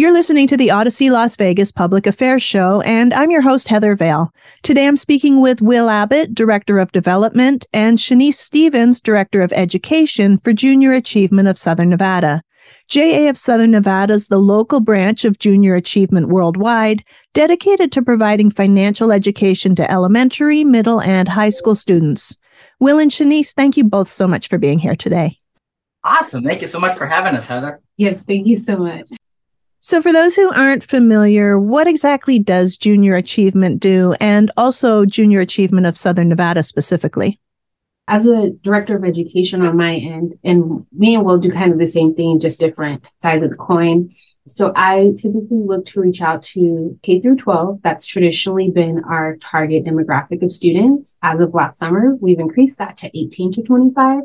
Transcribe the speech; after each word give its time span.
You're 0.00 0.14
listening 0.14 0.46
to 0.46 0.56
the 0.56 0.70
Odyssey 0.70 1.10
Las 1.10 1.36
Vegas 1.36 1.70
Public 1.70 2.06
Affairs 2.06 2.42
Show, 2.42 2.80
and 2.80 3.12
I'm 3.12 3.30
your 3.30 3.42
host, 3.42 3.68
Heather 3.68 3.94
Vale. 3.94 4.32
Today 4.62 4.86
I'm 4.86 4.96
speaking 4.96 5.42
with 5.42 5.60
Will 5.60 5.90
Abbott, 5.90 6.34
Director 6.34 6.78
of 6.78 6.90
Development, 6.92 7.66
and 7.74 7.98
Shanice 7.98 8.36
Stevens, 8.36 8.98
Director 8.98 9.42
of 9.42 9.52
Education 9.52 10.38
for 10.38 10.54
Junior 10.54 10.94
Achievement 10.94 11.48
of 11.48 11.58
Southern 11.58 11.90
Nevada. 11.90 12.40
JA 12.88 13.28
of 13.28 13.36
Southern 13.36 13.72
Nevada 13.72 14.14
is 14.14 14.28
the 14.28 14.38
local 14.38 14.80
branch 14.80 15.26
of 15.26 15.38
Junior 15.38 15.74
Achievement 15.74 16.28
Worldwide, 16.28 17.04
dedicated 17.34 17.92
to 17.92 18.00
providing 18.00 18.50
financial 18.50 19.12
education 19.12 19.74
to 19.74 19.90
elementary, 19.90 20.64
middle, 20.64 21.02
and 21.02 21.28
high 21.28 21.50
school 21.50 21.74
students. 21.74 22.38
Will 22.78 22.98
and 22.98 23.10
Shanice, 23.10 23.52
thank 23.52 23.76
you 23.76 23.84
both 23.84 24.10
so 24.10 24.26
much 24.26 24.48
for 24.48 24.56
being 24.56 24.78
here 24.78 24.96
today. 24.96 25.36
Awesome. 26.02 26.42
Thank 26.42 26.62
you 26.62 26.68
so 26.68 26.80
much 26.80 26.96
for 26.96 27.06
having 27.06 27.36
us, 27.36 27.48
Heather. 27.48 27.82
Yes, 27.98 28.24
thank 28.24 28.46
you 28.46 28.56
so 28.56 28.78
much. 28.78 29.10
So, 29.82 30.02
for 30.02 30.12
those 30.12 30.36
who 30.36 30.52
aren't 30.52 30.84
familiar, 30.84 31.58
what 31.58 31.86
exactly 31.86 32.38
does 32.38 32.76
Junior 32.76 33.16
Achievement 33.16 33.80
do, 33.80 34.14
and 34.20 34.50
also 34.58 35.06
Junior 35.06 35.40
Achievement 35.40 35.86
of 35.86 35.96
Southern 35.96 36.28
Nevada 36.28 36.62
specifically? 36.62 37.40
As 38.06 38.26
a 38.26 38.50
director 38.50 38.94
of 38.94 39.04
education 39.04 39.62
on 39.62 39.78
my 39.78 39.94
end, 39.94 40.34
and 40.44 40.84
me 40.92 41.14
and 41.14 41.24
Will 41.24 41.38
do 41.38 41.50
kind 41.50 41.72
of 41.72 41.78
the 41.78 41.86
same 41.86 42.14
thing, 42.14 42.40
just 42.40 42.60
different 42.60 43.10
sides 43.22 43.42
of 43.42 43.48
the 43.48 43.56
coin. 43.56 44.10
So, 44.46 44.70
I 44.76 45.14
typically 45.16 45.62
look 45.64 45.86
to 45.86 46.02
reach 46.02 46.20
out 46.20 46.42
to 46.42 46.98
K 47.02 47.18
through 47.18 47.36
12. 47.36 47.80
That's 47.80 48.04
traditionally 48.04 48.70
been 48.70 49.02
our 49.04 49.36
target 49.36 49.86
demographic 49.86 50.42
of 50.42 50.50
students. 50.50 51.16
As 51.22 51.40
of 51.40 51.54
last 51.54 51.78
summer, 51.78 52.16
we've 52.20 52.38
increased 52.38 52.76
that 52.76 52.98
to 52.98 53.18
18 53.18 53.52
to 53.52 53.62
25. 53.62 54.24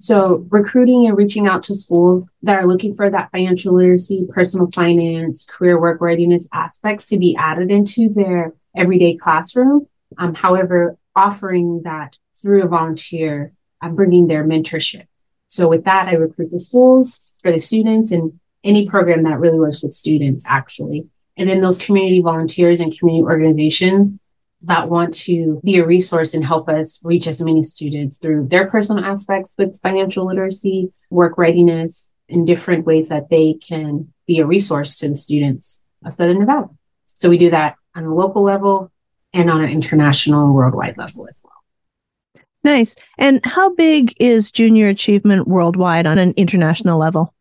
So 0.00 0.46
recruiting 0.48 1.06
and 1.06 1.16
reaching 1.16 1.46
out 1.46 1.62
to 1.64 1.74
schools 1.74 2.26
that 2.42 2.56
are 2.56 2.66
looking 2.66 2.94
for 2.94 3.10
that 3.10 3.30
financial 3.32 3.74
literacy, 3.74 4.26
personal 4.30 4.70
finance, 4.70 5.44
career 5.44 5.78
work 5.78 6.00
readiness 6.00 6.48
aspects 6.54 7.04
to 7.06 7.18
be 7.18 7.36
added 7.36 7.70
into 7.70 8.08
their 8.08 8.54
everyday 8.74 9.14
classroom. 9.14 9.86
Um, 10.16 10.34
however, 10.34 10.96
offering 11.14 11.82
that 11.84 12.16
through 12.34 12.64
a 12.64 12.68
volunteer, 12.68 13.52
uh, 13.82 13.90
bringing 13.90 14.26
their 14.26 14.42
mentorship. 14.42 15.06
So 15.48 15.68
with 15.68 15.84
that, 15.84 16.08
I 16.08 16.12
recruit 16.12 16.50
the 16.50 16.58
schools 16.58 17.20
for 17.42 17.52
the 17.52 17.58
students 17.58 18.10
and 18.10 18.40
any 18.64 18.88
program 18.88 19.24
that 19.24 19.38
really 19.38 19.58
works 19.58 19.82
with 19.82 19.92
students 19.92 20.46
actually. 20.48 21.08
And 21.36 21.46
then 21.46 21.60
those 21.60 21.76
community 21.76 22.22
volunteers 22.22 22.80
and 22.80 22.98
community 22.98 23.24
organizations 23.24 24.18
that 24.62 24.88
want 24.90 25.14
to 25.14 25.60
be 25.64 25.78
a 25.78 25.86
resource 25.86 26.34
and 26.34 26.44
help 26.44 26.68
us 26.68 27.00
reach 27.02 27.26
as 27.26 27.40
many 27.40 27.62
students 27.62 28.16
through 28.16 28.48
their 28.48 28.68
personal 28.68 29.04
aspects 29.04 29.54
with 29.56 29.80
financial 29.80 30.26
literacy, 30.26 30.92
work 31.08 31.38
readiness, 31.38 32.06
and 32.28 32.46
different 32.46 32.84
ways 32.84 33.08
that 33.08 33.30
they 33.30 33.54
can 33.54 34.12
be 34.26 34.38
a 34.38 34.46
resource 34.46 34.98
to 34.98 35.08
the 35.08 35.16
students 35.16 35.80
of 36.04 36.12
Southern 36.12 36.38
Nevada. 36.38 36.68
So 37.06 37.28
we 37.28 37.38
do 37.38 37.50
that 37.50 37.76
on 37.94 38.04
a 38.04 38.14
local 38.14 38.42
level 38.42 38.92
and 39.32 39.50
on 39.50 39.62
an 39.62 39.70
international 39.70 40.52
worldwide 40.52 40.96
level 40.98 41.26
as 41.28 41.40
well. 41.42 42.44
Nice. 42.62 42.96
And 43.18 43.44
how 43.44 43.74
big 43.74 44.14
is 44.20 44.50
junior 44.50 44.88
achievement 44.88 45.48
worldwide 45.48 46.06
on 46.06 46.18
an 46.18 46.32
international 46.36 46.98
level? 46.98 47.32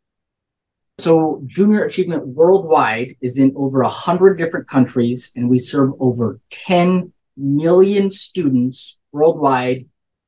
So 0.99 1.41
Junior 1.45 1.85
Achievement 1.85 2.27
Worldwide 2.27 3.15
is 3.21 3.37
in 3.37 3.53
over 3.55 3.81
100 3.81 4.37
different 4.37 4.67
countries, 4.67 5.31
and 5.35 5.49
we 5.49 5.57
serve 5.57 5.93
over 5.99 6.39
10 6.49 7.13
million 7.37 8.09
students 8.09 8.97
worldwide 9.11 9.85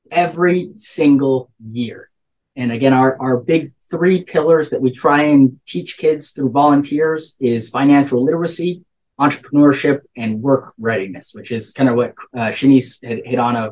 every 0.10 0.72
single 0.76 1.52
year. 1.60 2.10
And 2.56 2.72
again, 2.72 2.94
our, 2.94 3.22
our 3.22 3.38
big 3.38 3.74
three 3.90 4.24
pillars 4.24 4.70
that 4.70 4.82
we 4.82 4.92
try 4.92 5.24
and 5.24 5.60
teach 5.68 5.98
kids 5.98 6.32
through 6.32 6.52
volunteers 6.52 7.36
is 7.40 7.70
financial 7.70 8.24
literacy, 8.24 8.84
entrepreneurship, 9.20 10.02
and 10.16 10.42
work 10.42 10.74
readiness, 10.78 11.34
which 11.34 11.52
is 11.52 11.72
kind 11.72 11.90
of 11.90 11.96
what 11.96 12.14
uh, 12.34 12.48
Shanice 12.48 13.06
had 13.06 13.26
hit 13.26 13.40
on 13.40 13.56
a 13.56 13.72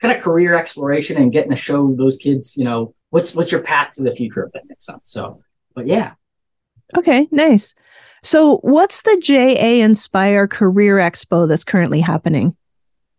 kind 0.00 0.16
of 0.16 0.22
career 0.22 0.56
exploration 0.56 1.16
and 1.16 1.32
getting 1.32 1.50
to 1.50 1.56
show 1.56 1.94
those 1.94 2.16
kids, 2.16 2.56
you 2.56 2.64
know, 2.64 2.94
what's 3.10 3.34
what's 3.34 3.52
your 3.52 3.62
path 3.62 3.92
to 3.92 4.02
the 4.02 4.12
future 4.12 4.44
if 4.44 4.52
that 4.52 4.68
makes 4.68 4.86
sense. 4.86 5.10
So, 5.10 5.42
but 5.74 5.86
yeah, 5.86 6.12
Okay, 6.96 7.28
nice. 7.30 7.74
So, 8.22 8.58
what's 8.58 9.02
the 9.02 9.18
JA 9.22 9.84
Inspire 9.84 10.48
Career 10.48 10.96
Expo 10.96 11.46
that's 11.46 11.64
currently 11.64 12.00
happening? 12.00 12.56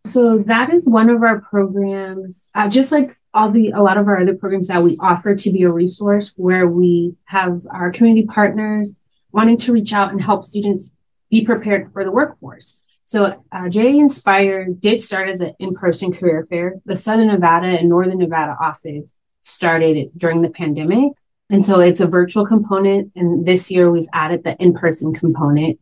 So 0.06 0.40
that 0.48 0.74
is 0.74 0.88
one 0.88 1.10
of 1.10 1.24
our 1.24 1.42
programs, 1.42 2.50
uh, 2.56 2.70
just 2.70 2.92
like 2.92 3.18
all 3.34 3.52
the 3.52 3.72
a 3.72 3.84
lot 3.84 3.98
of 3.98 4.08
our 4.08 4.20
other 4.20 4.34
programs 4.34 4.68
that 4.68 4.82
we 4.82 4.98
offer 5.00 5.36
to 5.36 5.52
be 5.52 5.62
a 5.64 5.72
resource 5.72 6.34
where 6.36 6.68
we 6.68 7.16
have 7.26 7.62
our 7.70 7.92
community 7.92 8.26
partners 8.26 8.96
wanting 9.32 9.58
to 9.58 9.74
reach 9.74 9.94
out 9.94 10.12
and 10.12 10.22
help 10.22 10.46
students 10.46 10.96
be 11.30 11.46
prepared 11.46 11.94
for 11.94 12.04
the 12.04 12.12
workforce. 12.12 12.82
So 13.06 13.44
uh, 13.52 13.70
JA 13.70 14.00
Inspire 14.00 14.68
did 14.68 15.02
start 15.02 15.30
as 15.30 15.42
an 15.42 15.54
in-person 15.60 16.14
career 16.14 16.46
fair. 16.50 16.76
The 16.86 16.96
Southern 16.96 17.28
Nevada 17.28 17.68
and 17.68 17.90
Northern 17.90 18.18
Nevada 18.18 18.56
office 18.60 19.14
started 19.42 20.12
during 20.18 20.42
the 20.42 20.50
pandemic. 20.50 21.14
And 21.50 21.66
so 21.66 21.80
it's 21.80 22.00
a 22.00 22.08
virtual 22.08 22.46
component. 22.46 23.12
And 23.16 23.46
this 23.46 23.72
year 23.72 23.90
we've 23.90 24.08
added 24.14 24.44
the 24.44 24.56
in 24.62 24.74
person 24.74 25.14
component 25.14 25.80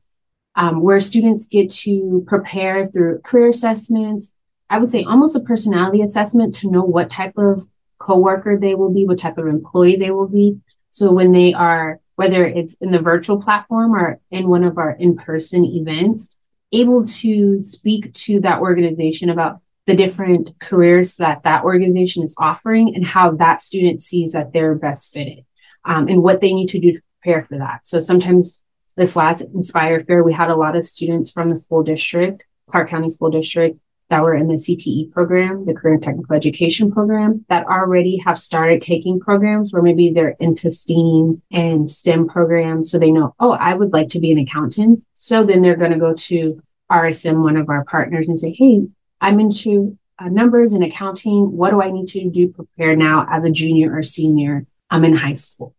um, 0.55 0.81
where 0.81 1.00
students 1.00 1.45
get 1.45 1.69
to 1.69 2.23
prepare 2.28 2.88
through 2.88 3.19
career 3.19 3.50
assessments. 3.50 4.33
I 4.69 4.79
would 4.79 4.89
say 4.89 5.03
almost 5.03 5.35
a 5.35 5.41
personality 5.41 6.01
assessment 6.01 6.53
to 6.56 6.72
know 6.72 6.81
what 6.81 7.09
type 7.09 7.38
of 7.38 7.67
coworker 8.00 8.57
they 8.57 8.75
will 8.75 8.94
be, 8.94 9.06
what 9.06 9.19
type 9.19 9.38
of 9.38 9.47
employee 9.47 9.97
they 9.97 10.11
will 10.11 10.27
be. 10.27 10.57
So 10.91 11.11
when 11.11 11.31
they 11.31 11.53
are, 11.53 12.00
whether 12.16 12.45
it's 12.45 12.73
in 12.75 12.91
the 12.91 13.00
virtual 13.00 13.41
platform 13.41 13.94
or 13.94 14.19
in 14.31 14.50
one 14.50 14.63
of 14.63 14.77
our 14.77 14.91
in 14.91 15.16
person 15.16 15.63
events, 15.63 16.35
able 16.72 17.06
to 17.06 17.61
speak 17.61 18.13
to 18.13 18.39
that 18.41 18.59
organization 18.59 19.29
about 19.29 19.61
the 19.85 19.95
different 19.95 20.53
careers 20.59 21.16
that 21.16 21.44
that 21.44 21.63
organization 21.63 22.23
is 22.23 22.35
offering 22.38 22.94
and 22.95 23.06
how 23.06 23.31
that 23.31 23.61
student 23.61 24.01
sees 24.01 24.33
that 24.33 24.51
they're 24.51 24.75
best 24.75 25.13
fitted 25.13 25.47
um, 25.88 26.08
and 26.08 26.22
what 26.22 26.42
they 26.42 26.53
need 26.53 26.68
to 26.68 26.80
do 26.80 26.92
to 26.92 27.02
prepare 27.22 27.44
for 27.44 27.58
that. 27.58 27.88
So 27.88 28.00
sometimes 28.00 28.62
this 28.96 29.16
last 29.16 29.42
Inspire 29.42 30.03
Fair, 30.03 30.24
we 30.24 30.34
had 30.34 30.50
a 30.50 30.56
lot 30.56 30.75
of 30.75 30.84
students 30.84 31.31
from 31.31 31.50
the 31.50 31.56
school 31.56 31.81
district, 31.81 32.44
Clark 32.70 32.90
County 32.90 33.09
School 33.09 33.30
District, 33.30 33.80
that 34.09 34.24
were 34.24 34.36
in 34.36 34.48
the 34.48 34.56
CTE 34.56 35.12
program, 35.12 35.66
the 35.66 35.74
Career 35.74 35.96
and 35.96 36.03
Technical 36.03 36.36
Education 36.36 36.92
program, 36.92 37.46
that 37.50 37.66
already 37.66 38.18
have 38.18 38.40
started 38.40 38.81
taking 38.81 39.20
programs 39.20 39.74
where 39.74 39.81
maybe 39.81 40.12
they're 40.12 40.36
into 40.40 40.70
STEAM 40.70 41.42
and 41.52 41.90
STEM 41.90 42.28
programs. 42.28 42.90
So 42.90 43.00
they 43.00 43.12
know, 43.12 43.36
oh, 43.40 43.52
I 43.52 43.74
would 43.74 43.92
like 43.92 44.08
to 44.09 44.19
be 44.19 44.31
an 44.31 44.38
accountant. 44.38 45.04
So 45.14 45.44
then 45.44 45.62
they're 45.62 45.75
going 45.75 45.92
to 45.92 46.00
go 46.00 46.14
to 46.14 46.62
RSM, 46.90 47.44
one 47.44 47.58
of 47.58 47.69
our 47.69 47.84
partners, 47.84 48.30
and 48.30 48.40
say, 48.40 48.54
hey, 48.54 48.88
I'm 49.19 49.40
into 49.40 49.98
uh, 50.19 50.30
numbers 50.30 50.74
and 50.74 50.84
accounting. 50.84 51.52
What 51.52 51.72
do 51.72 51.81
I 51.81 51.92
need 51.92 52.08
to 52.08 52.30
do 52.30 52.48
prepare 52.48 52.96
now 52.96 53.28
as 53.30 53.44
a 53.44 53.52
junior 53.52 53.94
or 53.94 54.04
senior? 54.04 54.66
I'm 54.90 55.04
in 55.04 55.18
high 55.18 55.34
school. 55.34 55.75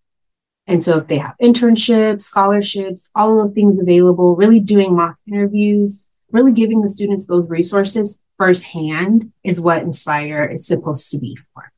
And 0.69 0.85
so 0.85 0.99
if 0.99 1.07
they 1.09 1.17
have 1.17 1.35
internships, 1.43 2.23
scholarships, 2.23 3.09
all 3.15 3.41
of 3.41 3.49
the 3.49 3.55
things 3.55 3.81
available, 3.81 4.37
really 4.37 4.61
doing 4.61 4.95
mock 4.95 5.17
interviews, 5.27 6.05
really 6.31 6.53
giving 6.53 6.83
the 6.83 6.91
students 6.91 7.27
those 7.27 7.49
resources 7.49 8.19
firsthand 8.37 9.33
is 9.43 9.63
what 9.63 9.83
Inspire 9.83 10.45
is 10.45 10.67
supposed 10.67 11.11
to 11.11 11.19
be 11.19 11.37
for. 11.55 11.73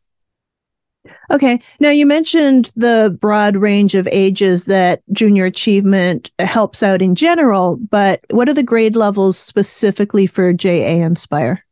Okay. 1.31 1.61
Now 1.79 1.91
you 1.91 2.05
mentioned 2.05 2.73
the 2.75 3.17
broad 3.21 3.57
range 3.57 3.95
of 3.95 4.09
ages 4.11 4.65
that 4.65 5.03
junior 5.13 5.45
achievement 5.45 6.33
helps 6.41 6.83
out 6.83 7.01
in 7.01 7.15
general, 7.15 7.77
but 7.77 8.21
what 8.31 8.49
are 8.49 8.55
the 8.55 8.63
grade 8.63 8.97
levels 8.97 9.39
specifically 9.39 10.27
for 10.27 10.53
JA 10.53 11.05
Inspire? 11.05 11.65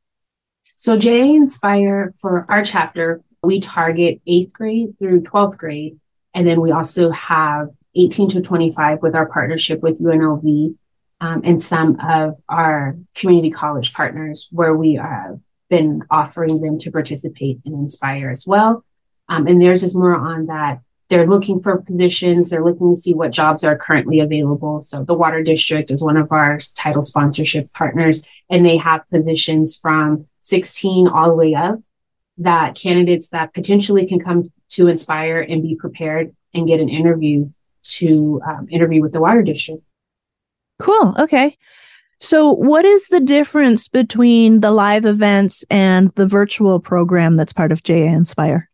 So 0.78 0.96
JA 0.96 1.34
Inspire 1.34 2.14
for 2.20 2.46
our 2.48 2.64
chapter, 2.64 3.20
we 3.42 3.58
target 3.58 4.20
eighth 4.28 4.52
grade 4.52 4.96
through 4.98 5.22
12th 5.22 5.58
grade 5.58 5.98
and 6.38 6.46
then 6.46 6.60
we 6.60 6.70
also 6.70 7.10
have 7.10 7.70
18 7.96 8.28
to 8.28 8.40
25 8.40 9.02
with 9.02 9.16
our 9.16 9.26
partnership 9.26 9.82
with 9.82 10.00
UNLV 10.00 10.76
um, 11.20 11.40
and 11.44 11.60
some 11.60 11.98
of 11.98 12.36
our 12.48 12.96
community 13.16 13.50
college 13.50 13.92
partners 13.92 14.48
where 14.52 14.72
we 14.72 14.94
have 14.94 15.40
been 15.68 16.04
offering 16.12 16.60
them 16.60 16.78
to 16.78 16.92
participate 16.92 17.58
and 17.64 17.74
inspire 17.74 18.30
as 18.30 18.46
well. 18.46 18.84
Um, 19.28 19.48
and 19.48 19.60
theirs 19.60 19.82
is 19.82 19.96
more 19.96 20.14
on 20.14 20.46
that 20.46 20.80
they're 21.08 21.26
looking 21.26 21.60
for 21.60 21.82
positions. 21.82 22.50
They're 22.50 22.64
looking 22.64 22.94
to 22.94 23.00
see 23.00 23.14
what 23.14 23.32
jobs 23.32 23.64
are 23.64 23.76
currently 23.76 24.20
available. 24.20 24.82
So 24.82 25.02
the 25.02 25.14
Water 25.14 25.42
District 25.42 25.90
is 25.90 26.04
one 26.04 26.16
of 26.16 26.30
our 26.30 26.60
title 26.76 27.02
sponsorship 27.02 27.72
partners, 27.72 28.22
and 28.48 28.64
they 28.64 28.76
have 28.76 29.10
positions 29.10 29.76
from 29.76 30.28
16 30.42 31.08
all 31.08 31.30
the 31.30 31.34
way 31.34 31.54
up 31.54 31.80
that 32.36 32.76
candidates 32.76 33.30
that 33.30 33.54
potentially 33.54 34.06
can 34.06 34.20
come 34.20 34.52
to 34.70 34.88
Inspire 34.88 35.40
and 35.40 35.62
be 35.62 35.74
prepared 35.74 36.34
and 36.54 36.66
get 36.66 36.80
an 36.80 36.88
interview 36.88 37.50
to 37.82 38.40
um, 38.46 38.68
interview 38.70 39.02
with 39.02 39.12
the 39.12 39.20
Water 39.20 39.42
District. 39.42 39.82
Cool. 40.80 41.14
Okay. 41.18 41.56
So, 42.20 42.52
what 42.52 42.84
is 42.84 43.08
the 43.08 43.20
difference 43.20 43.86
between 43.86 44.60
the 44.60 44.72
live 44.72 45.06
events 45.06 45.64
and 45.70 46.10
the 46.16 46.26
virtual 46.26 46.80
program 46.80 47.36
that's 47.36 47.52
part 47.52 47.70
of 47.70 47.82
JA 47.82 48.12
Inspire? 48.12 48.68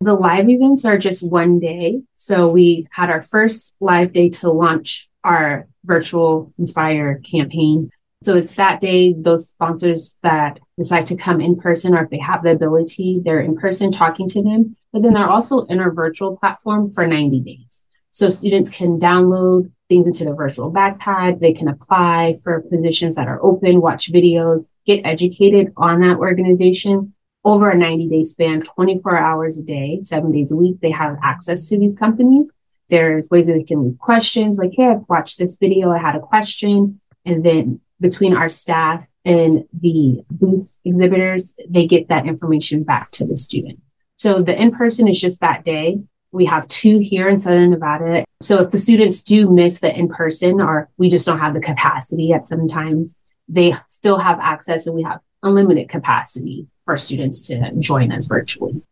The 0.00 0.14
live 0.14 0.48
events 0.48 0.86
are 0.86 0.96
just 0.96 1.22
one 1.22 1.60
day. 1.60 2.00
So, 2.16 2.48
we 2.48 2.88
had 2.90 3.10
our 3.10 3.20
first 3.20 3.74
live 3.80 4.14
day 4.14 4.30
to 4.30 4.50
launch 4.50 5.10
our 5.24 5.68
virtual 5.84 6.54
Inspire 6.58 7.20
campaign. 7.30 7.90
So, 8.22 8.36
it's 8.36 8.54
that 8.54 8.80
day, 8.80 9.12
those 9.12 9.48
sponsors 9.48 10.16
that 10.22 10.58
decide 10.80 11.06
to 11.06 11.16
come 11.16 11.40
in 11.40 11.56
person, 11.56 11.94
or 11.94 12.04
if 12.04 12.10
they 12.10 12.18
have 12.18 12.42
the 12.42 12.52
ability, 12.52 13.20
they're 13.24 13.40
in 13.40 13.56
person 13.56 13.92
talking 13.92 14.28
to 14.28 14.42
them. 14.42 14.76
But 14.92 15.02
then 15.02 15.12
they're 15.12 15.28
also 15.28 15.64
in 15.66 15.78
our 15.78 15.92
virtual 15.92 16.36
platform 16.36 16.90
for 16.90 17.06
90 17.06 17.40
days. 17.40 17.84
So 18.12 18.28
students 18.28 18.70
can 18.70 18.98
download 18.98 19.70
things 19.88 20.06
into 20.06 20.24
the 20.24 20.34
virtual 20.34 20.72
backpack. 20.72 21.38
They 21.38 21.52
can 21.52 21.68
apply 21.68 22.38
for 22.42 22.62
positions 22.62 23.16
that 23.16 23.28
are 23.28 23.42
open, 23.42 23.80
watch 23.80 24.10
videos, 24.10 24.68
get 24.86 25.04
educated 25.04 25.72
on 25.76 26.00
that 26.00 26.16
organization 26.16 27.14
over 27.44 27.70
a 27.70 27.76
90 27.76 28.08
day 28.08 28.22
span, 28.22 28.62
24 28.62 29.18
hours 29.18 29.58
a 29.58 29.62
day, 29.62 30.00
seven 30.02 30.32
days 30.32 30.50
a 30.50 30.56
week. 30.56 30.76
They 30.80 30.90
have 30.90 31.18
access 31.22 31.68
to 31.68 31.78
these 31.78 31.94
companies. 31.94 32.50
There's 32.88 33.30
ways 33.30 33.46
that 33.46 33.54
they 33.54 33.62
can 33.62 33.84
leave 33.84 33.98
questions 33.98 34.56
like, 34.56 34.72
Hey, 34.74 34.86
I've 34.86 35.08
watched 35.08 35.38
this 35.38 35.58
video. 35.58 35.90
I 35.90 35.98
had 35.98 36.16
a 36.16 36.20
question. 36.20 37.00
And 37.24 37.44
then 37.44 37.80
between 38.00 38.34
our 38.34 38.48
staff 38.48 39.06
and 39.24 39.64
the 39.78 40.22
booth 40.30 40.78
exhibitors, 40.84 41.54
they 41.68 41.86
get 41.86 42.08
that 42.08 42.26
information 42.26 42.82
back 42.82 43.10
to 43.12 43.26
the 43.26 43.36
student. 43.36 43.80
So 44.16 44.42
the 44.42 44.60
in 44.60 44.70
person 44.72 45.08
is 45.08 45.20
just 45.20 45.40
that 45.40 45.64
day. 45.64 46.00
We 46.32 46.44
have 46.46 46.68
two 46.68 47.00
here 47.00 47.28
in 47.28 47.40
Southern 47.40 47.70
Nevada. 47.70 48.24
So 48.40 48.62
if 48.62 48.70
the 48.70 48.78
students 48.78 49.22
do 49.22 49.50
miss 49.50 49.80
the 49.80 49.96
in 49.96 50.08
person 50.08 50.60
or 50.60 50.88
we 50.96 51.08
just 51.08 51.26
don't 51.26 51.40
have 51.40 51.54
the 51.54 51.60
capacity 51.60 52.32
at 52.32 52.46
some 52.46 52.68
times, 52.68 53.16
they 53.48 53.74
still 53.88 54.18
have 54.18 54.38
access 54.40 54.86
and 54.86 54.94
we 54.94 55.02
have 55.02 55.20
unlimited 55.42 55.88
capacity 55.88 56.68
for 56.84 56.96
students 56.96 57.46
to 57.48 57.72
join 57.78 58.12
us 58.12 58.26
virtually. 58.26 58.82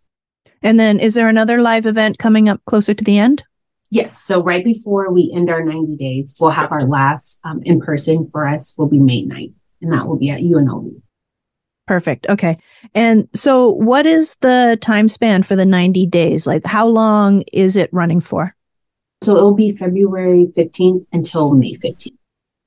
And 0.62 0.80
then 0.80 0.98
is 0.98 1.14
there 1.14 1.28
another 1.28 1.62
live 1.62 1.86
event 1.86 2.18
coming 2.18 2.48
up 2.48 2.64
closer 2.64 2.94
to 2.94 3.04
the 3.04 3.18
end? 3.18 3.44
Yes. 3.90 4.20
So 4.22 4.42
right 4.42 4.64
before 4.64 5.10
we 5.10 5.32
end 5.34 5.48
our 5.48 5.64
90 5.64 5.96
days, 5.96 6.34
we'll 6.40 6.50
have 6.50 6.72
our 6.72 6.84
last 6.84 7.38
um, 7.44 7.62
in 7.64 7.80
person 7.80 8.28
for 8.30 8.46
us 8.46 8.74
will 8.76 8.88
be 8.88 8.98
May 8.98 9.24
9th, 9.24 9.54
and 9.82 9.92
that 9.92 10.06
will 10.06 10.16
be 10.16 10.30
at 10.30 10.40
UNLV. 10.40 11.00
Perfect. 11.86 12.26
Okay. 12.28 12.58
And 12.94 13.28
so, 13.34 13.70
what 13.70 14.04
is 14.04 14.36
the 14.36 14.76
time 14.80 15.08
span 15.08 15.42
for 15.42 15.56
the 15.56 15.64
90 15.64 16.06
days? 16.06 16.46
Like, 16.46 16.64
how 16.66 16.86
long 16.86 17.42
is 17.52 17.76
it 17.76 17.88
running 17.92 18.20
for? 18.20 18.54
So, 19.22 19.36
it'll 19.36 19.54
be 19.54 19.70
February 19.70 20.48
15th 20.54 21.06
until 21.12 21.52
May 21.54 21.76
15th. 21.76 22.12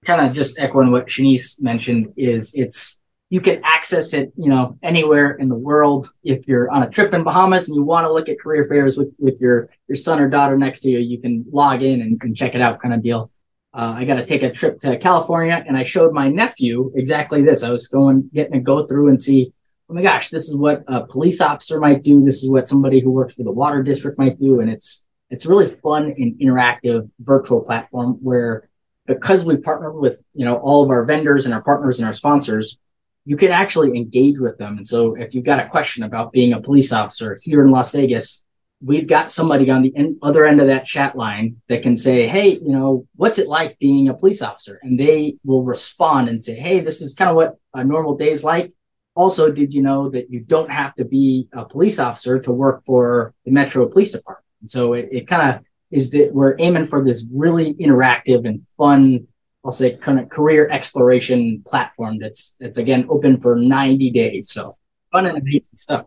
Kind 0.06 0.26
of 0.26 0.34
just 0.34 0.60
echoing 0.60 0.92
what 0.92 1.06
Shanice 1.06 1.62
mentioned 1.62 2.12
is 2.18 2.52
it's 2.56 3.00
you 3.30 3.40
can 3.40 3.62
access 3.64 4.14
it, 4.14 4.34
you 4.36 4.50
know, 4.50 4.78
anywhere 4.82 5.32
in 5.36 5.48
the 5.48 5.56
world. 5.56 6.12
If 6.24 6.48
you're 6.48 6.70
on 6.72 6.82
a 6.84 6.90
trip 6.90 7.14
in 7.14 7.24
Bahamas 7.24 7.70
and 7.70 7.76
you 7.76 7.84
want 7.84 8.06
to 8.06 8.12
look 8.12 8.28
at 8.28 8.40
career 8.40 8.66
fairs 8.68 8.98
with, 8.98 9.14
with 9.20 9.40
your, 9.40 9.70
your 9.88 9.96
son 9.96 10.20
or 10.20 10.28
daughter 10.28 10.58
next 10.58 10.82
to 10.82 10.90
you, 10.90 11.00
you 11.00 11.22
can 11.22 11.46
log 11.50 11.82
in 11.82 12.02
and, 12.02 12.20
and 12.24 12.36
check 12.36 12.56
it 12.56 12.62
out 12.62 12.82
kind 12.82 12.94
of 12.94 13.02
deal 13.04 13.32
uh, 13.74 13.94
I 13.98 14.04
got 14.04 14.16
to 14.16 14.26
take 14.26 14.44
a 14.44 14.52
trip 14.52 14.80
to 14.82 14.98
California, 14.98 15.64
and 15.66 15.78
I 15.78 15.84
showed 15.84 16.14
my 16.14 16.28
nephew 16.28 16.92
exactly 16.96 17.42
this. 17.42 17.64
I 17.64 17.72
was 17.72 17.88
going 17.88 18.30
getting 18.34 18.54
to 18.54 18.60
go 18.60 18.86
through 18.86 19.08
and 19.10 19.20
see. 19.20 19.54
Oh 19.90 19.94
my 19.94 20.02
gosh, 20.02 20.30
this 20.30 20.48
is 20.48 20.56
what 20.56 20.84
a 20.88 21.06
police 21.06 21.42
officer 21.42 21.80
might 21.80 22.02
do. 22.02 22.24
This 22.24 22.44
is 22.44 22.50
what 22.50 22.68
somebody 22.68 23.02
who 23.02 23.12
works 23.12 23.36
for 23.36 23.44
the 23.44 23.52
water 23.52 23.84
district 23.84 24.18
might 24.18 24.40
do, 24.40 24.60
and 24.60 24.70
it's 24.70 25.06
it's 25.30 25.46
really 25.46 25.68
fun 25.68 26.14
and 26.18 26.40
interactive 26.40 27.10
virtual 27.20 27.62
platform 27.62 28.18
where 28.22 28.70
because 29.06 29.46
we 29.46 29.58
partner 29.58 29.92
with 29.92 30.24
you 30.34 30.46
know 30.46 30.58
all 30.58 30.84
of 30.84 30.90
our 30.90 31.06
vendors 31.06 31.46
and 31.46 31.54
our 31.54 31.62
partners 31.62 32.00
and 32.00 32.06
our 32.06 32.14
sponsors, 32.14 32.78
you 33.26 33.38
can 33.38 33.52
actually 33.52 33.96
engage 33.98 34.38
with 34.38 34.58
them. 34.58 34.78
And 34.78 34.86
so 34.86 35.16
if 35.16 35.34
you've 35.34 35.46
got 35.46 35.64
a 35.64 35.70
question 35.70 36.04
about 36.04 36.32
being 36.32 36.54
a 36.54 36.62
police 36.62 36.92
officer 36.92 37.40
here 37.42 37.62
in 37.62 37.72
Las 37.72 37.92
Vegas, 37.92 38.41
we've 38.84 39.08
got 39.08 39.30
somebody 39.30 39.70
on 39.70 39.84
the 39.84 40.18
other 40.22 40.46
end 40.46 40.60
of 40.60 40.68
that 40.68 40.86
chat 40.86 41.16
line 41.16 41.58
that 41.70 41.84
can 41.84 41.96
say, 41.96 42.28
Hey, 42.28 42.54
you 42.54 42.72
know, 42.72 43.08
what's 43.16 43.40
it 43.40 43.48
like 43.48 43.78
being 43.80 44.10
a 44.10 44.14
police 44.14 44.42
officer? 44.42 44.80
And 44.82 45.00
they 45.00 45.36
will 45.44 45.64
respond 45.64 46.30
and 46.30 46.44
say, 46.44 46.56
Hey, 46.56 46.82
this 46.82 47.02
is 47.02 47.14
kind 47.14 47.30
of 47.30 47.36
what 47.36 47.58
a 47.74 47.84
normal 47.84 48.18
day 48.18 48.32
is 48.32 48.44
like. 48.44 48.74
Also, 49.14 49.52
did 49.52 49.74
you 49.74 49.82
know 49.82 50.10
that 50.10 50.32
you 50.32 50.40
don't 50.40 50.72
have 50.72 50.96
to 50.96 51.06
be 51.06 51.48
a 51.54 51.66
police 51.66 52.00
officer 52.00 52.40
to 52.40 52.52
work 52.52 52.84
for 52.86 53.34
the 53.46 53.52
Metro 53.52 53.88
Police 53.88 54.12
Department? 54.12 54.46
And 54.62 54.72
so 54.72 54.94
it, 54.94 55.10
it 55.12 55.28
kind 55.28 55.56
of 55.56 55.64
is 55.92 56.12
that 56.12 56.34
we're 56.34 56.56
aiming 56.60 56.86
for 56.86 57.04
this 57.04 57.26
really 57.32 57.74
interactive 57.74 58.48
and 58.48 58.66
fun, 58.78 59.28
I'll 59.66 59.72
say 59.72 59.96
kind 59.98 60.20
of 60.20 60.30
career 60.30 60.70
exploration 60.70 61.64
platform 61.68 62.20
that's, 62.20 62.56
that's 62.60 62.78
again 62.78 63.06
open 63.10 63.42
for 63.42 63.56
90 63.58 64.12
days. 64.12 64.50
So 64.50 64.78
fun 65.12 65.26
and 65.26 65.38
amazing 65.38 65.76
stuff. 65.76 66.06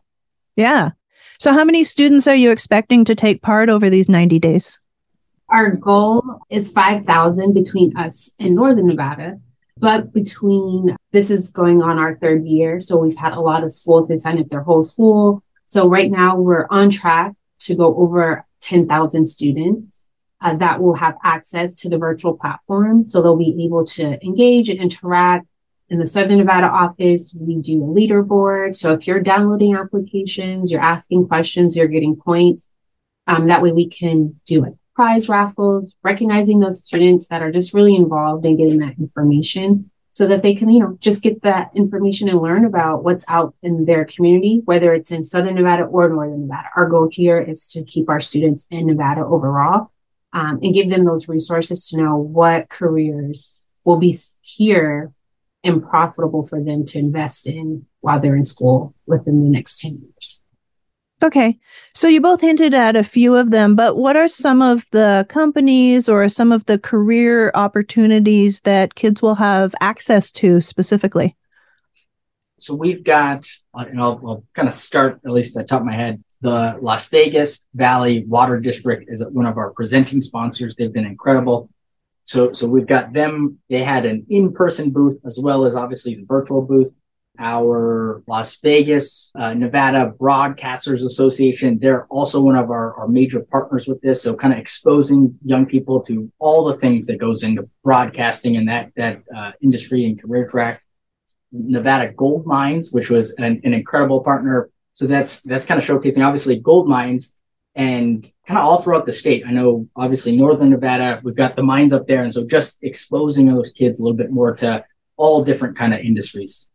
Yeah. 0.56 0.90
So, 1.38 1.52
how 1.52 1.64
many 1.64 1.84
students 1.84 2.26
are 2.26 2.34
you 2.34 2.50
expecting 2.50 3.04
to 3.04 3.14
take 3.14 3.42
part 3.42 3.68
over 3.68 3.90
these 3.90 4.08
90 4.08 4.38
days? 4.38 4.78
Our 5.48 5.72
goal 5.72 6.22
is 6.48 6.72
5,000 6.72 7.52
between 7.52 7.96
us 7.96 8.30
and 8.38 8.54
Northern 8.54 8.86
Nevada. 8.86 9.40
But 9.76 10.12
between 10.12 10.96
this 11.10 11.30
is 11.30 11.50
going 11.50 11.82
on 11.82 11.98
our 11.98 12.16
third 12.16 12.46
year. 12.46 12.80
So, 12.80 12.96
we've 12.96 13.16
had 13.16 13.32
a 13.32 13.40
lot 13.40 13.64
of 13.64 13.72
schools, 13.72 14.08
they 14.08 14.16
sign 14.16 14.38
up 14.38 14.48
their 14.48 14.62
whole 14.62 14.84
school. 14.84 15.42
So, 15.66 15.88
right 15.88 16.10
now 16.10 16.36
we're 16.36 16.66
on 16.70 16.90
track 16.90 17.32
to 17.60 17.74
go 17.74 17.96
over 17.96 18.46
10,000 18.60 19.26
students. 19.26 20.04
Uh, 20.40 20.54
that 20.56 20.82
will 20.82 20.94
have 20.94 21.16
access 21.24 21.74
to 21.74 21.88
the 21.88 21.96
virtual 21.96 22.36
platform. 22.36 23.06
So 23.06 23.22
they'll 23.22 23.34
be 23.34 23.64
able 23.64 23.86
to 23.86 24.22
engage 24.22 24.68
and 24.68 24.78
interact 24.78 25.46
in 25.94 26.00
the 26.00 26.06
Southern 26.08 26.38
Nevada 26.38 26.66
office, 26.66 27.32
we 27.38 27.60
do 27.60 27.84
a 27.84 27.86
leaderboard. 27.86 28.74
So 28.74 28.92
if 28.94 29.06
you're 29.06 29.20
downloading 29.20 29.76
applications, 29.76 30.72
you're 30.72 30.80
asking 30.80 31.28
questions, 31.28 31.76
you're 31.76 31.86
getting 31.86 32.16
points. 32.16 32.66
Um, 33.28 33.46
that 33.46 33.62
way 33.62 33.70
we 33.70 33.88
can 33.88 34.40
do 34.44 34.60
like 34.62 34.72
prize 34.96 35.28
raffles, 35.28 35.94
recognizing 36.02 36.58
those 36.58 36.84
students 36.84 37.28
that 37.28 37.42
are 37.42 37.52
just 37.52 37.74
really 37.74 37.94
involved 37.94 38.44
in 38.44 38.56
getting 38.56 38.78
that 38.78 38.98
information 38.98 39.88
so 40.10 40.26
that 40.26 40.42
they 40.42 40.56
can, 40.56 40.68
you 40.68 40.80
know, 40.80 40.98
just 40.98 41.22
get 41.22 41.42
that 41.42 41.70
information 41.76 42.28
and 42.28 42.40
learn 42.40 42.64
about 42.64 43.04
what's 43.04 43.24
out 43.28 43.54
in 43.62 43.84
their 43.84 44.04
community, 44.04 44.62
whether 44.64 44.92
it's 44.92 45.12
in 45.12 45.22
Southern 45.22 45.54
Nevada 45.54 45.84
or 45.84 46.08
Northern 46.08 46.48
Nevada. 46.48 46.70
Our 46.74 46.88
goal 46.88 47.08
here 47.10 47.40
is 47.40 47.66
to 47.70 47.84
keep 47.84 48.08
our 48.08 48.20
students 48.20 48.66
in 48.68 48.88
Nevada 48.88 49.20
overall 49.20 49.92
um, 50.32 50.58
and 50.60 50.74
give 50.74 50.90
them 50.90 51.04
those 51.04 51.28
resources 51.28 51.88
to 51.90 51.98
know 51.98 52.16
what 52.16 52.68
careers 52.68 53.56
will 53.84 53.98
be 53.98 54.18
here 54.40 55.12
and 55.64 55.82
profitable 55.82 56.42
for 56.42 56.62
them 56.62 56.84
to 56.84 56.98
invest 56.98 57.46
in 57.46 57.86
while 58.00 58.20
they're 58.20 58.36
in 58.36 58.44
school 58.44 58.94
within 59.06 59.42
the 59.42 59.50
next 59.50 59.80
10 59.80 59.92
years. 60.02 60.42
Okay. 61.22 61.58
So 61.94 62.06
you 62.06 62.20
both 62.20 62.42
hinted 62.42 62.74
at 62.74 62.96
a 62.96 63.02
few 63.02 63.34
of 63.34 63.50
them, 63.50 63.74
but 63.74 63.96
what 63.96 64.16
are 64.16 64.28
some 64.28 64.60
of 64.60 64.84
the 64.90 65.24
companies 65.30 66.08
or 66.08 66.28
some 66.28 66.52
of 66.52 66.66
the 66.66 66.78
career 66.78 67.50
opportunities 67.54 68.60
that 68.62 68.94
kids 68.94 69.22
will 69.22 69.36
have 69.36 69.74
access 69.80 70.30
to 70.32 70.60
specifically? 70.60 71.34
So 72.58 72.74
we've 72.74 73.02
got, 73.02 73.46
and 73.72 74.00
I'll, 74.00 74.20
I'll 74.26 74.44
kind 74.54 74.68
of 74.68 74.74
start 74.74 75.20
at 75.24 75.32
least 75.32 75.56
at 75.56 75.62
the 75.62 75.68
top 75.68 75.80
of 75.80 75.86
my 75.86 75.94
head. 75.94 76.22
The 76.42 76.76
Las 76.82 77.08
Vegas 77.08 77.64
Valley 77.74 78.24
Water 78.26 78.60
District 78.60 79.06
is 79.08 79.24
one 79.32 79.46
of 79.46 79.56
our 79.56 79.70
presenting 79.70 80.20
sponsors. 80.20 80.76
They've 80.76 80.92
been 80.92 81.06
incredible. 81.06 81.70
So, 82.24 82.52
so 82.52 82.66
we've 82.66 82.86
got 82.86 83.12
them. 83.12 83.58
They 83.68 83.82
had 83.82 84.06
an 84.06 84.26
in-person 84.28 84.90
booth 84.90 85.18
as 85.24 85.38
well 85.38 85.66
as 85.66 85.74
obviously 85.74 86.14
the 86.14 86.24
virtual 86.24 86.62
booth. 86.62 86.92
Our 87.38 88.22
Las 88.28 88.60
Vegas, 88.60 89.32
uh, 89.36 89.54
Nevada 89.54 90.12
Broadcasters 90.16 91.04
Association, 91.04 91.78
they're 91.80 92.06
also 92.06 92.40
one 92.40 92.56
of 92.56 92.70
our, 92.70 92.94
our 92.94 93.08
major 93.08 93.40
partners 93.40 93.88
with 93.88 94.00
this. 94.00 94.22
So 94.22 94.36
kind 94.36 94.52
of 94.52 94.60
exposing 94.60 95.36
young 95.44 95.66
people 95.66 96.00
to 96.02 96.30
all 96.38 96.64
the 96.64 96.76
things 96.76 97.06
that 97.06 97.18
goes 97.18 97.42
into 97.42 97.68
broadcasting 97.82 98.56
and 98.56 98.68
that, 98.68 98.92
that 98.96 99.22
uh, 99.36 99.50
industry 99.60 100.06
and 100.06 100.20
career 100.20 100.46
track. 100.46 100.82
Nevada 101.50 102.12
Gold 102.12 102.46
Mines, 102.46 102.92
which 102.92 103.10
was 103.10 103.34
an, 103.34 103.60
an 103.64 103.74
incredible 103.74 104.20
partner. 104.22 104.70
So 104.92 105.06
that's, 105.06 105.40
that's 105.42 105.66
kind 105.66 105.82
of 105.82 105.86
showcasing 105.86 106.24
obviously 106.24 106.56
gold 106.56 106.88
mines 106.88 107.32
and 107.74 108.30
kind 108.46 108.58
of 108.58 108.64
all 108.64 108.80
throughout 108.80 109.06
the 109.06 109.12
state. 109.12 109.44
I 109.46 109.50
know 109.50 109.88
obviously 109.96 110.36
Northern 110.36 110.70
Nevada, 110.70 111.20
we've 111.24 111.36
got 111.36 111.56
the 111.56 111.62
mines 111.62 111.92
up 111.92 112.06
there. 112.06 112.22
And 112.22 112.32
so 112.32 112.46
just 112.46 112.78
exposing 112.82 113.46
those 113.46 113.72
kids 113.72 113.98
a 113.98 114.02
little 114.02 114.16
bit 114.16 114.30
more 114.30 114.54
to 114.56 114.84
all 115.16 115.42
different 115.42 115.76
kind 115.76 115.92
of 115.92 116.00
industries. 116.00 116.68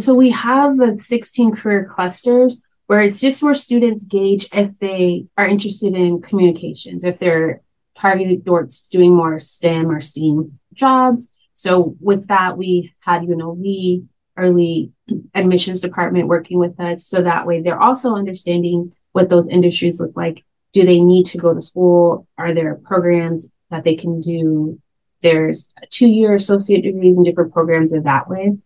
So 0.00 0.14
we 0.14 0.30
have 0.30 0.78
the 0.78 0.96
16 0.96 1.56
career 1.56 1.84
clusters. 1.84 2.62
where 2.88 3.02
it's 3.02 3.20
just 3.20 3.42
where 3.42 3.54
students 3.54 4.02
gauge 4.04 4.48
if 4.50 4.76
they 4.78 5.26
are 5.36 5.46
interested 5.46 5.94
in 5.94 6.22
communications, 6.22 7.04
if 7.04 7.18
they're 7.18 7.60
targeted 7.98 8.44
towards 8.44 8.82
doing 8.90 9.14
more 9.14 9.38
STEM 9.38 9.90
or 9.90 10.00
STEAM 10.00 10.58
jobs. 10.72 11.30
So 11.54 11.96
with 12.00 12.28
that, 12.28 12.56
we 12.56 12.94
had 13.00 13.22
UNLV 13.22 14.06
early 14.38 14.92
admissions 15.34 15.80
department 15.80 16.28
working 16.28 16.58
with 16.58 16.80
us. 16.80 17.04
So 17.04 17.20
that 17.22 17.46
way 17.46 17.60
they're 17.60 17.80
also 17.80 18.14
understanding 18.14 18.94
what 19.12 19.28
those 19.28 19.48
industries 19.48 20.00
look 20.00 20.16
like. 20.16 20.44
Do 20.72 20.84
they 20.84 21.00
need 21.00 21.26
to 21.26 21.38
go 21.38 21.54
to 21.54 21.60
school? 21.60 22.26
Are 22.36 22.52
there 22.52 22.74
programs 22.74 23.46
that 23.70 23.84
they 23.84 23.94
can 23.94 24.20
do? 24.20 24.80
There's 25.22 25.72
two 25.90 26.08
year 26.08 26.34
associate 26.34 26.82
degrees 26.82 27.16
and 27.16 27.24
different 27.24 27.52
programs 27.52 27.92
in 27.92 28.04
that 28.04 28.28
way. 28.28 28.58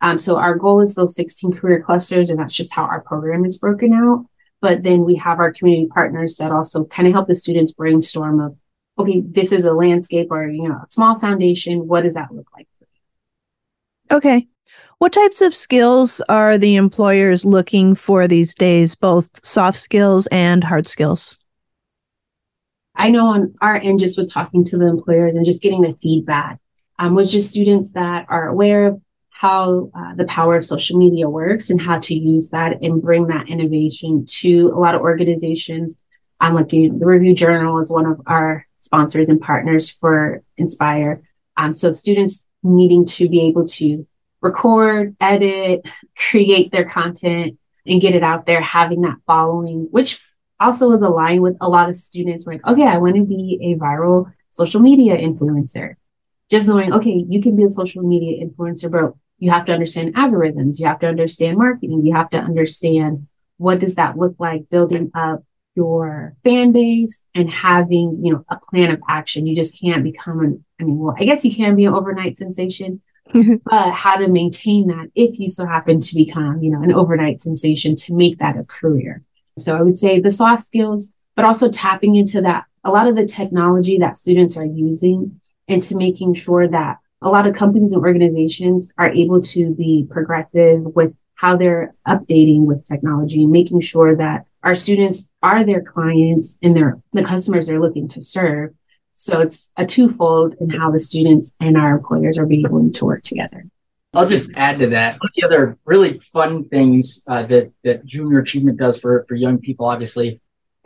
Um, 0.00 0.18
so 0.18 0.36
our 0.36 0.54
goal 0.54 0.80
is 0.80 0.94
those 0.94 1.14
16 1.16 1.52
career 1.54 1.82
clusters, 1.82 2.30
and 2.30 2.38
that's 2.38 2.54
just 2.54 2.72
how 2.72 2.84
our 2.84 3.00
program 3.00 3.44
is 3.44 3.58
broken 3.58 3.92
out. 3.92 4.26
But 4.60 4.82
then 4.82 5.04
we 5.04 5.16
have 5.16 5.38
our 5.38 5.52
community 5.52 5.88
partners 5.88 6.36
that 6.36 6.52
also 6.52 6.84
kind 6.84 7.06
of 7.08 7.14
help 7.14 7.28
the 7.28 7.34
students 7.34 7.72
brainstorm 7.72 8.40
of, 8.40 8.56
okay, 8.98 9.20
this 9.20 9.52
is 9.52 9.64
a 9.64 9.72
landscape 9.72 10.28
or, 10.30 10.48
you 10.48 10.68
know, 10.68 10.76
a 10.76 10.86
small 10.88 11.18
foundation. 11.18 11.86
What 11.86 12.04
does 12.04 12.14
that 12.14 12.32
look 12.32 12.48
like? 12.54 12.68
Okay. 14.10 14.48
What 14.98 15.12
types 15.12 15.42
of 15.42 15.54
skills 15.54 16.20
are 16.28 16.58
the 16.58 16.74
employers 16.74 17.44
looking 17.44 17.94
for 17.94 18.26
these 18.26 18.52
days, 18.52 18.96
both 18.96 19.44
soft 19.46 19.78
skills 19.78 20.26
and 20.32 20.64
hard 20.64 20.88
skills? 20.88 21.38
I 22.96 23.10
know 23.10 23.28
on 23.28 23.54
our 23.60 23.76
end, 23.76 24.00
just 24.00 24.18
with 24.18 24.32
talking 24.32 24.64
to 24.64 24.76
the 24.76 24.88
employers 24.88 25.36
and 25.36 25.46
just 25.46 25.62
getting 25.62 25.82
the 25.82 25.96
feedback, 26.02 26.58
um, 26.98 27.14
was 27.14 27.30
just 27.30 27.52
students 27.52 27.92
that 27.92 28.26
are 28.28 28.48
aware 28.48 28.88
of 28.88 29.00
how 29.30 29.88
uh, 29.94 30.16
the 30.16 30.24
power 30.24 30.56
of 30.56 30.64
social 30.64 30.98
media 30.98 31.30
works 31.30 31.70
and 31.70 31.80
how 31.80 32.00
to 32.00 32.14
use 32.16 32.50
that 32.50 32.82
and 32.82 33.00
bring 33.00 33.28
that 33.28 33.48
innovation 33.48 34.26
to 34.26 34.72
a 34.74 34.80
lot 34.80 34.96
of 34.96 35.00
organizations. 35.00 35.94
Um, 36.40 36.56
like 36.56 36.72
you 36.72 36.90
know, 36.90 36.98
the 36.98 37.06
Review 37.06 37.36
Journal 37.36 37.78
is 37.78 37.88
one 37.88 38.06
of 38.06 38.20
our 38.26 38.66
sponsors 38.80 39.28
and 39.28 39.40
partners 39.40 39.92
for 39.92 40.42
Inspire. 40.56 41.22
Um, 41.56 41.72
so 41.72 41.92
students 41.92 42.48
needing 42.64 43.06
to 43.06 43.28
be 43.28 43.42
able 43.42 43.64
to 43.64 44.04
record, 44.40 45.16
edit, 45.20 45.86
create 46.16 46.72
their 46.72 46.88
content 46.88 47.58
and 47.86 48.00
get 48.00 48.14
it 48.14 48.22
out 48.22 48.46
there, 48.46 48.60
having 48.60 49.02
that 49.02 49.16
following, 49.26 49.88
which 49.90 50.22
also 50.60 50.90
is 50.92 51.00
aligned 51.00 51.42
with 51.42 51.56
a 51.60 51.68
lot 51.68 51.88
of 51.88 51.96
students 51.96 52.46
like, 52.46 52.64
okay, 52.66 52.86
I 52.86 52.98
want 52.98 53.16
to 53.16 53.24
be 53.24 53.58
a 53.62 53.78
viral 53.78 54.32
social 54.50 54.80
media 54.80 55.16
influencer. 55.16 55.94
Just 56.50 56.66
knowing, 56.66 56.92
okay, 56.92 57.24
you 57.28 57.42
can 57.42 57.56
be 57.56 57.64
a 57.64 57.68
social 57.68 58.02
media 58.02 58.44
influencer, 58.44 58.90
but 58.90 59.14
you 59.38 59.50
have 59.50 59.64
to 59.66 59.72
understand 59.72 60.14
algorithms, 60.14 60.80
you 60.80 60.86
have 60.86 60.98
to 61.00 61.08
understand 61.08 61.58
marketing, 61.58 62.04
you 62.04 62.14
have 62.14 62.30
to 62.30 62.38
understand 62.38 63.28
what 63.58 63.78
does 63.78 63.96
that 63.96 64.16
look 64.16 64.34
like 64.38 64.68
building 64.70 65.10
up 65.14 65.44
your 65.74 66.34
fan 66.42 66.72
base 66.72 67.22
and 67.34 67.48
having, 67.50 68.20
you 68.22 68.32
know, 68.32 68.44
a 68.50 68.58
plan 68.70 68.90
of 68.90 69.00
action. 69.08 69.46
You 69.46 69.54
just 69.54 69.80
can't 69.80 70.02
become 70.02 70.40
an, 70.40 70.64
I 70.80 70.84
mean, 70.84 70.98
well, 70.98 71.14
I 71.16 71.24
guess 71.24 71.44
you 71.44 71.54
can 71.54 71.76
be 71.76 71.84
an 71.84 71.94
overnight 71.94 72.36
sensation, 72.36 73.00
but 73.64 73.90
how 73.90 74.16
to 74.16 74.28
maintain 74.28 74.88
that 74.88 75.10
if 75.14 75.38
you 75.38 75.48
so 75.48 75.66
happen 75.66 76.00
to 76.00 76.14
become, 76.14 76.62
you 76.62 76.70
know, 76.70 76.82
an 76.82 76.92
overnight 76.92 77.40
sensation 77.40 77.94
to 77.96 78.14
make 78.14 78.38
that 78.38 78.56
a 78.56 78.64
career. 78.64 79.22
So 79.58 79.76
I 79.76 79.82
would 79.82 79.98
say 79.98 80.20
the 80.20 80.30
soft 80.30 80.62
skills, 80.62 81.08
but 81.34 81.44
also 81.44 81.70
tapping 81.70 82.14
into 82.14 82.40
that, 82.42 82.64
a 82.84 82.90
lot 82.90 83.06
of 83.06 83.16
the 83.16 83.26
technology 83.26 83.98
that 83.98 84.16
students 84.16 84.56
are 84.56 84.64
using 84.64 85.40
into 85.66 85.96
making 85.96 86.34
sure 86.34 86.66
that 86.68 86.98
a 87.20 87.28
lot 87.28 87.46
of 87.46 87.54
companies 87.54 87.92
and 87.92 88.02
organizations 88.02 88.90
are 88.96 89.10
able 89.10 89.40
to 89.40 89.74
be 89.74 90.06
progressive 90.08 90.82
with 90.94 91.14
how 91.34 91.56
they're 91.56 91.94
updating 92.06 92.64
with 92.64 92.84
technology 92.84 93.46
making 93.46 93.80
sure 93.80 94.16
that 94.16 94.46
our 94.62 94.74
students 94.74 95.28
are 95.42 95.64
their 95.64 95.82
clients 95.82 96.56
and 96.62 96.76
they're 96.76 97.00
the 97.12 97.24
customers 97.24 97.66
they're 97.66 97.80
looking 97.80 98.08
to 98.08 98.20
serve 98.20 98.74
so 99.20 99.40
it's 99.40 99.72
a 99.76 99.84
twofold 99.84 100.54
in 100.60 100.70
how 100.70 100.92
the 100.92 101.00
students 101.00 101.52
and 101.58 101.76
our 101.76 101.96
employers 101.96 102.38
are 102.38 102.46
being 102.46 102.64
able 102.64 102.88
to 102.88 103.04
work 103.04 103.24
together. 103.24 103.64
I'll 104.14 104.28
just 104.28 104.48
add 104.54 104.78
to 104.78 104.86
that. 104.90 105.14
One 105.14 105.26
of 105.26 105.32
the 105.34 105.44
other 105.44 105.76
really 105.84 106.20
fun 106.20 106.68
things 106.68 107.24
uh, 107.26 107.42
that 107.46 107.72
that 107.82 108.06
junior 108.06 108.38
achievement 108.38 108.78
does 108.78 109.00
for 109.00 109.24
for 109.28 109.34
young 109.34 109.58
people, 109.58 109.86
obviously, 109.86 110.40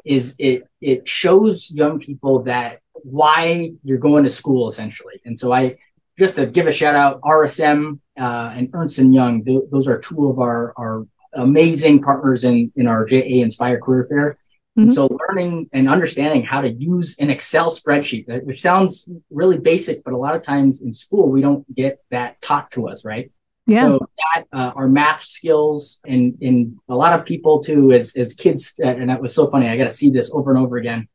is 0.07 0.35
it 0.39 0.67
it 0.81 1.07
shows 1.07 1.71
young 1.71 2.01
people 2.01 2.45
that 2.45 2.81
why 2.95 3.73
you're 3.85 3.99
going 3.99 4.25
to 4.25 4.31
school 4.31 4.67
essentially. 4.67 5.21
And 5.27 5.39
so 5.39 5.53
I 5.53 5.77
just 6.19 6.37
to 6.37 6.47
give 6.47 6.67
a 6.67 6.73
shout 6.73 6.95
out, 6.95 7.21
RSM 7.21 8.01
uh, 8.19 8.53
and 8.57 8.71
Ernst 8.73 8.99
and 8.99 9.13
Young. 9.13 9.45
Th- 9.45 9.65
those 9.71 9.89
are 9.89 9.99
two 9.99 10.31
of 10.31 10.39
our 10.39 10.73
our 10.79 11.07
amazing 11.35 12.01
partners 12.01 12.45
in 12.45 12.73
in 12.77 12.87
our 12.87 13.05
JA 13.05 13.43
Inspire 13.45 13.79
Career 13.79 14.07
Fair. 14.09 14.39
Mm-hmm. 14.79 14.83
And 14.83 14.93
so 14.93 15.19
learning 15.29 15.69
and 15.73 15.89
understanding 15.89 16.45
how 16.45 16.63
to 16.63 16.73
use 16.73 17.19
an 17.19 17.29
Excel 17.29 17.71
spreadsheet, 17.71 18.45
which 18.45 18.63
sounds 18.63 19.09
really 19.31 19.59
basic, 19.59 20.03
but 20.03 20.15
a 20.15 20.17
lot 20.17 20.35
of 20.35 20.43
times 20.43 20.81
in 20.81 20.95
school, 20.95 21.29
we 21.29 21.43
don't 21.43 21.73
get 21.75 22.03
that 22.11 22.41
taught 22.41 22.71
to 22.73 22.89
us, 22.89 23.05
right? 23.05 23.31
Yeah. 23.67 23.83
So 23.83 24.09
that 24.19 24.47
uh, 24.53 24.73
our 24.75 24.89
math 24.89 25.21
skills 25.21 26.01
and 26.07 26.37
in 26.41 26.79
a 26.89 26.97
lot 26.97 27.13
of 27.13 27.25
people 27.27 27.63
too, 27.63 27.93
as 27.93 28.17
as 28.17 28.35
kids, 28.35 28.75
uh, 28.83 28.89
and 28.89 29.11
that 29.11 29.21
was 29.21 29.35
so 29.35 29.47
funny. 29.47 29.69
I 29.69 29.77
got 29.77 29.89
to 29.89 29.95
see 29.95 30.11
this 30.11 30.33
over 30.33 30.51
and 30.51 30.59
over 30.59 30.79
again. 30.79 31.07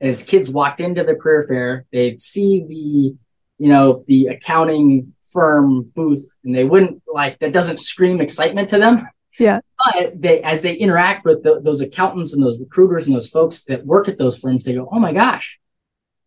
As 0.00 0.22
kids 0.22 0.50
walked 0.50 0.80
into 0.80 1.04
the 1.04 1.14
career 1.14 1.46
fair, 1.48 1.86
they'd 1.92 2.20
see 2.20 2.64
the, 2.68 3.64
you 3.64 3.68
know, 3.72 4.04
the 4.06 4.26
accounting 4.26 5.14
firm 5.32 5.90
booth, 5.94 6.28
and 6.44 6.54
they 6.54 6.64
wouldn't 6.64 7.02
like 7.06 7.38
that. 7.38 7.52
Doesn't 7.52 7.80
scream 7.80 8.20
excitement 8.20 8.70
to 8.70 8.78
them. 8.78 9.08
Yeah. 9.38 9.60
But 9.78 10.20
they, 10.20 10.42
as 10.42 10.62
they 10.62 10.74
interact 10.74 11.24
with 11.24 11.42
the, 11.42 11.60
those 11.60 11.80
accountants 11.80 12.32
and 12.32 12.42
those 12.42 12.58
recruiters 12.58 13.06
and 13.06 13.14
those 13.14 13.28
folks 13.28 13.64
that 13.64 13.84
work 13.84 14.08
at 14.08 14.18
those 14.18 14.38
firms, 14.38 14.64
they 14.64 14.74
go, 14.74 14.88
"Oh 14.90 14.98
my 14.98 15.12
gosh, 15.12 15.58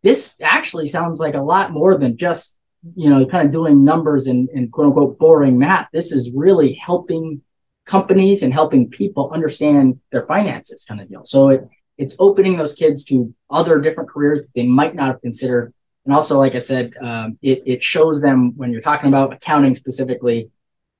this 0.03 0.35
actually 0.41 0.87
sounds 0.87 1.19
like 1.19 1.33
a 1.33 1.41
lot 1.41 1.71
more 1.71 1.97
than 1.97 2.17
just 2.17 2.57
you 2.95 3.09
know 3.09 3.25
kind 3.25 3.45
of 3.45 3.51
doing 3.51 3.83
numbers 3.83 4.27
and, 4.27 4.49
and 4.49 4.71
quote 4.71 4.87
unquote 4.87 5.17
boring 5.17 5.57
math. 5.57 5.87
This 5.91 6.11
is 6.11 6.31
really 6.33 6.73
helping 6.73 7.41
companies 7.85 8.43
and 8.43 8.53
helping 8.53 8.89
people 8.89 9.31
understand 9.33 9.99
their 10.11 10.25
finances, 10.25 10.83
kind 10.83 11.01
of 11.01 11.09
deal." 11.09 11.25
So 11.25 11.49
it 11.49 11.67
it's 11.97 12.15
opening 12.19 12.57
those 12.57 12.73
kids 12.73 13.03
to 13.05 13.33
other 13.49 13.79
different 13.79 14.09
careers 14.09 14.41
that 14.43 14.53
they 14.53 14.67
might 14.67 14.95
not 14.95 15.07
have 15.07 15.21
considered. 15.21 15.73
And 16.05 16.13
also, 16.13 16.37
like 16.37 16.55
I 16.55 16.59
said, 16.59 16.93
um, 17.01 17.37
it, 17.41 17.63
it 17.65 17.83
shows 17.83 18.21
them 18.21 18.53
when 18.55 18.71
you're 18.71 18.81
talking 18.81 19.09
about 19.09 19.33
accounting 19.33 19.75
specifically 19.75 20.51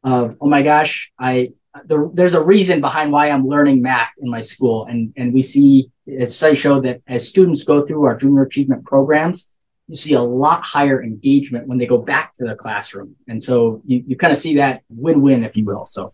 of, 0.04 0.38
oh 0.42 0.50
my 0.50 0.64
gosh, 0.64 1.12
I 1.20 1.54
the, 1.86 2.10
there's 2.14 2.36
a 2.36 2.44
reason 2.44 2.82
behind 2.82 3.12
why 3.12 3.30
I'm 3.30 3.48
learning 3.48 3.82
math 3.82 4.12
in 4.20 4.30
my 4.30 4.42
school. 4.42 4.86
And, 4.86 5.14
and 5.16 5.34
we 5.34 5.42
see 5.42 5.92
studies 6.26 6.58
show 6.58 6.82
that 6.82 7.02
as 7.08 7.28
students 7.28 7.64
go 7.64 7.86
through 7.86 8.06
our 8.06 8.16
junior 8.16 8.44
achievement 8.44 8.86
programs, 8.86 9.52
you 9.88 9.96
see 9.96 10.14
a 10.14 10.22
lot 10.22 10.64
higher 10.64 11.02
engagement 11.02 11.68
when 11.68 11.78
they 11.78 11.86
go 11.86 11.98
back 11.98 12.36
to 12.36 12.46
the 12.46 12.56
classroom. 12.56 13.16
And 13.28 13.42
so 13.42 13.82
you, 13.86 14.04
you 14.08 14.16
kind 14.18 14.32
of 14.32 14.38
see 14.38 14.56
that 14.56 14.82
win-win, 14.90 15.44
if 15.44 15.56
you 15.56 15.66
will. 15.66 15.86
So 15.86 16.14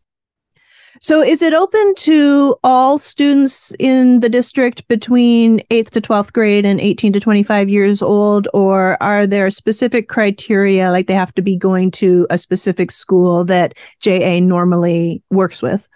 so 1.00 1.22
is 1.22 1.42
it 1.42 1.54
open 1.54 1.94
to 1.96 2.56
all 2.64 2.98
students 2.98 3.74
in 3.80 4.20
the 4.20 4.30
district 4.30 4.88
between 4.88 5.60
8th 5.72 5.92
to 5.92 6.02
12th 6.02 6.34
grade 6.34 6.66
and 6.66 6.80
18 6.80 7.14
to 7.14 7.20
25 7.20 7.70
years 7.70 8.02
old 8.02 8.48
or 8.54 9.02
are 9.02 9.26
there 9.26 9.50
specific 9.50 10.08
criteria 10.08 10.92
like 10.92 11.08
they 11.08 11.14
have 11.14 11.34
to 11.36 11.42
be 11.42 11.56
going 11.56 11.92
to 11.92 12.28
a 12.30 12.38
specific 12.38 12.92
school 12.92 13.44
that 13.46 13.74
JA 14.00 14.40
normally 14.40 15.22
works 15.32 15.62
with? 15.62 15.90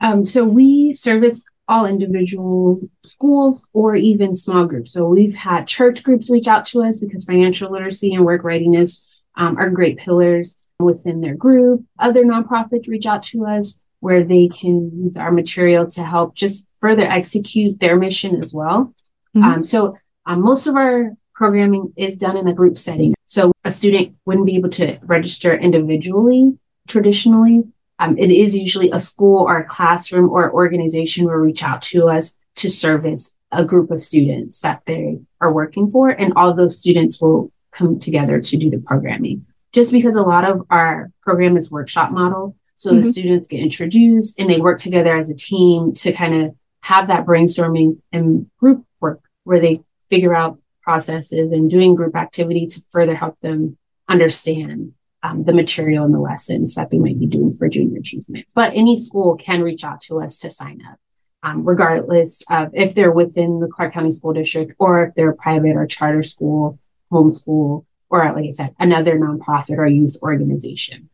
Um, 0.00 0.24
so 0.24 0.44
we 0.44 0.92
service 0.92 1.44
all 1.68 1.86
individual 1.86 2.80
schools 3.04 3.66
or 3.72 3.96
even 3.96 4.34
small 4.34 4.66
groups. 4.66 4.92
So 4.92 5.06
we've 5.06 5.34
had 5.34 5.66
church 5.66 6.02
groups 6.02 6.30
reach 6.30 6.46
out 6.46 6.66
to 6.66 6.82
us 6.82 7.00
because 7.00 7.24
financial 7.24 7.72
literacy 7.72 8.14
and 8.14 8.24
work 8.24 8.44
readiness 8.44 9.06
um, 9.36 9.56
are 9.56 9.70
great 9.70 9.98
pillars 9.98 10.62
within 10.78 11.20
their 11.20 11.34
group. 11.34 11.84
Other 11.98 12.24
nonprofits 12.24 12.88
reach 12.88 13.06
out 13.06 13.22
to 13.24 13.46
us 13.46 13.80
where 14.06 14.22
they 14.22 14.46
can 14.46 14.92
use 15.02 15.16
our 15.16 15.32
material 15.32 15.84
to 15.84 16.04
help 16.04 16.36
just 16.36 16.64
further 16.80 17.02
execute 17.02 17.80
their 17.80 17.96
mission 17.98 18.40
as 18.40 18.54
well. 18.54 18.94
Mm-hmm. 19.34 19.42
Um, 19.42 19.62
so 19.64 19.98
um, 20.26 20.42
most 20.42 20.68
of 20.68 20.76
our 20.76 21.10
programming 21.34 21.92
is 21.96 22.14
done 22.14 22.36
in 22.36 22.46
a 22.46 22.54
group 22.54 22.78
setting. 22.78 23.14
So 23.24 23.50
a 23.64 23.72
student 23.72 24.14
wouldn't 24.24 24.46
be 24.46 24.54
able 24.54 24.68
to 24.80 25.00
register 25.02 25.52
individually 25.56 26.56
traditionally. 26.86 27.64
Um, 27.98 28.16
it 28.16 28.30
is 28.30 28.56
usually 28.56 28.92
a 28.92 29.00
school 29.00 29.42
or 29.42 29.58
a 29.58 29.66
classroom 29.66 30.30
or 30.30 30.52
organization 30.52 31.24
will 31.24 31.32
reach 31.32 31.64
out 31.64 31.82
to 31.90 32.08
us 32.08 32.36
to 32.60 32.70
service 32.70 33.34
a 33.50 33.64
group 33.64 33.90
of 33.90 34.00
students 34.00 34.60
that 34.60 34.82
they 34.86 35.18
are 35.40 35.52
working 35.52 35.90
for. 35.90 36.10
And 36.10 36.32
all 36.36 36.54
those 36.54 36.78
students 36.78 37.20
will 37.20 37.50
come 37.72 37.98
together 37.98 38.40
to 38.40 38.56
do 38.56 38.70
the 38.70 38.78
programming. 38.78 39.46
Just 39.72 39.90
because 39.90 40.14
a 40.14 40.22
lot 40.22 40.44
of 40.44 40.64
our 40.70 41.10
program 41.22 41.56
is 41.56 41.72
workshop 41.72 42.12
model. 42.12 42.54
So 42.76 42.90
mm-hmm. 42.90 43.00
the 43.00 43.12
students 43.12 43.48
get 43.48 43.60
introduced 43.60 44.38
and 44.38 44.48
they 44.48 44.60
work 44.60 44.78
together 44.78 45.16
as 45.16 45.30
a 45.30 45.34
team 45.34 45.92
to 45.94 46.12
kind 46.12 46.42
of 46.42 46.54
have 46.80 47.08
that 47.08 47.26
brainstorming 47.26 48.00
and 48.12 48.48
group 48.58 48.84
work 49.00 49.20
where 49.44 49.60
they 49.60 49.80
figure 50.08 50.34
out 50.34 50.58
processes 50.82 51.52
and 51.52 51.68
doing 51.68 51.94
group 51.94 52.14
activity 52.14 52.66
to 52.66 52.80
further 52.92 53.16
help 53.16 53.38
them 53.40 53.76
understand 54.08 54.92
um, 55.22 55.42
the 55.44 55.52
material 55.52 56.04
and 56.04 56.14
the 56.14 56.20
lessons 56.20 56.74
that 56.76 56.90
they 56.90 56.98
might 56.98 57.18
be 57.18 57.26
doing 57.26 57.52
for 57.52 57.68
junior 57.68 57.98
achievement. 57.98 58.46
But 58.54 58.72
any 58.74 59.00
school 59.00 59.34
can 59.34 59.62
reach 59.62 59.82
out 59.82 60.00
to 60.02 60.20
us 60.20 60.36
to 60.38 60.50
sign 60.50 60.82
up 60.88 61.00
um, 61.46 61.64
regardless 61.64 62.42
of 62.50 62.70
if 62.74 62.94
they're 62.94 63.12
within 63.12 63.60
the 63.60 63.68
Clark 63.68 63.94
County 63.94 64.10
School 64.10 64.32
District 64.32 64.74
or 64.78 65.04
if 65.04 65.14
they're 65.14 65.32
private 65.32 65.76
or 65.76 65.86
charter 65.86 66.24
school, 66.24 66.78
homeschool, 67.12 67.84
or 68.10 68.32
like 68.32 68.46
I 68.46 68.50
said, 68.50 68.74
another 68.80 69.16
nonprofit 69.16 69.78
or 69.78 69.86
youth 69.86 70.16
organization. 70.22 71.08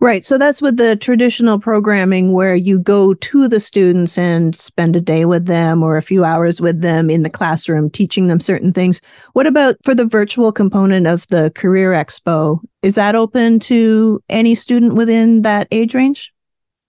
Right. 0.00 0.24
So 0.24 0.36
that's 0.36 0.60
with 0.60 0.78
the 0.78 0.96
traditional 0.96 1.58
programming 1.58 2.32
where 2.32 2.56
you 2.56 2.78
go 2.78 3.14
to 3.14 3.48
the 3.48 3.60
students 3.60 4.18
and 4.18 4.56
spend 4.56 4.96
a 4.96 5.00
day 5.00 5.24
with 5.24 5.46
them 5.46 5.82
or 5.82 5.96
a 5.96 6.02
few 6.02 6.24
hours 6.24 6.60
with 6.60 6.80
them 6.80 7.08
in 7.08 7.22
the 7.22 7.30
classroom, 7.30 7.88
teaching 7.88 8.26
them 8.26 8.40
certain 8.40 8.72
things. 8.72 9.00
What 9.32 9.46
about 9.46 9.76
for 9.84 9.94
the 9.94 10.04
virtual 10.04 10.50
component 10.50 11.06
of 11.06 11.26
the 11.28 11.52
Career 11.54 11.92
Expo? 11.92 12.58
Is 12.82 12.96
that 12.96 13.14
open 13.14 13.60
to 13.60 14.20
any 14.28 14.54
student 14.54 14.94
within 14.94 15.42
that 15.42 15.68
age 15.70 15.94
range? 15.94 16.32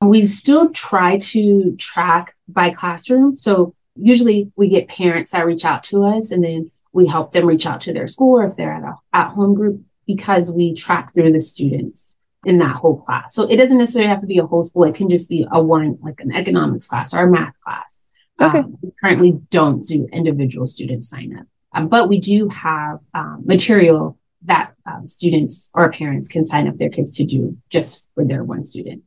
We 0.02 0.24
still 0.24 0.70
try 0.72 1.20
to 1.20 1.76
track 1.78 2.36
by 2.48 2.72
classroom. 2.72 3.38
So 3.38 3.76
usually 3.96 4.52
we 4.56 4.70
get 4.70 4.88
parents 4.88 5.32
that 5.32 5.46
reach 5.46 5.66
out 5.66 5.84
to 5.84 6.04
us 6.04 6.32
and 6.32 6.44
then 6.44 6.72
we 6.94 7.08
help 7.08 7.32
them 7.32 7.46
reach 7.46 7.66
out 7.66 7.82
to 7.82 7.94
their 7.94 8.08
school 8.08 8.40
or 8.40 8.46
if 8.46 8.56
they're 8.56 8.74
at 8.74 8.84
a 8.84 8.96
at 9.14 9.30
home 9.30 9.54
group 9.56 9.82
because 10.06 10.52
we 10.52 10.74
track 10.74 11.14
through 11.14 11.32
the 11.32 11.40
students 11.40 12.16
in 12.46 12.58
that 12.60 12.76
whole 12.76 13.02
class. 13.02 13.34
So 13.34 13.44
it 13.44 13.58
doesn't 13.58 13.78
necessarily 13.78 14.10
have 14.10 14.22
to 14.22 14.28
be 14.28 14.38
a 14.38 14.46
whole 14.46 14.64
school. 14.64 14.84
It 14.84 14.96
can 14.96 15.10
just 15.10 15.30
be 15.30 15.48
a 15.52 15.62
one, 15.62 15.98
like 16.02 16.20
an 16.20 16.32
economics 16.32 16.88
class 16.88 17.14
or 17.14 17.24
a 17.24 17.30
math 17.30 17.54
class. 17.64 18.00
Okay. 18.42 18.60
Um, 18.60 18.78
we 18.82 18.92
currently 19.00 19.32
don't 19.50 19.86
do 19.86 20.08
individual 20.12 20.68
student 20.68 21.06
sign 21.06 21.38
up, 21.38 21.46
um, 21.72 21.88
but 21.88 22.10
we 22.10 22.20
do 22.20 22.50
have 22.50 23.00
um, 23.14 23.44
material 23.46 24.18
that 24.46 24.74
um, 24.86 25.08
students 25.08 25.70
or 25.74 25.92
parents 25.92 26.28
can 26.28 26.46
sign 26.46 26.68
up 26.68 26.78
their 26.78 26.90
kids 26.90 27.16
to 27.18 27.26
do 27.26 27.58
just 27.70 28.08
for 28.14 28.26
their 28.26 28.44
one 28.44 28.64
student. 28.64 29.04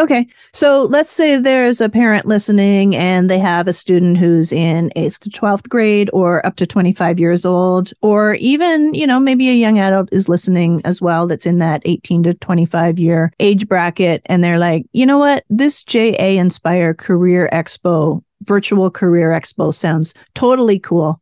Okay. 0.00 0.26
So 0.54 0.84
let's 0.84 1.10
say 1.10 1.36
there's 1.36 1.82
a 1.82 1.90
parent 1.90 2.24
listening 2.24 2.96
and 2.96 3.28
they 3.28 3.38
have 3.38 3.68
a 3.68 3.72
student 3.74 4.16
who's 4.16 4.50
in 4.50 4.90
8th 4.96 5.18
to 5.18 5.30
12th 5.30 5.68
grade 5.68 6.08
or 6.14 6.44
up 6.46 6.56
to 6.56 6.66
25 6.66 7.20
years 7.20 7.44
old, 7.44 7.92
or 8.00 8.34
even, 8.36 8.94
you 8.94 9.06
know, 9.06 9.20
maybe 9.20 9.50
a 9.50 9.54
young 9.54 9.78
adult 9.78 10.08
is 10.10 10.26
listening 10.26 10.80
as 10.86 11.02
well 11.02 11.26
that's 11.26 11.44
in 11.44 11.58
that 11.58 11.82
18 11.84 12.22
to 12.22 12.32
25 12.32 12.98
year 12.98 13.30
age 13.40 13.68
bracket. 13.68 14.22
And 14.24 14.42
they're 14.42 14.58
like, 14.58 14.86
you 14.92 15.04
know 15.04 15.18
what? 15.18 15.44
This 15.50 15.82
JA 15.82 16.30
Inspire 16.40 16.94
Career 16.94 17.50
Expo, 17.52 18.22
virtual 18.44 18.90
career 18.90 19.38
expo 19.38 19.74
sounds 19.74 20.14
totally 20.34 20.78
cool. 20.78 21.20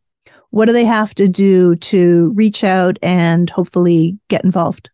What 0.51 0.67
do 0.67 0.73
they 0.73 0.85
have 0.85 1.17
to 1.17 1.27
do 1.27 1.75
to 1.77 2.31
reach 2.37 2.63
out 2.63 2.97
and 3.03 3.51
hopefully 3.51 4.17
get 4.29 4.45
involved? 4.45 4.89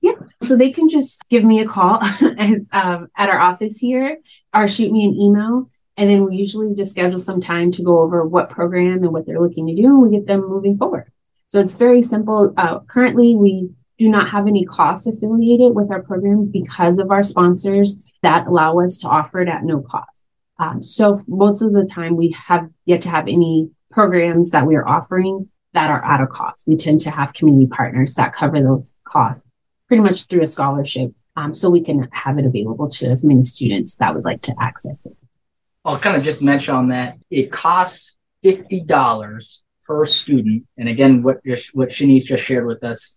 Yeah. 0.00 0.12
So 0.42 0.56
they 0.56 0.70
can 0.70 0.88
just 0.88 1.22
give 1.28 1.44
me 1.44 1.60
a 1.60 1.66
call 1.66 2.02
at, 2.02 2.60
um, 2.72 3.08
at 3.16 3.28
our 3.28 3.38
office 3.38 3.78
here 3.78 4.18
or 4.54 4.68
shoot 4.68 4.92
me 4.92 5.04
an 5.04 5.14
email. 5.14 5.70
And 5.96 6.08
then 6.08 6.24
we 6.24 6.36
usually 6.36 6.74
just 6.74 6.92
schedule 6.92 7.18
some 7.18 7.40
time 7.40 7.72
to 7.72 7.82
go 7.82 7.98
over 7.98 8.24
what 8.24 8.50
program 8.50 9.02
and 9.02 9.12
what 9.12 9.26
they're 9.26 9.40
looking 9.40 9.66
to 9.66 9.74
do, 9.74 9.86
and 9.86 10.00
we 10.00 10.10
get 10.10 10.28
them 10.28 10.48
moving 10.48 10.78
forward. 10.78 11.10
So 11.48 11.58
it's 11.60 11.74
very 11.74 12.02
simple. 12.02 12.54
Uh, 12.56 12.78
currently, 12.80 13.34
we 13.34 13.70
do 13.98 14.08
not 14.08 14.28
have 14.28 14.46
any 14.46 14.64
costs 14.64 15.08
affiliated 15.08 15.74
with 15.74 15.90
our 15.90 16.00
programs 16.00 16.50
because 16.50 17.00
of 17.00 17.10
our 17.10 17.24
sponsors 17.24 17.98
that 18.22 18.46
allow 18.46 18.78
us 18.78 18.98
to 18.98 19.08
offer 19.08 19.40
it 19.40 19.48
at 19.48 19.64
no 19.64 19.80
cost. 19.80 20.24
Um, 20.60 20.84
so 20.84 21.20
most 21.26 21.62
of 21.62 21.72
the 21.72 21.84
time, 21.84 22.14
we 22.14 22.30
have 22.46 22.70
yet 22.84 23.02
to 23.02 23.10
have 23.10 23.26
any 23.26 23.70
programs 23.90 24.50
that 24.50 24.66
we 24.66 24.76
are 24.76 24.86
offering 24.86 25.48
that 25.74 25.90
are 25.90 26.04
at 26.04 26.20
a 26.20 26.28
cost. 26.28 26.62
We 26.68 26.76
tend 26.76 27.00
to 27.00 27.10
have 27.10 27.32
community 27.32 27.66
partners 27.66 28.14
that 28.14 28.34
cover 28.34 28.62
those 28.62 28.94
costs 29.04 29.44
pretty 29.88 30.02
much 30.02 30.26
through 30.26 30.42
a 30.42 30.46
scholarship. 30.46 31.12
Um, 31.36 31.54
so 31.54 31.70
we 31.70 31.82
can 31.82 32.08
have 32.12 32.38
it 32.38 32.46
available 32.46 32.88
to 32.88 33.06
as 33.06 33.22
many 33.22 33.42
students 33.42 33.94
that 33.96 34.14
would 34.14 34.24
like 34.24 34.42
to 34.42 34.54
access 34.60 35.06
it. 35.06 35.16
I'll 35.84 35.98
kind 35.98 36.16
of 36.16 36.22
just 36.22 36.42
mention 36.42 36.74
on 36.74 36.88
that. 36.88 37.18
It 37.30 37.50
costs 37.50 38.18
fifty 38.42 38.80
dollars 38.80 39.62
per 39.86 40.04
student, 40.04 40.66
and 40.76 40.88
again, 40.88 41.22
what 41.22 41.38
what 41.72 41.90
Shanice 41.90 42.24
just 42.24 42.44
shared 42.44 42.66
with 42.66 42.82
us, 42.82 43.16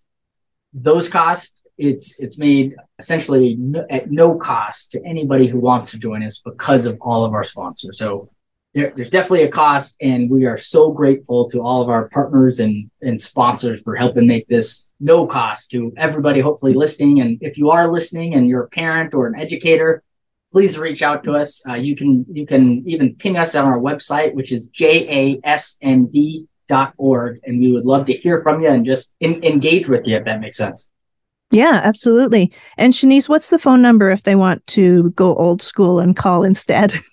those 0.74 1.10
costs 1.10 1.62
it's 1.82 2.20
it's 2.20 2.38
made 2.38 2.76
essentially 3.00 3.56
no, 3.58 3.86
at 3.90 4.12
no 4.12 4.36
cost 4.36 4.92
to 4.92 5.04
anybody 5.04 5.48
who 5.48 5.60
wants 5.60 5.92
to 5.92 6.00
join 6.00 6.24
us 6.24 6.40
because 6.40 6.86
of 6.86 6.98
all 7.02 7.26
of 7.26 7.34
our 7.34 7.44
sponsors. 7.44 7.98
So 7.98 8.30
there, 8.74 8.94
there's 8.96 9.10
definitely 9.10 9.44
a 9.44 9.52
cost, 9.52 9.98
and 10.00 10.30
we 10.30 10.46
are 10.46 10.58
so 10.58 10.92
grateful 10.92 11.50
to 11.50 11.62
all 11.62 11.82
of 11.82 11.90
our 11.90 12.08
partners 12.10 12.60
and, 12.60 12.90
and 13.02 13.20
sponsors 13.20 13.82
for 13.82 13.96
helping 13.96 14.28
make 14.28 14.48
this 14.48 14.88
no 15.02 15.26
cost 15.26 15.72
to 15.72 15.92
everybody, 15.98 16.40
hopefully 16.40 16.74
listening. 16.74 17.20
And 17.20 17.38
if 17.42 17.58
you 17.58 17.72
are 17.72 17.92
listening 17.92 18.36
and 18.36 18.48
you're 18.48 18.64
a 18.64 18.70
parent 18.70 19.14
or 19.14 19.28
an 19.28 19.38
educator, 19.38 20.04
please 20.52 20.78
reach 20.78 21.02
out 21.02 21.24
to 21.24 21.34
us. 21.34 21.66
Uh, 21.68 21.74
you 21.74 21.96
can 21.96 22.26
you 22.32 22.46
can 22.46 22.84
even 22.88 23.16
ping 23.16 23.38
us 23.38 23.56
on 23.56 23.66
our 23.66 23.80
website, 23.80 24.34
which 24.34 24.52
is 24.52 24.70
jasnv.org, 24.70 25.50
and 27.44 27.60
we 27.60 27.72
would 27.72 27.86
love 27.86 28.06
to 28.06 28.14
hear 28.14 28.42
from 28.44 28.62
you 28.62 28.70
and 28.70 28.86
just 28.86 29.14
in, 29.20 29.44
engage 29.44 29.90
with 29.90 30.06
you 30.06 30.18
if 30.18 30.26
that 30.26 30.40
makes 30.40 30.58
sense. 30.58 30.88
Yeah, 31.50 31.82
absolutely. 31.84 32.54
And 32.78 32.94
Shanice, 32.94 33.28
what's 33.28 33.50
the 33.50 33.60
phone 33.60 33.82
number 33.82 34.10
if 34.10 34.24
they 34.24 34.36
want 34.36 34.66
to 34.68 35.10
go 35.12 35.36
old 35.36 35.62
school 35.62 36.00
and 36.00 36.16
call 36.16 36.44
instead? 36.44 36.94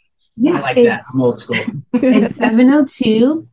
Yeah, 0.41 0.59
I 0.59 0.61
like 0.61 0.77
that. 0.77 1.03
I'm 1.13 1.21
old 1.21 1.41
school. 1.41 1.57
it's 1.95 2.37
702 2.37 3.49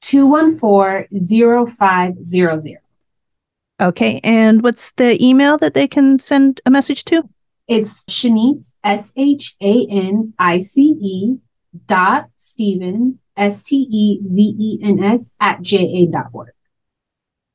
214 0.00 1.66
0500. 1.66 2.78
Okay. 3.80 4.20
And 4.22 4.62
what's 4.62 4.92
the 4.92 5.22
email 5.24 5.56
that 5.58 5.74
they 5.74 5.88
can 5.88 6.18
send 6.18 6.60
a 6.66 6.70
message 6.70 7.04
to? 7.06 7.28
It's 7.66 8.04
Shanice, 8.04 8.76
S 8.84 9.12
H 9.16 9.56
A 9.60 9.86
N 9.88 10.34
I 10.38 10.60
C 10.60 10.98
E 11.00 11.36
dot 11.86 12.28
Stevens, 12.36 13.18
S 13.36 13.62
T 13.62 13.76
E 13.76 14.20
V 14.22 14.54
E 14.58 14.78
N 14.82 15.02
S 15.02 15.30
at 15.40 15.62
JA.org. 15.62 16.50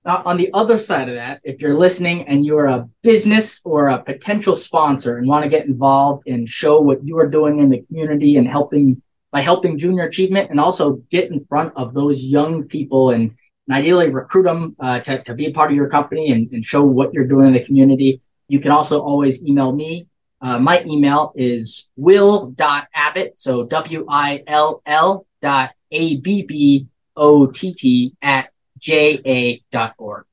Now, 0.05 0.21
on 0.23 0.37
the 0.37 0.53
other 0.53 0.77
side 0.77 1.09
of 1.09 1.15
that, 1.15 1.41
if 1.43 1.61
you're 1.61 1.77
listening 1.77 2.27
and 2.27 2.45
you're 2.45 2.67
a 2.67 2.87
business 3.01 3.61
or 3.65 3.89
a 3.89 4.03
potential 4.03 4.55
sponsor 4.55 5.17
and 5.17 5.27
want 5.27 5.43
to 5.43 5.49
get 5.49 5.65
involved 5.65 6.27
and 6.27 6.47
show 6.47 6.79
what 6.79 7.03
you 7.03 7.17
are 7.17 7.27
doing 7.27 7.59
in 7.59 7.69
the 7.69 7.81
community 7.81 8.37
and 8.37 8.47
helping 8.47 9.01
by 9.31 9.41
helping 9.41 9.77
junior 9.77 10.03
achievement 10.03 10.49
and 10.49 10.61
also 10.61 11.01
get 11.09 11.29
in 11.29 11.43
front 11.49 11.73
of 11.75 11.93
those 11.93 12.23
young 12.23 12.63
people 12.63 13.09
and, 13.09 13.35
and 13.67 13.75
ideally 13.75 14.09
recruit 14.09 14.43
them 14.43 14.75
uh, 14.79 14.99
to, 15.01 15.21
to 15.23 15.33
be 15.33 15.47
a 15.47 15.51
part 15.51 15.71
of 15.71 15.75
your 15.75 15.89
company 15.89 16.31
and, 16.31 16.51
and 16.51 16.63
show 16.63 16.83
what 16.83 17.13
you're 17.13 17.27
doing 17.27 17.47
in 17.47 17.53
the 17.53 17.63
community, 17.63 18.21
you 18.47 18.59
can 18.59 18.71
also 18.71 19.01
always 19.01 19.43
email 19.43 19.71
me. 19.71 20.07
Uh, 20.41 20.59
my 20.59 20.83
email 20.83 21.33
is 21.35 21.89
will.abbott, 21.95 23.39
so 23.39 23.65
W 23.65 24.05
I 24.09 24.43
L 24.45 24.81
L 24.85 25.25
dot 25.41 25.71
A 25.91 26.17
B 26.17 26.43
B 26.43 26.87
O 27.15 27.47
T 27.47 27.73
T 27.73 28.15
at 28.21 28.49
ja.org. 28.81 30.25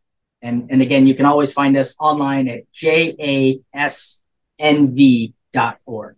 And, 0.42 0.70
and 0.70 0.82
again, 0.82 1.06
you 1.06 1.14
can 1.14 1.24
always 1.24 1.52
find 1.52 1.76
us 1.76 1.96
online 1.98 2.48
at 2.48 2.70
J 2.72 3.14
A 3.18 3.60
S 3.72 4.20
N 4.58 4.94
V 4.94 5.34
dot 5.52 5.78
org. 5.86 6.16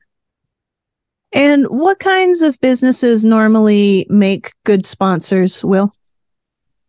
And 1.32 1.66
what 1.66 1.98
kinds 1.98 2.42
of 2.42 2.60
businesses 2.60 3.24
normally 3.24 4.06
make 4.08 4.52
good 4.64 4.86
sponsors, 4.86 5.64
Will? 5.64 5.92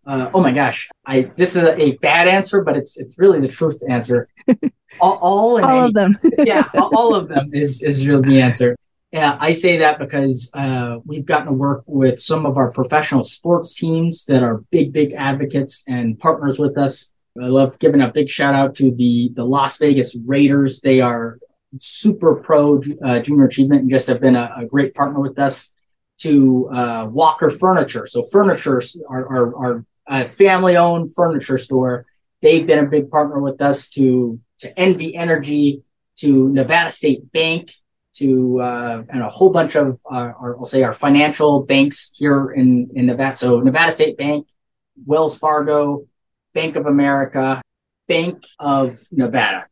Uh, 0.06 0.30
oh 0.34 0.42
my 0.42 0.52
gosh, 0.52 0.90
I 1.06 1.32
this 1.36 1.56
is 1.56 1.64
a, 1.64 1.80
a, 1.82 1.98
bad 1.98 2.28
answer, 2.28 2.62
but 2.62 2.78
it's 2.78 2.98
it's 2.98 3.18
really 3.18 3.40
the 3.40 3.48
truth 3.48 3.82
answer. 3.90 4.30
all, 5.00 5.18
all, 5.18 5.64
all 5.64 5.80
any, 5.80 5.88
of 5.88 5.94
them, 5.94 6.16
yeah, 6.46 6.64
all 6.76 7.16
of 7.16 7.28
them 7.28 7.50
is 7.54 7.82
is 7.82 8.08
really 8.08 8.30
the 8.30 8.42
answer. 8.42 8.76
Yeah, 9.12 9.38
I 9.40 9.54
say 9.54 9.78
that 9.78 9.98
because 9.98 10.52
uh, 10.56 10.98
we've 11.06 11.26
gotten 11.26 11.48
to 11.48 11.54
work 11.54 11.84
with 11.88 12.20
some 12.20 12.46
of 12.46 12.58
our 12.58 12.70
professional 12.70 13.24
sports 13.24 13.74
teams 13.74 14.26
that 14.26 14.44
are 14.44 14.58
big, 14.72 14.92
big 14.92 15.14
advocates 15.14 15.84
and 15.88 16.20
partners 16.20 16.60
with 16.60 16.78
us. 16.78 17.12
I 17.42 17.46
love 17.48 17.80
giving 17.80 18.02
a 18.02 18.12
big 18.12 18.30
shout 18.30 18.54
out 18.54 18.76
to 18.76 18.92
the 18.92 19.32
the 19.34 19.46
Las 19.46 19.78
Vegas 19.78 20.18
Raiders. 20.26 20.82
They 20.82 21.02
are 21.02 21.40
super 21.80 22.36
pro 22.36 22.82
uh, 23.04 23.20
junior 23.20 23.46
achievement 23.46 23.82
and 23.82 23.90
just 23.90 24.08
have 24.08 24.22
been 24.22 24.36
a, 24.36 24.54
a 24.58 24.66
great 24.66 24.94
partner 24.94 25.20
with 25.20 25.40
us. 25.40 25.70
To 26.20 26.70
uh, 26.70 27.08
Walker 27.12 27.50
Furniture, 27.50 28.08
so 28.08 28.22
furniture 28.22 28.82
our, 29.10 29.28
are 29.28 29.56
our, 29.56 29.86
family 30.28 30.78
owned 30.78 31.14
furniture 31.16 31.58
store. 31.58 32.06
They've 32.42 32.66
been 32.66 32.86
a 32.86 32.88
big 32.88 33.10
partner 33.10 33.40
with 33.40 33.62
us. 33.62 33.90
To 33.92 34.40
to 34.60 34.74
NV 34.74 35.16
Energy, 35.16 35.84
to 36.18 36.50
Nevada 36.50 36.92
State 36.92 37.32
Bank, 37.32 37.72
to 38.16 38.62
uh, 38.62 39.04
and 39.10 39.22
a 39.22 39.30
whole 39.30 39.50
bunch 39.50 39.76
of 39.76 40.00
uh, 40.10 40.32
our, 40.40 40.58
I'll 40.58 40.66
say 40.66 40.84
our 40.84 40.94
financial 40.94 41.64
banks 41.64 42.14
here 42.16 42.52
in 42.52 42.90
in 42.96 43.06
Nevada. 43.08 43.36
So 43.36 43.60
Nevada 43.60 43.92
State 43.92 44.18
Bank, 44.18 44.48
Wells 45.06 45.38
Fargo, 45.38 46.08
Bank 46.54 46.76
of 46.76 46.86
America, 46.86 47.62
Bank 48.08 48.44
of 48.60 49.06
Nevada. 49.12 49.68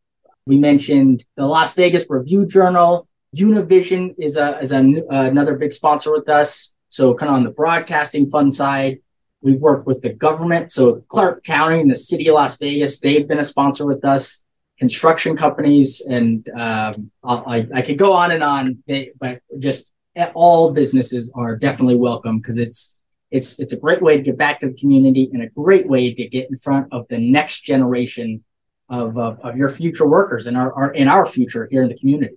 We 0.46 0.58
mentioned 0.58 1.26
the 1.38 1.46
Las 1.46 1.76
Vegas 1.76 2.06
Review 2.10 2.46
Journal. 2.46 3.08
Univision 3.36 4.14
is 4.20 4.36
a 4.36 4.60
is 4.60 4.72
a, 4.72 4.80
another 5.10 5.56
big 5.56 5.74
sponsor 5.74 6.12
with 6.12 6.28
us. 6.28 6.74
So 6.90 7.16
kind 7.16 7.30
of 7.30 7.36
on 7.36 7.44
the 7.44 7.50
broadcasting 7.50 8.30
fund 8.30 8.54
side, 8.54 9.00
we've 9.44 9.62
worked 9.62 9.86
with 9.86 10.02
the 10.02 10.10
government. 10.10 10.72
So 10.72 11.04
Clark 11.10 11.44
County 11.44 11.82
and 11.82 11.92
the 11.92 11.96
city 11.96 12.28
of 12.30 12.36
Las 12.36 12.58
Vegas, 12.58 13.00
they've 13.00 13.28
been 13.28 13.40
a 13.40 13.44
sponsor 13.44 13.86
with 13.86 14.04
us 14.04 14.42
construction 14.80 15.38
companies, 15.38 16.02
and 16.02 16.48
um, 16.50 17.12
I, 17.24 17.68
I 17.74 17.82
could 17.82 17.98
go 17.98 18.14
on 18.14 18.32
and 18.32 18.44
on, 18.44 18.84
but 19.20 19.42
just 19.60 19.90
all 20.34 20.72
businesses 20.72 21.32
are 21.36 21.56
definitely 21.56 21.96
welcome 21.96 22.40
because 22.40 22.58
it's 22.58 22.96
it's 23.32 23.58
it's 23.60 23.74
a 23.74 23.78
great 23.78 24.02
way 24.02 24.18
to 24.18 24.24
get 24.24 24.38
back 24.38 24.60
to 24.60 24.68
the 24.68 24.74
community 24.74 25.30
and 25.34 25.42
a 25.42 25.50
great 25.50 25.88
way 25.88 26.14
to 26.14 26.28
get 26.28 26.50
in 26.50 26.56
front 26.56 26.88
of 26.92 27.08
the 27.08 27.18
next 27.18 27.62
generation 27.62 28.44
of 28.90 29.18
of, 29.18 29.40
of 29.40 29.58
your 29.58 29.70
future 29.70 30.08
workers 30.08 30.48
and 30.48 30.56
our, 30.56 30.72
our 30.74 30.92
in 30.94 31.08
our 31.08 31.26
future 31.26 31.68
here 31.70 31.84
in 31.84 31.90
the 31.90 31.98
community. 31.98 32.36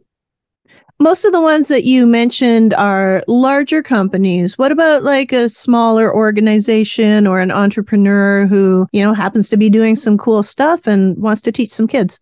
Most 0.99 1.25
of 1.25 1.33
the 1.33 1.43
ones 1.43 1.69
that 1.69 1.85
you 1.85 2.07
mentioned 2.07 2.73
are 2.75 3.23
larger 3.29 3.83
companies. 3.83 4.57
What 4.57 4.73
about 4.73 5.03
like 5.03 5.31
a 5.31 5.49
smaller 5.49 6.15
organization 6.15 7.27
or 7.27 7.41
an 7.41 7.51
entrepreneur 7.51 8.47
who, 8.47 8.87
you 8.93 9.03
know, 9.03 9.13
happens 9.13 9.51
to 9.51 9.59
be 9.59 9.69
doing 9.69 9.95
some 9.95 10.17
cool 10.17 10.43
stuff 10.43 10.87
and 10.87 11.17
wants 11.19 11.43
to 11.43 11.53
teach 11.53 11.73
some 11.73 11.87
kids? 11.87 12.21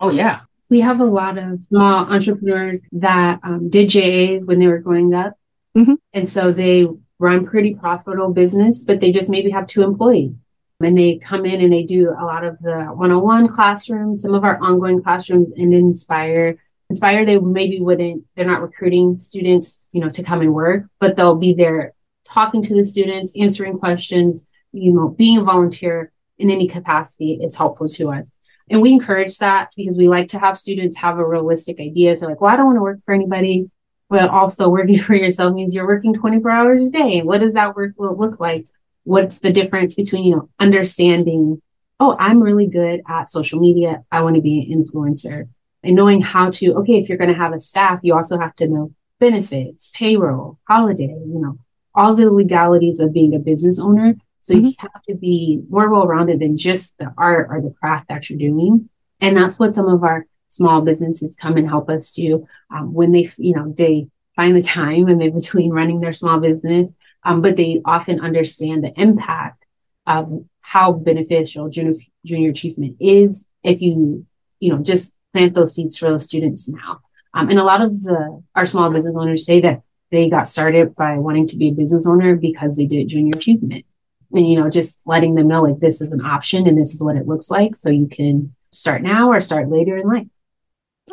Oh 0.00 0.10
yeah, 0.10 0.40
we 0.70 0.80
have 0.80 1.00
a 1.00 1.04
lot 1.04 1.38
of 1.38 1.60
small 1.68 2.12
entrepreneurs 2.12 2.80
that 2.92 3.40
um, 3.42 3.68
did 3.70 3.88
JA 3.88 4.38
when 4.44 4.58
they 4.58 4.66
were 4.66 4.78
growing 4.78 5.14
up. 5.14 5.34
Mm-hmm. 5.76 5.94
And 6.12 6.28
so 6.28 6.52
they 6.52 6.86
run 7.18 7.46
pretty 7.46 7.74
profitable 7.74 8.32
business, 8.32 8.84
but 8.84 9.00
they 9.00 9.12
just 9.12 9.30
maybe 9.30 9.50
have 9.50 9.66
two 9.66 9.82
employees. 9.82 10.32
And 10.80 10.98
they 10.98 11.16
come 11.16 11.46
in 11.46 11.62
and 11.62 11.72
they 11.72 11.84
do 11.84 12.10
a 12.10 12.24
lot 12.24 12.44
of 12.44 12.58
the 12.58 12.84
one-on-one 12.84 13.48
classrooms, 13.48 14.22
some 14.22 14.34
of 14.34 14.44
our 14.44 14.60
ongoing 14.62 15.02
classrooms 15.02 15.48
and 15.56 15.72
Inspire. 15.72 16.58
Inspire, 16.88 17.24
they 17.24 17.38
maybe 17.38 17.80
wouldn't, 17.80 18.24
they're 18.36 18.46
not 18.46 18.62
recruiting 18.62 19.18
students, 19.18 19.78
you 19.90 20.00
know, 20.00 20.08
to 20.08 20.22
come 20.22 20.40
and 20.40 20.54
work, 20.54 20.84
but 21.00 21.16
they'll 21.16 21.34
be 21.34 21.52
there 21.52 21.94
talking 22.24 22.62
to 22.62 22.74
the 22.74 22.84
students, 22.84 23.32
answering 23.38 23.78
questions, 23.78 24.42
you 24.72 24.92
know, 24.92 25.08
being 25.08 25.38
a 25.38 25.42
volunteer 25.42 26.12
in 26.38 26.50
any 26.50 26.68
capacity 26.68 27.38
is 27.42 27.56
helpful 27.56 27.88
to 27.88 28.12
us. 28.12 28.30
And 28.68 28.82
we 28.82 28.92
encourage 28.92 29.38
that 29.38 29.70
because 29.76 29.96
we 29.96 30.08
like 30.08 30.28
to 30.28 30.38
have 30.38 30.58
students 30.58 30.96
have 30.98 31.18
a 31.18 31.26
realistic 31.26 31.80
idea. 31.80 32.16
So 32.16 32.26
like, 32.26 32.40
well, 32.40 32.52
I 32.52 32.56
don't 32.56 32.66
want 32.66 32.76
to 32.76 32.82
work 32.82 32.98
for 33.04 33.14
anybody. 33.14 33.70
But 34.08 34.30
also 34.30 34.68
working 34.68 34.98
for 35.00 35.14
yourself 35.14 35.54
means 35.54 35.74
you're 35.74 35.86
working 35.86 36.14
24 36.14 36.50
hours 36.50 36.86
a 36.86 36.90
day. 36.90 37.22
What 37.22 37.40
does 37.40 37.54
that 37.54 37.74
work 37.74 37.92
look 37.98 38.38
like? 38.38 38.66
What's 39.04 39.38
the 39.38 39.52
difference 39.52 39.94
between, 39.94 40.24
you 40.24 40.36
know, 40.36 40.50
understanding, 40.58 41.62
oh, 42.00 42.16
I'm 42.18 42.42
really 42.42 42.66
good 42.66 43.02
at 43.08 43.30
social 43.30 43.60
media. 43.60 44.04
I 44.10 44.22
want 44.22 44.36
to 44.36 44.42
be 44.42 44.72
an 44.72 44.84
influencer 44.84 45.48
and 45.86 45.96
knowing 45.96 46.20
how 46.20 46.50
to, 46.50 46.74
okay, 46.74 46.94
if 46.94 47.08
you're 47.08 47.18
going 47.18 47.32
to 47.32 47.38
have 47.38 47.52
a 47.52 47.60
staff, 47.60 48.00
you 48.02 48.14
also 48.14 48.38
have 48.38 48.54
to 48.56 48.66
know 48.66 48.92
benefits, 49.18 49.90
payroll, 49.94 50.58
holiday, 50.68 51.04
you 51.04 51.40
know, 51.40 51.58
all 51.94 52.14
the 52.14 52.30
legalities 52.30 53.00
of 53.00 53.12
being 53.12 53.34
a 53.34 53.38
business 53.38 53.80
owner 53.80 54.16
so 54.46 54.54
mm-hmm. 54.54 54.66
you 54.66 54.74
have 54.78 55.02
to 55.08 55.16
be 55.16 55.64
more 55.68 55.90
well 55.90 56.06
rounded 56.06 56.38
than 56.38 56.56
just 56.56 56.96
the 56.98 57.12
art 57.18 57.48
or 57.50 57.60
the 57.60 57.74
craft 57.80 58.08
that 58.08 58.30
you're 58.30 58.38
doing. 58.38 58.88
And 59.20 59.36
that's 59.36 59.58
what 59.58 59.74
some 59.74 59.88
of 59.88 60.04
our 60.04 60.24
small 60.50 60.82
businesses 60.82 61.34
come 61.34 61.56
and 61.56 61.68
help 61.68 61.90
us 61.90 62.12
do 62.12 62.46
um, 62.70 62.94
when 62.94 63.10
they, 63.10 63.28
you 63.38 63.56
know, 63.56 63.74
they 63.76 64.06
find 64.36 64.54
the 64.54 64.62
time 64.62 65.08
and 65.08 65.20
they're 65.20 65.32
between 65.32 65.72
running 65.72 65.98
their 65.98 66.12
small 66.12 66.38
business, 66.38 66.88
um, 67.24 67.42
but 67.42 67.56
they 67.56 67.82
often 67.84 68.20
understand 68.20 68.84
the 68.84 68.92
impact 69.00 69.64
of 70.06 70.44
how 70.60 70.92
beneficial 70.92 71.68
junior, 71.68 71.94
junior 72.24 72.50
achievement 72.50 72.98
is 73.00 73.46
if 73.64 73.82
you, 73.82 74.26
you 74.60 74.72
know, 74.72 74.80
just 74.80 75.12
plant 75.36 75.54
those 75.54 75.74
seeds 75.74 75.98
for 75.98 76.08
those 76.08 76.24
students 76.24 76.68
now. 76.68 77.00
Um, 77.34 77.50
and 77.50 77.58
a 77.58 77.64
lot 77.64 77.82
of 77.82 78.02
the 78.02 78.42
our 78.54 78.64
small 78.64 78.90
business 78.90 79.16
owners 79.16 79.44
say 79.44 79.60
that 79.60 79.82
they 80.10 80.30
got 80.30 80.48
started 80.48 80.94
by 80.94 81.18
wanting 81.18 81.46
to 81.48 81.56
be 81.56 81.68
a 81.68 81.72
business 81.72 82.06
owner 82.06 82.36
because 82.36 82.76
they 82.76 82.86
did 82.86 83.08
junior 83.08 83.36
achievement. 83.36 83.84
And 84.32 84.48
you 84.48 84.58
know 84.58 84.70
just 84.70 84.98
letting 85.06 85.34
them 85.34 85.48
know 85.48 85.62
like 85.62 85.78
this 85.78 86.00
is 86.00 86.12
an 86.12 86.24
option 86.24 86.66
and 86.66 86.78
this 86.78 86.94
is 86.94 87.02
what 87.02 87.16
it 87.16 87.28
looks 87.28 87.50
like 87.50 87.76
so 87.76 87.90
you 87.90 88.08
can 88.08 88.54
start 88.72 89.02
now 89.02 89.30
or 89.30 89.40
start 89.40 89.70
later 89.70 89.96
in 89.96 90.08
life. 90.08 90.26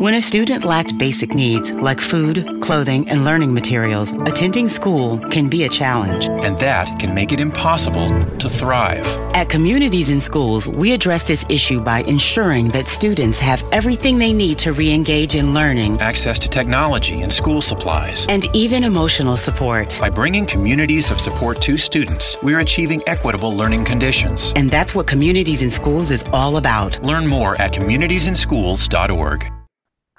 When 0.03 0.15
a 0.15 0.21
student 0.21 0.65
lacks 0.65 0.91
basic 0.91 1.33
needs 1.33 1.71
like 1.71 2.01
food, 2.01 2.45
clothing, 2.61 3.07
and 3.07 3.23
learning 3.23 3.53
materials, 3.53 4.11
attending 4.11 4.67
school 4.67 5.17
can 5.17 5.47
be 5.47 5.63
a 5.63 5.69
challenge. 5.69 6.27
And 6.27 6.59
that 6.59 6.99
can 6.99 7.15
make 7.15 7.31
it 7.31 7.39
impossible 7.39 8.09
to 8.39 8.49
thrive. 8.49 9.05
At 9.33 9.47
Communities 9.47 10.09
in 10.09 10.19
Schools, 10.19 10.67
we 10.67 10.91
address 10.91 11.23
this 11.23 11.45
issue 11.47 11.79
by 11.79 12.03
ensuring 12.03 12.67
that 12.71 12.89
students 12.89 13.39
have 13.39 13.63
everything 13.71 14.17
they 14.17 14.33
need 14.33 14.59
to 14.59 14.73
re 14.73 14.91
engage 14.91 15.35
in 15.35 15.53
learning, 15.53 16.01
access 16.01 16.37
to 16.39 16.49
technology 16.49 17.21
and 17.21 17.31
school 17.31 17.61
supplies, 17.61 18.27
and 18.27 18.45
even 18.53 18.83
emotional 18.83 19.37
support. 19.37 19.97
By 20.01 20.09
bringing 20.09 20.45
communities 20.45 21.11
of 21.11 21.21
support 21.21 21.61
to 21.61 21.77
students, 21.77 22.35
we're 22.43 22.59
achieving 22.59 23.01
equitable 23.07 23.55
learning 23.55 23.85
conditions. 23.85 24.51
And 24.57 24.69
that's 24.69 24.93
what 24.93 25.07
Communities 25.07 25.61
in 25.61 25.71
Schools 25.71 26.11
is 26.11 26.25
all 26.33 26.57
about. 26.57 27.01
Learn 27.03 27.25
more 27.25 27.55
at 27.61 27.71
communitiesinschools.org. 27.71 29.62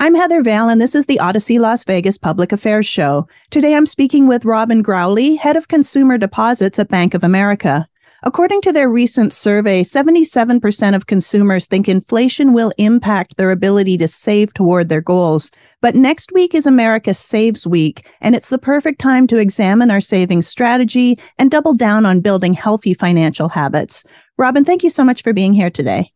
I'm 0.04 0.14
Heather 0.14 0.42
Vale, 0.42 0.68
and 0.68 0.82
this 0.82 0.94
is 0.94 1.06
the 1.06 1.18
Odyssey 1.18 1.58
Las 1.58 1.82
Vegas 1.82 2.18
Public 2.18 2.52
Affairs 2.52 2.84
Show. 2.84 3.26
Today 3.48 3.74
I'm 3.74 3.86
speaking 3.86 4.26
with 4.26 4.44
Robin 4.44 4.82
Growley, 4.82 5.34
Head 5.38 5.56
of 5.56 5.68
Consumer 5.68 6.18
Deposits 6.18 6.78
at 6.78 6.90
Bank 6.90 7.14
of 7.14 7.24
America. 7.24 7.88
According 8.22 8.60
to 8.60 8.72
their 8.72 8.90
recent 8.90 9.32
survey, 9.32 9.82
77% 9.82 10.94
of 10.94 11.06
consumers 11.06 11.64
think 11.66 11.88
inflation 11.88 12.52
will 12.52 12.70
impact 12.76 13.38
their 13.38 13.50
ability 13.50 13.96
to 13.96 14.06
save 14.06 14.52
toward 14.52 14.90
their 14.90 15.00
goals. 15.00 15.50
But 15.80 15.94
next 15.94 16.32
week 16.32 16.54
is 16.54 16.66
America 16.66 17.14
Saves 17.14 17.66
Week, 17.66 18.06
and 18.20 18.34
it's 18.34 18.50
the 18.50 18.58
perfect 18.58 19.00
time 19.00 19.26
to 19.28 19.38
examine 19.38 19.90
our 19.90 20.02
savings 20.02 20.46
strategy 20.46 21.18
and 21.38 21.50
double 21.50 21.72
down 21.72 22.04
on 22.04 22.20
building 22.20 22.52
healthy 22.52 22.92
financial 22.92 23.48
habits. 23.48 24.04
Robin, 24.36 24.66
thank 24.66 24.84
you 24.84 24.90
so 24.90 25.02
much 25.02 25.22
for 25.22 25.32
being 25.32 25.54
here 25.54 25.70
today. 25.70 26.12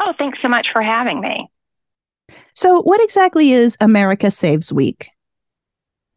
Oh, 0.00 0.14
thanks 0.16 0.38
so 0.40 0.48
much 0.48 0.68
for 0.72 0.80
having 0.80 1.20
me. 1.20 1.50
So, 2.54 2.82
what 2.82 3.02
exactly 3.02 3.52
is 3.52 3.76
America 3.80 4.30
Saves 4.30 4.72
Week? 4.72 5.06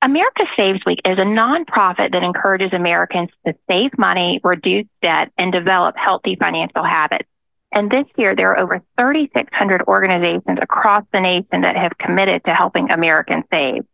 America 0.01 0.45
Saves 0.55 0.85
Week 0.85 0.99
is 1.05 1.17
a 1.17 1.21
nonprofit 1.21 2.11
that 2.11 2.23
encourages 2.23 2.71
Americans 2.71 3.29
to 3.45 3.55
save 3.69 3.97
money, 3.97 4.39
reduce 4.43 4.85
debt, 5.01 5.31
and 5.37 5.51
develop 5.51 5.95
healthy 5.97 6.35
financial 6.35 6.83
habits. 6.83 7.27
And 7.71 7.89
this 7.89 8.05
year, 8.15 8.35
there 8.35 8.51
are 8.51 8.59
over 8.59 8.81
3,600 8.97 9.83
organizations 9.87 10.59
across 10.61 11.03
the 11.11 11.19
nation 11.19 11.61
that 11.61 11.75
have 11.75 11.97
committed 11.97 12.43
to 12.45 12.53
helping 12.53 12.91
Americans 12.91 13.45
save. 13.51 13.85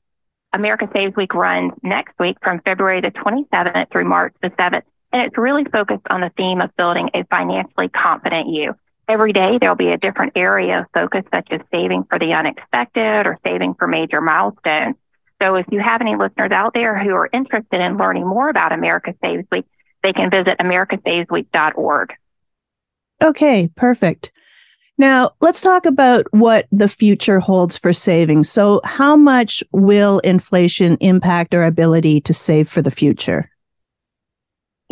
America 0.52 0.88
Saves 0.94 1.16
Week 1.16 1.34
runs 1.34 1.74
next 1.82 2.14
week 2.20 2.38
from 2.44 2.62
February 2.62 3.02
the 3.02 3.12
27th 3.12 3.92
through 3.92 4.06
March 4.06 4.36
the 4.42 4.50
7th. 4.52 4.84
And 5.12 5.22
it's 5.22 5.38
really 5.38 5.64
focused 5.66 6.06
on 6.10 6.22
the 6.22 6.32
theme 6.38 6.62
of 6.62 6.76
building 6.76 7.10
a 7.14 7.24
financially 7.26 7.90
confident 7.90 8.50
you. 8.50 8.76
Every 9.08 9.34
day, 9.34 9.58
there'll 9.60 9.76
be 9.76 9.90
a 9.90 9.98
different 9.98 10.34
area 10.36 10.80
of 10.80 10.86
focus, 10.94 11.24
such 11.34 11.48
as 11.52 11.62
saving 11.72 12.06
for 12.10 12.18
the 12.18 12.34
unexpected 12.34 13.28
or 13.28 13.38
saving 13.46 13.74
for 13.76 13.88
major 13.88 14.22
milestones. 14.22 14.96
So 15.42 15.56
if 15.56 15.66
you 15.72 15.80
have 15.82 16.00
any 16.00 16.16
listeners 16.16 16.52
out 16.52 16.74
there 16.74 16.98
who 16.98 17.12
are 17.12 17.30
interested 17.34 17.82
in 17.82 17.98
learning 17.98 18.26
more 18.26 18.50
about 18.50 18.72
America 18.72 19.14
Saves 19.22 19.46
Week, 19.52 19.66
they 20.02 20.14
can 20.14 20.30
visit 20.30 20.58
americasavesweek.org. 20.60 22.14
Okay, 23.22 23.70
perfect. 23.76 24.32
Now, 24.98 25.32
let's 25.42 25.60
talk 25.60 25.86
about 25.86 26.28
what 26.32 26.68
the 26.72 26.88
future 26.88 27.40
holds 27.40 27.78
for 27.78 27.94
savings. 27.94 28.50
So, 28.50 28.80
how 28.84 29.16
much 29.16 29.64
will 29.72 30.20
inflation 30.20 30.98
impact 31.00 31.56
our 31.56 31.64
ability 31.64 32.22
to 32.22 32.34
save 32.34 32.70
for 32.70 32.82
the 32.82 32.92
future? 32.92 33.50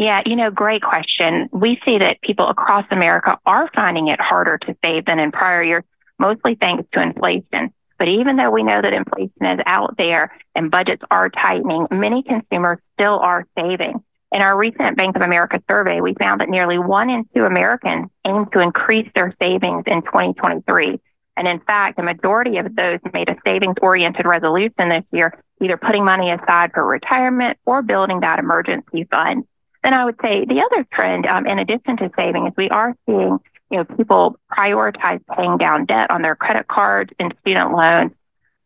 Yeah, 0.01 0.23
you 0.25 0.35
know, 0.35 0.49
great 0.49 0.81
question. 0.81 1.47
We 1.51 1.79
see 1.85 1.99
that 1.99 2.23
people 2.23 2.47
across 2.47 2.85
America 2.89 3.37
are 3.45 3.69
finding 3.75 4.07
it 4.07 4.19
harder 4.19 4.57
to 4.57 4.75
save 4.83 5.05
than 5.05 5.19
in 5.19 5.31
prior 5.31 5.61
years, 5.61 5.83
mostly 6.17 6.55
thanks 6.55 6.89
to 6.93 7.03
inflation. 7.03 7.71
But 7.99 8.07
even 8.07 8.35
though 8.35 8.49
we 8.49 8.63
know 8.63 8.81
that 8.81 8.93
inflation 8.93 9.45
is 9.45 9.59
out 9.67 9.97
there 9.97 10.35
and 10.55 10.71
budgets 10.71 11.03
are 11.11 11.29
tightening, 11.29 11.85
many 11.91 12.23
consumers 12.23 12.79
still 12.95 13.19
are 13.19 13.45
saving. 13.55 14.03
In 14.31 14.41
our 14.41 14.57
recent 14.57 14.97
Bank 14.97 15.15
of 15.17 15.21
America 15.21 15.61
survey, 15.69 16.01
we 16.01 16.15
found 16.15 16.41
that 16.41 16.49
nearly 16.49 16.79
one 16.79 17.11
in 17.11 17.23
two 17.35 17.45
Americans 17.45 18.09
aim 18.25 18.47
to 18.53 18.59
increase 18.59 19.11
their 19.13 19.35
savings 19.39 19.83
in 19.85 20.01
2023. 20.01 20.99
And 21.37 21.47
in 21.47 21.59
fact, 21.59 21.99
a 21.99 22.03
majority 22.03 22.57
of 22.57 22.75
those 22.75 22.97
made 23.13 23.29
a 23.29 23.35
savings 23.45 23.75
oriented 23.83 24.25
resolution 24.25 24.89
this 24.89 25.05
year, 25.11 25.39
either 25.61 25.77
putting 25.77 26.03
money 26.03 26.31
aside 26.31 26.71
for 26.73 26.87
retirement 26.87 27.59
or 27.67 27.83
building 27.83 28.21
that 28.21 28.39
emergency 28.39 29.03
fund. 29.03 29.45
Then 29.83 29.93
I 29.93 30.05
would 30.05 30.17
say 30.21 30.45
the 30.45 30.61
other 30.61 30.85
trend, 30.93 31.25
um, 31.25 31.47
in 31.47 31.59
addition 31.59 31.97
to 31.97 32.11
saving, 32.15 32.47
is 32.47 32.53
we 32.55 32.69
are 32.69 32.95
seeing 33.05 33.39
you 33.69 33.77
know 33.77 33.83
people 33.83 34.37
prioritize 34.51 35.21
paying 35.35 35.57
down 35.57 35.85
debt 35.85 36.11
on 36.11 36.21
their 36.21 36.35
credit 36.35 36.67
cards 36.67 37.11
and 37.19 37.33
student 37.41 37.71
loans 37.71 38.11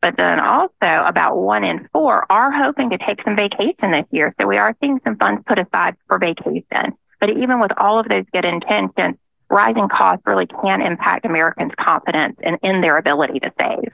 but 0.06 0.18
then 0.18 0.40
also 0.40 0.70
about 1.08 1.36
one 1.36 1.64
in 1.64 1.90
four 1.92 2.32
are 2.32 2.52
hoping 2.52 2.92
to 2.92 2.98
take 3.00 3.24
some 3.24 3.36
vacation 3.36 3.90
this 3.90 4.06
year. 4.12 4.36
So 4.40 4.46
we 4.46 4.60
are 4.60 4.78
seeing 4.80 5.00
some 5.04 5.18
funds 5.18 5.42
put 5.48 5.58
aside 5.58 5.96
for 6.08 6.20
vacation. 6.20 6.94
But 7.20 7.32
even 7.32 7.60
with 7.60 7.72
all 7.76 8.00
of 8.00 8.08
those 8.08 8.26
good 8.32 8.46
intentions, 8.46 9.16
rising 9.50 9.90
costs 9.90 10.22
really 10.28 10.46
can 10.46 10.84
impact 10.84 11.26
Americans' 11.26 11.72
confidence 11.80 12.38
and 12.44 12.60
in 12.62 12.82
their 12.82 13.00
ability 13.00 13.40
to 13.40 13.52
save. 13.60 13.94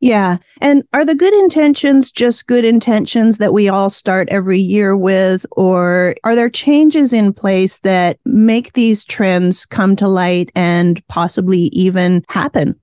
Yeah. 0.00 0.36
And 0.60 0.82
are 0.92 1.04
the 1.04 1.14
good 1.14 1.32
intentions 1.32 2.10
just 2.10 2.46
good 2.46 2.64
intentions 2.64 3.38
that 3.38 3.54
we 3.54 3.68
all 3.68 3.88
start 3.88 4.28
every 4.28 4.60
year 4.60 4.96
with? 4.96 5.46
Or 5.52 6.14
are 6.24 6.34
there 6.34 6.50
changes 6.50 7.12
in 7.12 7.32
place 7.32 7.80
that 7.80 8.18
make 8.26 8.74
these 8.74 9.04
trends 9.04 9.64
come 9.64 9.96
to 9.96 10.08
light 10.08 10.50
and 10.54 11.06
possibly 11.08 11.70
even 11.72 12.22
happen? 12.28 12.78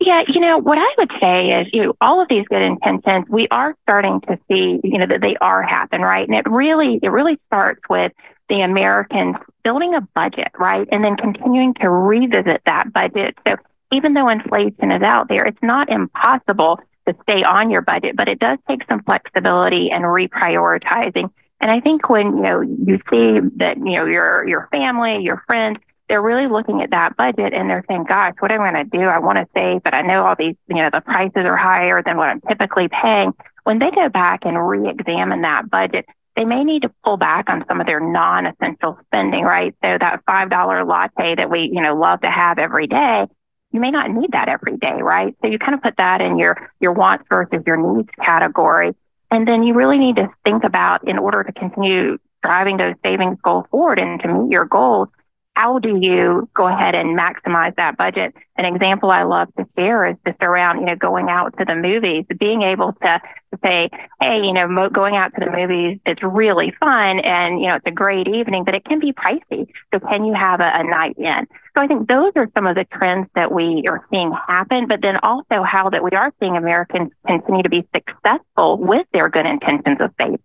Yeah, 0.00 0.22
you 0.28 0.38
know, 0.38 0.58
what 0.58 0.78
I 0.78 0.86
would 0.98 1.10
say 1.20 1.50
is, 1.60 1.66
you 1.72 1.82
know, 1.82 1.94
all 2.00 2.22
of 2.22 2.28
these 2.28 2.46
good 2.48 2.62
intentions, 2.62 3.26
we 3.28 3.48
are 3.50 3.74
starting 3.82 4.20
to 4.28 4.38
see, 4.48 4.78
you 4.84 4.98
know, 4.98 5.06
that 5.06 5.20
they 5.20 5.34
are 5.40 5.60
happen, 5.64 6.02
right? 6.02 6.26
And 6.28 6.36
it 6.36 6.48
really, 6.48 7.00
it 7.02 7.08
really 7.08 7.40
starts 7.48 7.80
with 7.90 8.12
the 8.48 8.60
Americans 8.60 9.34
building 9.64 9.94
a 9.94 10.00
budget, 10.00 10.52
right? 10.56 10.86
And 10.92 11.02
then 11.02 11.16
continuing 11.16 11.74
to 11.74 11.90
revisit 11.90 12.62
that 12.64 12.92
budget. 12.92 13.36
So 13.46 13.56
even 13.92 14.14
though 14.14 14.28
inflation 14.28 14.92
is 14.92 15.02
out 15.02 15.28
there, 15.28 15.44
it's 15.44 15.62
not 15.62 15.88
impossible 15.88 16.80
to 17.06 17.16
stay 17.22 17.42
on 17.42 17.70
your 17.70 17.80
budget, 17.80 18.16
but 18.16 18.28
it 18.28 18.38
does 18.38 18.58
take 18.68 18.82
some 18.88 19.02
flexibility 19.02 19.90
and 19.90 20.04
reprioritizing. 20.04 21.30
And 21.60 21.70
I 21.70 21.80
think 21.80 22.08
when, 22.08 22.36
you 22.36 22.42
know, 22.42 22.60
you 22.60 23.00
see 23.10 23.40
that, 23.56 23.78
you 23.78 23.96
know, 23.96 24.04
your, 24.04 24.46
your 24.46 24.68
family, 24.70 25.22
your 25.22 25.42
friends, 25.46 25.78
they're 26.08 26.22
really 26.22 26.46
looking 26.46 26.82
at 26.82 26.90
that 26.90 27.16
budget 27.16 27.52
and 27.52 27.68
they're 27.68 27.84
saying, 27.88 28.04
gosh, 28.04 28.34
what 28.38 28.50
am 28.50 28.62
I 28.62 28.72
going 28.72 28.90
to 28.90 28.98
do? 28.98 29.04
I 29.04 29.18
want 29.18 29.38
to 29.38 29.46
save, 29.54 29.82
but 29.82 29.94
I 29.94 30.02
know 30.02 30.24
all 30.24 30.36
these, 30.38 30.56
you 30.68 30.76
know, 30.76 30.88
the 30.92 31.00
prices 31.00 31.44
are 31.44 31.56
higher 31.56 32.02
than 32.02 32.16
what 32.16 32.28
I'm 32.28 32.40
typically 32.42 32.88
paying. 32.88 33.34
When 33.64 33.78
they 33.78 33.90
go 33.90 34.08
back 34.08 34.44
and 34.44 34.68
re-examine 34.68 35.42
that 35.42 35.68
budget, 35.68 36.06
they 36.36 36.44
may 36.44 36.64
need 36.64 36.82
to 36.82 36.92
pull 37.04 37.16
back 37.16 37.50
on 37.50 37.64
some 37.66 37.80
of 37.80 37.86
their 37.86 38.00
non-essential 38.00 38.98
spending, 39.06 39.42
right? 39.42 39.74
So 39.82 39.98
that 39.98 40.24
$5 40.24 40.86
latte 40.86 41.34
that 41.34 41.50
we, 41.50 41.70
you 41.72 41.82
know, 41.82 41.96
love 41.96 42.20
to 42.20 42.30
have 42.30 42.58
every 42.58 42.86
day, 42.86 43.26
you 43.72 43.80
may 43.80 43.90
not 43.90 44.10
need 44.10 44.32
that 44.32 44.48
every 44.48 44.76
day, 44.76 45.00
right? 45.02 45.36
So 45.42 45.48
you 45.48 45.58
kind 45.58 45.74
of 45.74 45.82
put 45.82 45.96
that 45.98 46.20
in 46.20 46.38
your, 46.38 46.70
your 46.80 46.92
wants 46.92 47.24
versus 47.28 47.62
your 47.66 47.76
needs 47.76 48.08
category. 48.24 48.94
And 49.30 49.46
then 49.46 49.62
you 49.62 49.74
really 49.74 49.98
need 49.98 50.16
to 50.16 50.28
think 50.44 50.64
about 50.64 51.06
in 51.06 51.18
order 51.18 51.44
to 51.44 51.52
continue 51.52 52.18
driving 52.42 52.78
those 52.78 52.94
savings 53.04 53.38
goals 53.42 53.66
forward 53.70 53.98
and 53.98 54.20
to 54.20 54.28
meet 54.28 54.50
your 54.50 54.64
goals, 54.64 55.08
how 55.58 55.80
do 55.80 55.98
you 56.00 56.48
go 56.54 56.68
ahead 56.68 56.94
and 56.94 57.18
maximize 57.18 57.74
that 57.74 57.96
budget? 57.96 58.32
An 58.54 58.64
example 58.64 59.10
I 59.10 59.24
love 59.24 59.48
to 59.56 59.66
share 59.76 60.06
is 60.06 60.14
just 60.24 60.40
around, 60.40 60.78
you 60.78 60.86
know, 60.86 60.94
going 60.94 61.28
out 61.28 61.58
to 61.58 61.64
the 61.64 61.74
movies, 61.74 62.26
being 62.38 62.62
able 62.62 62.92
to, 63.02 63.20
say, 63.64 63.90
hey, 64.20 64.44
you 64.44 64.52
know, 64.52 64.88
going 64.88 65.16
out 65.16 65.34
to 65.34 65.44
the 65.44 65.50
movies 65.50 65.98
is 66.06 66.16
really 66.22 66.72
fun 66.78 67.18
and, 67.18 67.60
you 67.60 67.66
know, 67.66 67.74
it's 67.74 67.86
a 67.86 67.90
great 67.90 68.28
evening, 68.28 68.62
but 68.62 68.76
it 68.76 68.84
can 68.84 69.00
be 69.00 69.12
pricey. 69.12 69.66
So 69.92 69.98
can 69.98 70.24
you 70.24 70.34
have 70.34 70.60
a, 70.60 70.70
a 70.74 70.84
night 70.84 71.16
in? 71.18 71.48
So 71.74 71.82
I 71.82 71.88
think 71.88 72.06
those 72.06 72.30
are 72.36 72.48
some 72.54 72.68
of 72.68 72.76
the 72.76 72.84
trends 72.84 73.26
that 73.34 73.50
we 73.50 73.84
are 73.88 74.06
seeing 74.12 74.32
happen, 74.32 74.86
but 74.86 75.02
then 75.02 75.16
also 75.24 75.64
how 75.64 75.90
that 75.90 76.04
we 76.04 76.12
are 76.12 76.32
seeing 76.38 76.56
Americans 76.56 77.10
continue 77.26 77.64
to 77.64 77.68
be 77.68 77.84
successful 77.92 78.78
with 78.78 79.08
their 79.12 79.28
good 79.28 79.46
intentions 79.46 79.96
of 79.98 80.12
saving. 80.20 80.38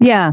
Yeah, 0.00 0.32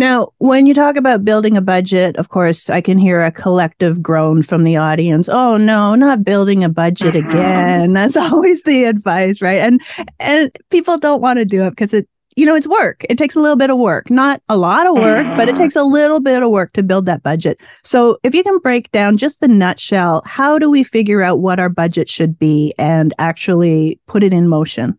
now, 0.00 0.32
when 0.38 0.64
you 0.64 0.72
talk 0.72 0.96
about 0.96 1.26
building 1.26 1.58
a 1.58 1.60
budget, 1.60 2.16
of 2.16 2.30
course, 2.30 2.70
I 2.70 2.80
can 2.80 2.96
hear 2.96 3.22
a 3.22 3.30
collective 3.30 4.02
groan 4.02 4.40
from 4.40 4.64
the 4.64 4.78
audience. 4.78 5.28
Oh 5.28 5.58
no, 5.58 5.94
not 5.94 6.24
building 6.24 6.64
a 6.64 6.70
budget 6.70 7.16
again. 7.16 7.92
That's 7.98 8.16
always 8.16 8.62
the 8.62 8.84
advice, 8.84 9.42
right? 9.42 9.58
And 9.58 9.82
and 10.18 10.50
people 10.70 10.96
don't 10.96 11.20
want 11.20 11.38
to 11.38 11.44
do 11.44 11.64
it 11.64 11.70
because 11.72 11.92
it 11.92 12.08
you 12.34 12.46
know, 12.46 12.54
it's 12.54 12.66
work. 12.66 13.04
It 13.10 13.18
takes 13.18 13.36
a 13.36 13.40
little 13.40 13.56
bit 13.56 13.68
of 13.68 13.76
work, 13.76 14.08
not 14.08 14.40
a 14.48 14.56
lot 14.56 14.86
of 14.86 14.94
work, 14.94 15.26
but 15.36 15.50
it 15.50 15.52
mm-hmm. 15.52 15.64
takes 15.64 15.76
a 15.76 15.82
little 15.82 16.20
bit 16.20 16.42
of 16.42 16.48
work 16.48 16.72
to 16.72 16.82
build 16.82 17.04
that 17.04 17.22
budget. 17.22 17.60
So, 17.82 18.16
if 18.22 18.34
you 18.34 18.42
can 18.42 18.58
break 18.60 18.90
down 18.92 19.18
just 19.18 19.40
the 19.40 19.48
nutshell, 19.48 20.22
how 20.24 20.58
do 20.58 20.70
we 20.70 20.82
figure 20.82 21.20
out 21.20 21.40
what 21.40 21.60
our 21.60 21.68
budget 21.68 22.08
should 22.08 22.38
be 22.38 22.72
and 22.78 23.12
actually 23.18 24.00
put 24.06 24.22
it 24.22 24.32
in 24.32 24.48
motion? 24.48 24.96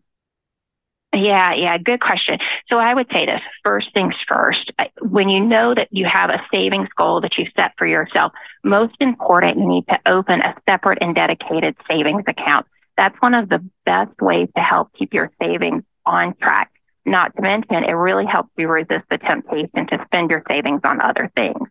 Yeah, 1.13 1.53
yeah, 1.53 1.77
good 1.77 1.99
question. 1.99 2.39
So 2.69 2.77
I 2.77 2.93
would 2.93 3.07
say 3.11 3.25
this 3.25 3.41
first 3.63 3.93
things 3.93 4.15
first. 4.27 4.71
When 5.01 5.27
you 5.27 5.45
know 5.45 5.75
that 5.75 5.89
you 5.91 6.05
have 6.05 6.29
a 6.29 6.41
savings 6.53 6.87
goal 6.95 7.19
that 7.21 7.37
you've 7.37 7.51
set 7.55 7.73
for 7.77 7.85
yourself, 7.85 8.31
most 8.63 8.95
important, 9.01 9.57
you 9.57 9.67
need 9.67 9.87
to 9.89 9.99
open 10.05 10.39
a 10.39 10.55
separate 10.69 10.99
and 11.01 11.13
dedicated 11.13 11.75
savings 11.89 12.23
account. 12.27 12.65
That's 12.95 13.19
one 13.21 13.33
of 13.33 13.49
the 13.49 13.61
best 13.85 14.21
ways 14.21 14.47
to 14.55 14.61
help 14.63 14.93
keep 14.93 15.13
your 15.13 15.31
savings 15.41 15.83
on 16.05 16.33
track. 16.35 16.71
Not 17.05 17.35
to 17.35 17.41
mention, 17.41 17.83
it 17.83 17.91
really 17.93 18.25
helps 18.25 18.51
you 18.57 18.69
resist 18.69 19.03
the 19.09 19.17
temptation 19.17 19.87
to 19.87 20.05
spend 20.05 20.29
your 20.29 20.43
savings 20.49 20.81
on 20.85 21.01
other 21.01 21.29
things. 21.35 21.67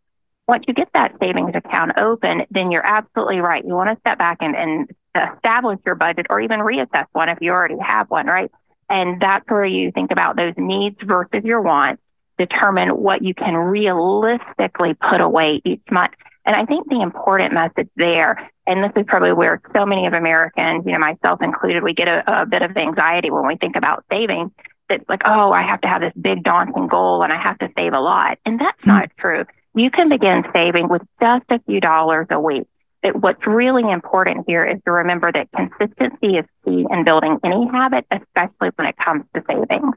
Once 0.48 0.64
you 0.68 0.74
get 0.74 0.88
that 0.92 1.14
savings 1.18 1.52
account 1.54 1.92
open, 1.96 2.42
then 2.50 2.70
you're 2.70 2.84
absolutely 2.84 3.38
right. 3.38 3.64
You 3.64 3.74
want 3.74 3.88
to 3.90 4.00
step 4.00 4.18
back 4.18 4.38
and, 4.40 4.54
and 4.56 4.90
establish 5.14 5.78
your 5.86 5.94
budget 5.94 6.26
or 6.28 6.40
even 6.40 6.60
reassess 6.60 7.06
one 7.12 7.28
if 7.28 7.38
you 7.40 7.52
already 7.52 7.78
have 7.78 8.10
one, 8.10 8.26
right? 8.26 8.50
And 8.90 9.20
that's 9.20 9.48
where 9.48 9.64
you 9.64 9.92
think 9.92 10.10
about 10.10 10.36
those 10.36 10.54
needs 10.56 10.96
versus 11.02 11.44
your 11.44 11.62
wants, 11.62 12.02
determine 12.38 12.88
what 12.90 13.22
you 13.22 13.32
can 13.32 13.54
realistically 13.54 14.94
put 14.94 15.20
away 15.20 15.62
each 15.64 15.82
month. 15.90 16.12
And 16.44 16.56
I 16.56 16.66
think 16.66 16.88
the 16.88 17.00
important 17.00 17.54
message 17.54 17.88
there, 17.96 18.50
and 18.66 18.82
this 18.82 18.90
is 18.96 19.04
probably 19.06 19.32
where 19.32 19.60
so 19.72 19.86
many 19.86 20.06
of 20.06 20.12
Americans, 20.12 20.84
you 20.84 20.92
know, 20.92 20.98
myself 20.98 21.40
included, 21.40 21.84
we 21.84 21.94
get 21.94 22.08
a, 22.08 22.42
a 22.42 22.46
bit 22.46 22.62
of 22.62 22.76
anxiety 22.76 23.30
when 23.30 23.46
we 23.46 23.56
think 23.56 23.76
about 23.76 24.04
saving. 24.10 24.50
It's 24.88 25.08
like, 25.08 25.22
oh, 25.24 25.52
I 25.52 25.62
have 25.62 25.80
to 25.82 25.88
have 25.88 26.00
this 26.00 26.12
big 26.20 26.42
daunting 26.42 26.88
goal 26.88 27.22
and 27.22 27.32
I 27.32 27.40
have 27.40 27.58
to 27.58 27.70
save 27.78 27.92
a 27.92 28.00
lot. 28.00 28.38
And 28.44 28.58
that's 28.58 28.80
mm-hmm. 28.80 28.90
not 28.90 29.10
true. 29.18 29.44
You 29.74 29.90
can 29.90 30.08
begin 30.08 30.44
saving 30.52 30.88
with 30.88 31.02
just 31.20 31.44
a 31.50 31.60
few 31.60 31.80
dollars 31.80 32.26
a 32.30 32.40
week 32.40 32.66
that 33.02 33.16
what's 33.16 33.46
really 33.46 33.90
important 33.90 34.44
here 34.46 34.64
is 34.64 34.78
to 34.84 34.90
remember 34.90 35.32
that 35.32 35.48
consistency 35.56 36.36
is 36.36 36.44
key 36.64 36.86
in 36.90 37.04
building 37.04 37.38
any 37.44 37.66
habit, 37.68 38.06
especially 38.10 38.70
when 38.76 38.88
it 38.88 38.96
comes 38.96 39.24
to 39.34 39.42
savings. 39.48 39.94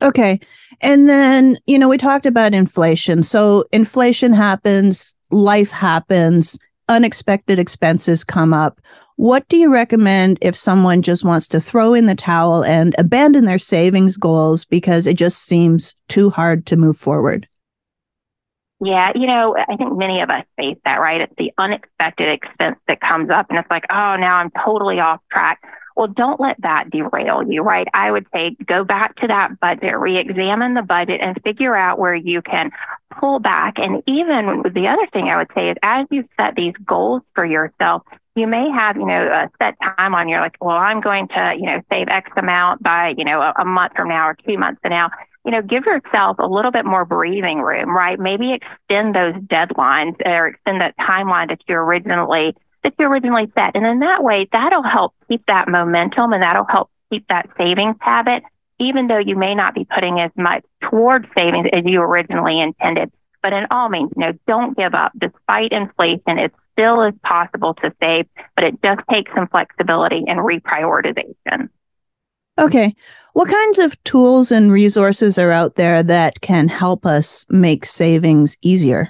Okay. 0.00 0.38
And 0.80 1.08
then, 1.08 1.58
you 1.66 1.78
know, 1.78 1.88
we 1.88 1.98
talked 1.98 2.26
about 2.26 2.54
inflation. 2.54 3.22
So 3.22 3.64
inflation 3.72 4.32
happens, 4.32 5.14
life 5.30 5.72
happens, 5.72 6.58
unexpected 6.88 7.58
expenses 7.58 8.22
come 8.22 8.54
up. 8.54 8.80
What 9.16 9.48
do 9.48 9.56
you 9.56 9.72
recommend 9.72 10.38
if 10.40 10.54
someone 10.54 11.02
just 11.02 11.24
wants 11.24 11.48
to 11.48 11.60
throw 11.60 11.94
in 11.94 12.06
the 12.06 12.14
towel 12.14 12.64
and 12.64 12.94
abandon 12.98 13.44
their 13.44 13.58
savings 13.58 14.16
goals 14.16 14.64
because 14.64 15.08
it 15.08 15.16
just 15.16 15.44
seems 15.44 15.96
too 16.06 16.30
hard 16.30 16.66
to 16.66 16.76
move 16.76 16.96
forward? 16.96 17.48
Yeah, 18.80 19.10
you 19.14 19.26
know, 19.26 19.56
I 19.56 19.76
think 19.76 19.96
many 19.96 20.20
of 20.20 20.30
us 20.30 20.44
face 20.56 20.78
that, 20.84 21.00
right? 21.00 21.20
It's 21.20 21.34
the 21.36 21.52
unexpected 21.58 22.28
expense 22.28 22.78
that 22.86 23.00
comes 23.00 23.28
up, 23.28 23.46
and 23.50 23.58
it's 23.58 23.70
like, 23.70 23.84
oh, 23.90 24.16
now 24.16 24.36
I'm 24.36 24.50
totally 24.64 25.00
off 25.00 25.20
track. 25.32 25.60
Well, 25.96 26.06
don't 26.06 26.38
let 26.38 26.60
that 26.60 26.90
derail 26.90 27.42
you, 27.42 27.62
right? 27.62 27.88
I 27.92 28.12
would 28.12 28.26
say 28.32 28.56
go 28.66 28.84
back 28.84 29.16
to 29.16 29.26
that 29.26 29.58
budget, 29.58 29.98
re-examine 29.98 30.74
the 30.74 30.82
budget 30.82 31.20
and 31.20 31.36
figure 31.42 31.74
out 31.74 31.98
where 31.98 32.14
you 32.14 32.40
can 32.40 32.70
pull 33.18 33.40
back. 33.40 33.80
And 33.80 34.00
even 34.06 34.62
the 34.72 34.86
other 34.86 35.08
thing 35.12 35.28
I 35.28 35.36
would 35.38 35.50
say 35.56 35.70
is 35.70 35.76
as 35.82 36.06
you 36.12 36.24
set 36.38 36.54
these 36.54 36.74
goals 36.86 37.22
for 37.34 37.44
yourself, 37.44 38.04
you 38.36 38.46
may 38.46 38.70
have, 38.70 38.96
you 38.96 39.06
know, 39.06 39.26
a 39.26 39.50
set 39.60 39.74
time 39.82 40.14
on 40.14 40.28
you're 40.28 40.40
like, 40.40 40.56
well, 40.60 40.76
I'm 40.76 41.00
going 41.00 41.26
to, 41.28 41.54
you 41.58 41.66
know, 41.66 41.82
save 41.90 42.06
X 42.06 42.30
amount 42.36 42.80
by, 42.80 43.14
you 43.18 43.24
know, 43.24 43.40
a, 43.40 43.52
a 43.58 43.64
month 43.64 43.94
from 43.96 44.08
now 44.08 44.28
or 44.28 44.36
two 44.46 44.56
months 44.56 44.80
from 44.80 44.90
now. 44.90 45.10
You 45.48 45.52
know, 45.52 45.62
give 45.62 45.86
yourself 45.86 46.36
a 46.38 46.46
little 46.46 46.70
bit 46.70 46.84
more 46.84 47.06
breathing 47.06 47.62
room, 47.62 47.88
right? 47.88 48.20
Maybe 48.20 48.52
extend 48.52 49.14
those 49.14 49.32
deadlines 49.32 50.14
or 50.26 50.48
extend 50.48 50.82
that 50.82 50.94
timeline 50.98 51.48
that 51.48 51.62
you 51.66 51.74
originally 51.74 52.54
that 52.82 52.92
you 52.98 53.06
originally 53.06 53.50
set. 53.54 53.74
And 53.74 53.86
in 53.86 54.00
that 54.00 54.22
way, 54.22 54.46
that'll 54.52 54.82
help 54.82 55.14
keep 55.26 55.46
that 55.46 55.66
momentum 55.66 56.34
and 56.34 56.42
that'll 56.42 56.66
help 56.66 56.90
keep 57.10 57.26
that 57.28 57.48
savings 57.56 57.96
habit, 58.00 58.42
even 58.78 59.06
though 59.06 59.16
you 59.16 59.36
may 59.36 59.54
not 59.54 59.74
be 59.74 59.86
putting 59.86 60.20
as 60.20 60.30
much 60.36 60.66
towards 60.82 61.26
savings 61.34 61.70
as 61.72 61.82
you 61.86 62.02
originally 62.02 62.60
intended. 62.60 63.10
But 63.42 63.54
in 63.54 63.66
all 63.70 63.88
means, 63.88 64.12
you 64.18 64.20
know, 64.20 64.32
don't 64.46 64.76
give 64.76 64.94
up. 64.94 65.12
Despite 65.16 65.72
inflation, 65.72 66.38
it 66.38 66.52
still 66.74 67.00
is 67.04 67.14
possible 67.22 67.72
to 67.72 67.90
save, 68.02 68.26
but 68.54 68.64
it 68.64 68.82
just 68.82 69.00
takes 69.10 69.32
some 69.34 69.48
flexibility 69.48 70.24
and 70.28 70.40
reprioritization. 70.40 71.70
Okay. 72.58 72.94
What 73.34 73.48
kinds 73.48 73.78
of 73.78 74.02
tools 74.02 74.50
and 74.50 74.72
resources 74.72 75.38
are 75.38 75.52
out 75.52 75.76
there 75.76 76.02
that 76.02 76.40
can 76.40 76.66
help 76.66 77.06
us 77.06 77.46
make 77.48 77.84
savings 77.84 78.56
easier? 78.62 79.08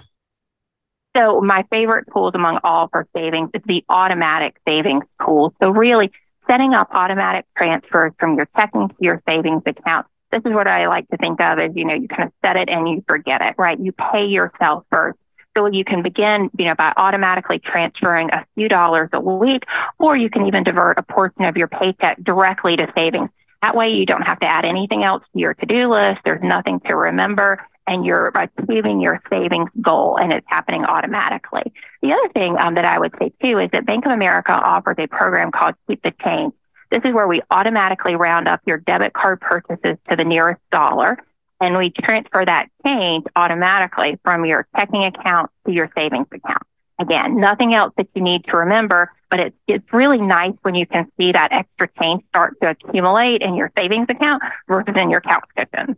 So 1.16 1.40
my 1.40 1.64
favorite 1.70 2.06
tools 2.12 2.32
among 2.34 2.58
all 2.62 2.88
for 2.88 3.08
savings 3.16 3.50
is 3.54 3.62
the 3.66 3.84
automatic 3.88 4.56
savings 4.68 5.04
tool. 5.24 5.54
So 5.60 5.70
really 5.70 6.12
setting 6.46 6.74
up 6.74 6.88
automatic 6.92 7.46
transfers 7.56 8.12
from 8.18 8.36
your 8.36 8.48
checking 8.56 8.88
to 8.88 8.94
your 9.00 9.22
savings 9.26 9.62
account. 9.66 10.06
This 10.30 10.42
is 10.44 10.52
what 10.52 10.68
I 10.68 10.86
like 10.88 11.08
to 11.08 11.16
think 11.16 11.40
of 11.40 11.58
as, 11.58 11.72
you 11.74 11.86
know, 11.86 11.94
you 11.94 12.06
kind 12.06 12.24
of 12.24 12.32
set 12.44 12.56
it 12.56 12.68
and 12.68 12.86
you 12.88 13.02
forget 13.08 13.40
it, 13.40 13.54
right? 13.56 13.80
You 13.80 13.92
pay 13.92 14.26
yourself 14.26 14.84
first. 14.90 15.18
So 15.58 15.66
you 15.66 15.84
can 15.84 16.02
begin, 16.02 16.50
you 16.56 16.66
know, 16.66 16.76
by 16.76 16.92
automatically 16.96 17.58
transferring 17.58 18.30
a 18.30 18.46
few 18.54 18.68
dollars 18.68 19.08
a 19.12 19.18
week, 19.18 19.64
or 19.98 20.16
you 20.16 20.30
can 20.30 20.46
even 20.46 20.62
divert 20.62 20.98
a 20.98 21.02
portion 21.02 21.46
of 21.46 21.56
your 21.56 21.66
paycheck 21.66 22.22
directly 22.22 22.76
to 22.76 22.86
savings. 22.94 23.28
That 23.60 23.74
way 23.74 23.92
you 23.92 24.06
don't 24.06 24.22
have 24.22 24.38
to 24.38 24.46
add 24.46 24.64
anything 24.64 25.02
else 25.02 25.24
to 25.32 25.38
your 25.40 25.54
to-do 25.54 25.92
list. 25.92 26.20
There's 26.24 26.44
nothing 26.44 26.78
to 26.86 26.94
remember 26.94 27.60
and 27.88 28.06
you're 28.06 28.30
achieving 28.36 29.00
your 29.00 29.20
savings 29.28 29.70
goal 29.80 30.16
and 30.16 30.32
it's 30.32 30.46
happening 30.48 30.84
automatically. 30.84 31.72
The 32.02 32.12
other 32.12 32.28
thing 32.34 32.56
um, 32.56 32.76
that 32.76 32.84
I 32.84 33.00
would 33.00 33.14
say 33.18 33.32
too 33.42 33.58
is 33.58 33.68
that 33.72 33.84
Bank 33.84 34.06
of 34.06 34.12
America 34.12 34.52
offers 34.52 34.94
a 34.98 35.08
program 35.08 35.50
called 35.50 35.74
Keep 35.88 36.04
the 36.04 36.12
Change. 36.22 36.54
This 36.92 37.00
is 37.04 37.12
where 37.12 37.26
we 37.26 37.42
automatically 37.50 38.14
round 38.14 38.46
up 38.46 38.60
your 38.64 38.78
debit 38.78 39.12
card 39.12 39.40
purchases 39.40 39.96
to 40.08 40.14
the 40.14 40.24
nearest 40.24 40.60
dollar 40.70 41.18
and 41.60 41.76
we 41.76 41.90
transfer 41.90 42.44
that 42.44 42.68
change 42.84 43.24
automatically 43.36 44.18
from 44.22 44.44
your 44.44 44.66
checking 44.76 45.04
account 45.04 45.50
to 45.66 45.72
your 45.72 45.90
savings 45.96 46.26
account. 46.32 46.62
Again, 47.00 47.40
nothing 47.40 47.74
else 47.74 47.92
that 47.96 48.08
you 48.14 48.22
need 48.22 48.44
to 48.46 48.56
remember, 48.56 49.12
but 49.30 49.40
it's, 49.40 49.56
it's 49.66 49.92
really 49.92 50.18
nice 50.18 50.54
when 50.62 50.74
you 50.74 50.86
can 50.86 51.10
see 51.16 51.32
that 51.32 51.52
extra 51.52 51.88
change 52.00 52.24
start 52.28 52.56
to 52.60 52.70
accumulate 52.70 53.42
in 53.42 53.54
your 53.54 53.70
savings 53.76 54.06
account 54.08 54.42
versus 54.66 54.94
in 54.96 55.10
your 55.10 55.20
couch 55.20 55.44
cushions. 55.56 55.96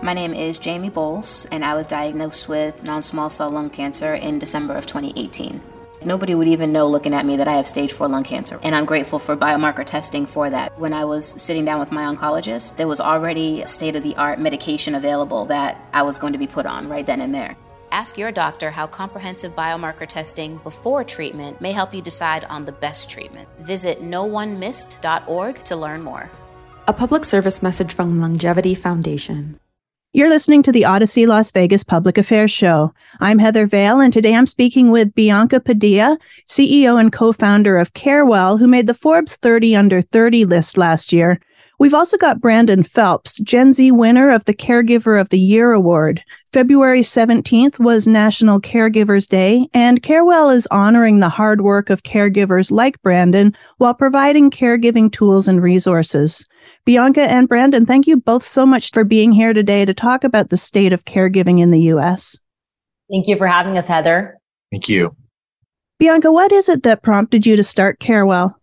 My 0.00 0.14
name 0.14 0.32
is 0.32 0.58
Jamie 0.60 0.90
Bowles, 0.90 1.46
and 1.50 1.64
I 1.64 1.74
was 1.74 1.86
diagnosed 1.86 2.48
with 2.48 2.84
non 2.84 3.02
small 3.02 3.30
cell 3.30 3.50
lung 3.50 3.70
cancer 3.70 4.14
in 4.14 4.38
December 4.38 4.76
of 4.76 4.86
2018. 4.86 5.60
Nobody 6.04 6.34
would 6.34 6.48
even 6.48 6.72
know 6.72 6.88
looking 6.88 7.14
at 7.14 7.26
me 7.26 7.36
that 7.36 7.48
I 7.48 7.54
have 7.54 7.66
stage 7.66 7.92
4 7.92 8.08
lung 8.08 8.24
cancer. 8.24 8.58
And 8.62 8.74
I'm 8.74 8.84
grateful 8.84 9.18
for 9.18 9.36
biomarker 9.36 9.84
testing 9.84 10.26
for 10.26 10.50
that. 10.50 10.78
When 10.78 10.92
I 10.92 11.04
was 11.04 11.26
sitting 11.26 11.64
down 11.64 11.80
with 11.80 11.92
my 11.92 12.04
oncologist, 12.04 12.76
there 12.76 12.88
was 12.88 13.00
already 13.00 13.64
state 13.64 13.96
of 13.96 14.02
the 14.02 14.16
art 14.16 14.38
medication 14.38 14.94
available 14.94 15.44
that 15.46 15.80
I 15.92 16.02
was 16.02 16.18
going 16.18 16.32
to 16.32 16.38
be 16.38 16.46
put 16.46 16.66
on 16.66 16.88
right 16.88 17.06
then 17.06 17.20
and 17.20 17.34
there. 17.34 17.56
Ask 17.90 18.16
your 18.16 18.32
doctor 18.32 18.70
how 18.70 18.86
comprehensive 18.86 19.54
biomarker 19.54 20.08
testing 20.08 20.56
before 20.64 21.04
treatment 21.04 21.60
may 21.60 21.72
help 21.72 21.92
you 21.92 22.00
decide 22.00 22.44
on 22.44 22.64
the 22.64 22.72
best 22.72 23.10
treatment. 23.10 23.48
Visit 23.58 24.00
noonemissed.org 24.00 25.64
to 25.64 25.76
learn 25.76 26.02
more. 26.02 26.30
A 26.88 26.92
public 26.92 27.24
service 27.24 27.62
message 27.62 27.92
from 27.92 28.18
LUNGevity 28.18 28.76
Foundation. 28.76 29.58
You're 30.14 30.28
listening 30.28 30.62
to 30.64 30.72
the 30.72 30.82
Audacy 30.82 31.26
Las 31.26 31.50
Vegas 31.52 31.82
Public 31.82 32.18
Affairs 32.18 32.50
Show. 32.50 32.92
I'm 33.20 33.38
Heather 33.38 33.66
Vale, 33.66 34.00
and 34.00 34.12
today 34.12 34.34
I'm 34.34 34.44
speaking 34.44 34.90
with 34.90 35.14
Bianca 35.14 35.58
Padilla, 35.58 36.18
CEO 36.46 37.00
and 37.00 37.10
co-founder 37.10 37.78
of 37.78 37.94
Carewell, 37.94 38.58
who 38.58 38.66
made 38.66 38.86
the 38.86 38.92
Forbes 38.92 39.36
30 39.36 39.74
Under 39.74 40.02
30 40.02 40.44
list 40.44 40.76
last 40.76 41.14
year. 41.14 41.40
We've 41.82 41.94
also 41.94 42.16
got 42.16 42.40
Brandon 42.40 42.84
Felps, 42.84 43.42
Gen 43.42 43.72
Z 43.72 43.90
winner 43.90 44.30
of 44.30 44.44
the 44.44 44.54
Caregiver 44.54 45.20
of 45.20 45.30
the 45.30 45.38
Year 45.40 45.72
Award. 45.72 46.22
February 46.52 47.00
17th 47.00 47.80
was 47.80 48.06
National 48.06 48.60
Caregivers 48.60 49.28
Day, 49.28 49.66
and 49.74 50.00
Carewell 50.00 50.48
is 50.54 50.68
honoring 50.70 51.18
the 51.18 51.28
hard 51.28 51.62
work 51.62 51.90
of 51.90 52.04
caregivers 52.04 52.70
like 52.70 53.02
Brandon 53.02 53.50
while 53.78 53.94
providing 53.94 54.48
caregiving 54.48 55.10
tools 55.10 55.48
and 55.48 55.60
resources. 55.60 56.46
Bianca 56.84 57.22
and 57.22 57.48
Brandon, 57.48 57.84
thank 57.84 58.06
you 58.06 58.16
both 58.16 58.44
so 58.44 58.64
much 58.64 58.92
for 58.92 59.02
being 59.02 59.32
here 59.32 59.52
today 59.52 59.84
to 59.84 59.92
talk 59.92 60.22
about 60.22 60.50
the 60.50 60.56
state 60.56 60.92
of 60.92 61.04
caregiving 61.04 61.58
in 61.58 61.72
the 61.72 61.80
U.S. 61.80 62.38
Thank 63.10 63.26
you 63.26 63.36
for 63.36 63.48
having 63.48 63.76
us, 63.76 63.88
Heather. 63.88 64.38
Thank 64.70 64.88
you. 64.88 65.16
Bianca, 65.98 66.30
what 66.30 66.52
is 66.52 66.68
it 66.68 66.84
that 66.84 67.02
prompted 67.02 67.44
you 67.44 67.56
to 67.56 67.64
start 67.64 67.98
Carewell? 67.98 68.54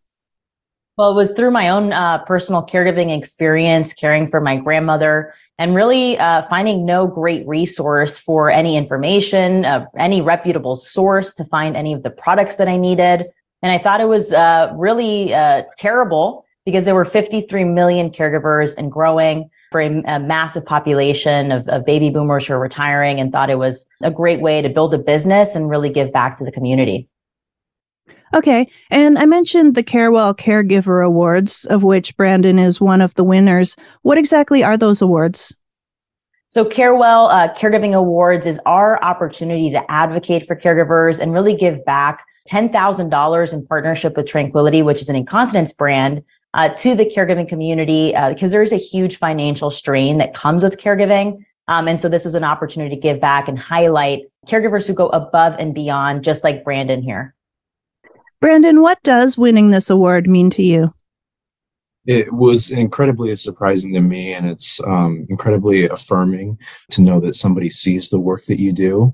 Well, 1.00 1.12
it 1.12 1.16
was 1.16 1.32
through 1.32 1.52
my 1.52 1.70
own 1.70 1.94
uh, 1.94 2.26
personal 2.26 2.62
caregiving 2.62 3.18
experience, 3.18 3.94
caring 3.94 4.30
for 4.30 4.42
my 4.42 4.58
grandmother, 4.58 5.34
and 5.58 5.74
really 5.74 6.18
uh, 6.18 6.42
finding 6.50 6.86
no 6.86 7.08
great 7.08 7.48
resource 7.48 8.20
for 8.20 8.50
any 8.50 8.76
information, 8.76 9.64
uh, 9.64 9.86
any 9.98 10.20
reputable 10.20 10.76
source 10.76 11.34
to 11.36 11.46
find 11.46 11.78
any 11.78 11.94
of 11.94 12.04
the 12.04 12.10
products 12.10 12.58
that 12.58 12.68
I 12.68 12.76
needed. 12.76 13.28
And 13.62 13.72
I 13.72 13.82
thought 13.82 14.02
it 14.02 14.10
was 14.10 14.34
uh, 14.34 14.74
really 14.76 15.34
uh, 15.34 15.64
terrible 15.78 16.44
because 16.66 16.84
there 16.84 16.96
were 16.96 17.06
53 17.06 17.64
million 17.64 18.10
caregivers 18.10 18.76
and 18.78 18.92
growing 18.92 19.50
for 19.72 19.80
a, 19.80 20.04
a 20.06 20.20
massive 20.20 20.66
population 20.66 21.54
of, 21.54 21.66
of 21.70 21.86
baby 21.86 22.10
boomers 22.10 22.46
who 22.46 22.56
are 22.56 22.60
retiring 22.60 23.22
and 23.22 23.32
thought 23.32 23.50
it 23.50 23.58
was 23.58 23.86
a 24.04 24.12
great 24.12 24.42
way 24.42 24.62
to 24.62 24.68
build 24.68 24.94
a 24.94 24.98
business 24.98 25.56
and 25.56 25.70
really 25.70 25.90
give 25.90 26.12
back 26.12 26.38
to 26.40 26.44
the 26.44 26.52
community. 26.52 27.08
Okay. 28.36 28.68
And 28.92 29.18
I 29.18 29.26
mentioned 29.26 29.76
the 29.76 29.84
Carewell 29.84 30.36
Caregiver 30.36 31.06
Awards, 31.06 31.66
of 31.66 31.84
which 31.84 32.16
Brandon 32.16 32.60
is 32.60 32.80
one 32.80 33.02
of 33.02 33.16
the 33.16 33.24
winners. 33.24 33.76
What 34.04 34.18
exactly 34.18 34.64
are 34.64 34.78
those 34.78 35.02
awards? 35.02 35.56
So, 36.52 36.66
Carewell 36.66 37.30
uh, 37.30 37.54
Caregiving 37.54 37.96
Awards 37.96 38.48
is 38.48 38.60
our 38.66 39.02
opportunity 39.04 39.70
to 39.70 39.92
advocate 39.92 40.48
for 40.48 40.56
caregivers 40.56 41.20
and 41.20 41.32
really 41.32 41.56
give 41.56 41.86
back 41.86 42.26
$10,000 42.50 43.54
in 43.54 43.68
partnership 43.68 44.18
with 44.18 44.26
Tranquility, 44.26 44.82
which 44.82 45.02
is 45.02 45.10
an 45.10 45.16
incontinence 45.16 45.72
brand, 45.72 46.24
uh, 46.56 46.70
to 46.70 46.96
the 46.96 47.06
caregiving 47.06 47.48
community 47.48 48.16
uh, 48.16 48.30
because 48.30 48.52
there 48.52 48.64
is 48.64 48.72
a 48.72 48.78
huge 48.78 49.18
financial 49.18 49.70
strain 49.70 50.18
that 50.18 50.34
comes 50.34 50.64
with 50.64 50.78
caregiving. 50.78 51.46
Um, 51.68 51.88
and 51.88 52.02
so 52.02 52.10
this 52.10 52.26
was 52.26 52.34
an 52.34 52.44
opportunity 52.44 52.96
to 52.96 53.02
give 53.02 53.22
back 53.22 53.48
and 53.48 53.60
highlight 53.60 54.24
caregivers 54.48 54.88
who 54.88 54.94
go 54.94 55.10
above 55.10 55.54
and 55.60 55.76
beyond, 55.76 56.24
just 56.24 56.44
like 56.44 56.64
Brandon 56.64 57.04
here. 57.04 57.36
Brandon, 58.42 58.82
what 58.82 59.02
does 59.04 59.38
winning 59.38 59.72
this 59.72 59.90
award 59.90 60.28
mean 60.28 60.50
to 60.52 60.64
you? 60.64 60.94
It 62.06 62.34
was 62.34 62.72
incredibly 62.72 63.36
surprising 63.36 63.94
to 63.94 64.02
me, 64.02 64.34
and 64.34 64.50
it's 64.50 64.82
um, 64.86 65.28
incredibly 65.30 65.86
affirming 65.86 66.58
to 66.92 67.02
know 67.02 67.20
that 67.20 67.36
somebody 67.36 67.70
sees 67.70 68.10
the 68.10 68.20
work 68.20 68.46
that 68.46 68.60
you 68.60 68.72
do. 68.72 69.14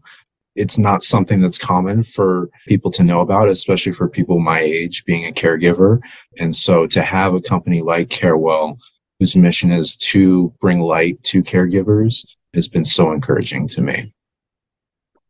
It's 0.55 0.77
not 0.77 1.03
something 1.03 1.41
that's 1.41 1.57
common 1.57 2.03
for 2.03 2.49
people 2.67 2.91
to 2.91 3.03
know 3.03 3.19
about, 3.19 3.49
especially 3.49 3.91
for 3.91 4.07
people 4.07 4.39
my 4.39 4.61
age 4.61 5.03
being 5.03 5.25
a 5.25 5.33
caregiver. 5.33 5.99
And 6.39 6.55
so 6.55 6.87
to 6.87 7.01
have 7.01 7.33
a 7.33 7.41
company 7.41 7.81
like 7.81 8.09
Carewell, 8.09 8.77
whose 9.19 9.35
mission 9.35 9.71
is 9.71 9.97
to 9.97 10.53
bring 10.61 10.79
light 10.79 11.21
to 11.23 11.43
caregivers, 11.43 12.25
has 12.53 12.69
been 12.69 12.85
so 12.85 13.11
encouraging 13.11 13.67
to 13.69 13.81
me. 13.81 14.14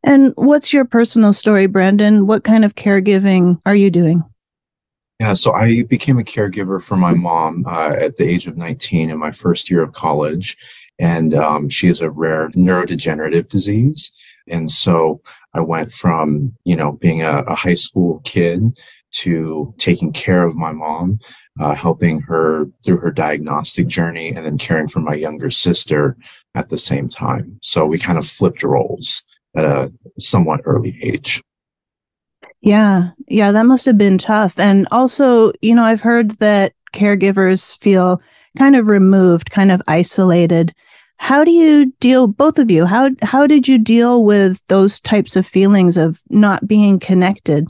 And 0.05 0.33
what's 0.35 0.71
your 0.71 0.85
personal 0.85 1.33
story, 1.33 1.65
Brandon? 1.65 2.27
What 2.27 2.43
kind 2.43 2.63
of 2.63 2.75
caregiving 2.75 3.59
are 3.65 3.75
you 3.75 3.89
doing? 3.89 4.23
Yeah, 5.19 5.33
so 5.33 5.51
I 5.51 5.83
became 5.83 6.19
a 6.19 6.23
caregiver 6.23 6.81
for 6.81 6.95
my 6.95 7.13
mom 7.13 7.65
uh, 7.67 7.95
at 7.99 8.17
the 8.17 8.25
age 8.25 8.45
of 8.45 8.55
19 8.55 9.09
in 9.09 9.17
my 9.17 9.31
first 9.31 9.71
year 9.71 9.81
of 9.81 9.93
college. 9.93 10.57
And 10.99 11.33
um, 11.33 11.69
she 11.69 11.87
has 11.87 12.01
a 12.01 12.11
rare 12.11 12.49
neurodegenerative 12.49 13.49
disease. 13.49 14.13
And 14.47 14.69
so 14.69 15.21
I 15.55 15.61
went 15.61 15.91
from, 15.91 16.55
you 16.65 16.75
know, 16.75 16.91
being 16.91 17.23
a, 17.23 17.39
a 17.39 17.55
high 17.55 17.73
school 17.73 18.21
kid 18.25 18.77
to 19.13 19.73
taking 19.79 20.13
care 20.13 20.45
of 20.45 20.55
my 20.55 20.71
mom, 20.71 21.19
uh, 21.59 21.73
helping 21.73 22.19
her 22.21 22.67
through 22.83 22.97
her 22.97 23.11
diagnostic 23.11 23.87
journey, 23.87 24.29
and 24.29 24.45
then 24.45 24.59
caring 24.59 24.87
for 24.87 24.99
my 24.99 25.15
younger 25.15 25.49
sister 25.49 26.15
at 26.53 26.69
the 26.69 26.77
same 26.77 27.07
time. 27.07 27.57
So 27.63 27.87
we 27.87 27.97
kind 27.97 28.19
of 28.19 28.27
flipped 28.27 28.61
roles 28.61 29.25
at 29.55 29.65
a 29.65 29.91
somewhat 30.19 30.61
early 30.65 30.97
age. 31.01 31.41
Yeah. 32.61 33.11
Yeah. 33.27 33.51
That 33.51 33.65
must 33.65 33.85
have 33.85 33.97
been 33.97 34.17
tough. 34.17 34.59
And 34.59 34.87
also, 34.91 35.51
you 35.61 35.75
know, 35.75 35.83
I've 35.83 36.01
heard 36.01 36.31
that 36.39 36.73
caregivers 36.93 37.77
feel 37.79 38.21
kind 38.57 38.75
of 38.75 38.87
removed, 38.87 39.51
kind 39.51 39.71
of 39.71 39.81
isolated. 39.87 40.73
How 41.17 41.43
do 41.43 41.51
you 41.51 41.93
deal, 41.99 42.27
both 42.27 42.57
of 42.59 42.71
you, 42.71 42.85
how, 42.85 43.11
how 43.21 43.47
did 43.47 43.67
you 43.67 43.77
deal 43.77 44.25
with 44.25 44.65
those 44.67 44.99
types 44.99 45.35
of 45.35 45.45
feelings 45.45 45.95
of 45.95 46.21
not 46.29 46.67
being 46.67 46.99
connected? 46.99 47.67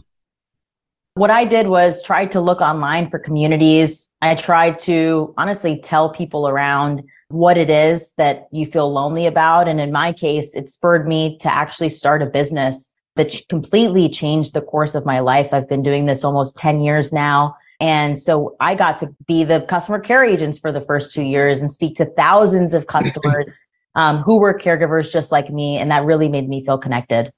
What 1.15 1.29
I 1.29 1.45
did 1.45 1.67
was 1.67 2.03
try 2.03 2.25
to 2.25 2.41
look 2.41 2.59
online 2.59 3.09
for 3.09 3.19
communities. 3.19 4.13
I 4.21 4.35
tried 4.35 4.79
to 4.79 5.33
honestly 5.37 5.79
tell 5.81 6.09
people 6.09 6.47
around 6.47 7.03
what 7.29 7.57
it 7.57 7.69
is 7.69 8.13
that 8.17 8.47
you 8.51 8.65
feel 8.65 8.91
lonely 8.91 9.25
about. 9.25 9.67
And 9.67 9.81
in 9.81 9.91
my 9.91 10.13
case, 10.13 10.55
it 10.55 10.69
spurred 10.69 11.07
me 11.07 11.37
to 11.39 11.53
actually 11.53 11.89
start 11.89 12.21
a 12.21 12.27
business 12.27 12.93
that 13.15 13.33
completely 13.49 14.09
changed 14.09 14.53
the 14.53 14.61
course 14.61 14.93
of 14.93 15.05
my 15.05 15.19
life. 15.19 15.49
I've 15.51 15.69
been 15.69 15.83
doing 15.83 16.05
this 16.05 16.23
almost 16.23 16.57
10 16.57 16.81
years 16.81 17.13
now. 17.13 17.55
And 17.79 18.19
so 18.19 18.55
I 18.59 18.75
got 18.75 18.97
to 18.99 19.13
be 19.27 19.43
the 19.43 19.61
customer 19.61 19.99
care 19.99 20.23
agents 20.23 20.59
for 20.59 20.71
the 20.71 20.81
first 20.81 21.11
two 21.11 21.23
years 21.23 21.59
and 21.59 21.71
speak 21.71 21.97
to 21.97 22.05
thousands 22.05 22.73
of 22.73 22.87
customers 22.87 23.57
um, 23.95 24.19
who 24.19 24.39
were 24.39 24.57
caregivers 24.57 25.11
just 25.11 25.31
like 25.31 25.49
me. 25.49 25.77
And 25.77 25.91
that 25.91 26.03
really 26.03 26.29
made 26.29 26.47
me 26.47 26.63
feel 26.63 26.77
connected. 26.77 27.31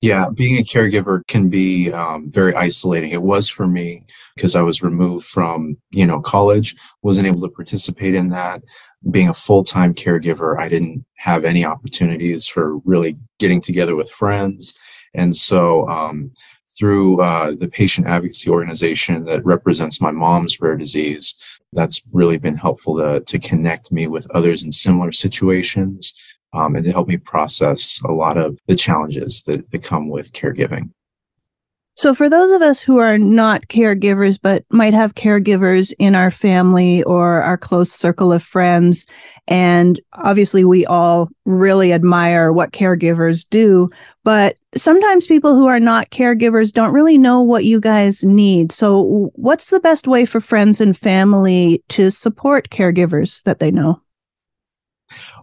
Yeah, 0.00 0.30
being 0.32 0.58
a 0.58 0.62
caregiver 0.62 1.26
can 1.26 1.50
be 1.50 1.92
um, 1.92 2.30
very 2.30 2.54
isolating. 2.54 3.10
It 3.10 3.22
was 3.22 3.50
for 3.50 3.66
me 3.66 4.02
because 4.34 4.56
I 4.56 4.62
was 4.62 4.82
removed 4.82 5.26
from, 5.26 5.76
you 5.90 6.06
know, 6.06 6.20
college, 6.20 6.74
wasn't 7.02 7.26
able 7.26 7.40
to 7.42 7.50
participate 7.50 8.14
in 8.14 8.30
that. 8.30 8.62
Being 9.10 9.28
a 9.28 9.34
full 9.34 9.64
time 9.64 9.94
caregiver, 9.94 10.58
I 10.58 10.68
didn't 10.68 11.04
have 11.16 11.44
any 11.44 11.64
opportunities 11.64 12.46
for 12.46 12.78
really 12.78 13.16
getting 13.38 13.60
together 13.60 13.96
with 13.96 14.10
friends. 14.10 14.74
And 15.14 15.34
so, 15.34 15.88
um, 15.88 16.32
through 16.78 17.20
uh, 17.20 17.52
the 17.58 17.68
patient 17.68 18.06
advocacy 18.06 18.48
organization 18.48 19.24
that 19.24 19.44
represents 19.44 20.00
my 20.00 20.12
mom's 20.12 20.60
rare 20.60 20.76
disease, 20.76 21.36
that's 21.72 22.06
really 22.12 22.38
been 22.38 22.56
helpful 22.56 22.96
to, 22.98 23.20
to 23.20 23.38
connect 23.38 23.90
me 23.90 24.06
with 24.06 24.30
others 24.30 24.62
in 24.62 24.72
similar 24.72 25.12
situations 25.12 26.14
um, 26.52 26.76
and 26.76 26.84
to 26.84 26.92
help 26.92 27.08
me 27.08 27.16
process 27.16 28.00
a 28.04 28.12
lot 28.12 28.36
of 28.36 28.58
the 28.66 28.76
challenges 28.76 29.42
that, 29.42 29.70
that 29.70 29.82
come 29.82 30.08
with 30.08 30.32
caregiving. 30.32 30.90
So, 32.00 32.14
for 32.14 32.30
those 32.30 32.50
of 32.50 32.62
us 32.62 32.80
who 32.80 32.96
are 32.96 33.18
not 33.18 33.66
caregivers, 33.66 34.38
but 34.40 34.64
might 34.70 34.94
have 34.94 35.16
caregivers 35.16 35.92
in 35.98 36.14
our 36.14 36.30
family 36.30 37.02
or 37.02 37.42
our 37.42 37.58
close 37.58 37.92
circle 37.92 38.32
of 38.32 38.42
friends, 38.42 39.06
and 39.46 40.00
obviously 40.14 40.64
we 40.64 40.86
all 40.86 41.28
really 41.44 41.92
admire 41.92 42.52
what 42.52 42.72
caregivers 42.72 43.46
do, 43.46 43.90
but 44.24 44.56
sometimes 44.74 45.26
people 45.26 45.54
who 45.54 45.66
are 45.66 45.78
not 45.78 46.08
caregivers 46.08 46.72
don't 46.72 46.94
really 46.94 47.18
know 47.18 47.42
what 47.42 47.66
you 47.66 47.78
guys 47.78 48.24
need. 48.24 48.72
So, 48.72 49.30
what's 49.34 49.68
the 49.68 49.78
best 49.78 50.08
way 50.08 50.24
for 50.24 50.40
friends 50.40 50.80
and 50.80 50.96
family 50.96 51.84
to 51.90 52.10
support 52.10 52.70
caregivers 52.70 53.42
that 53.42 53.58
they 53.58 53.70
know? 53.70 54.00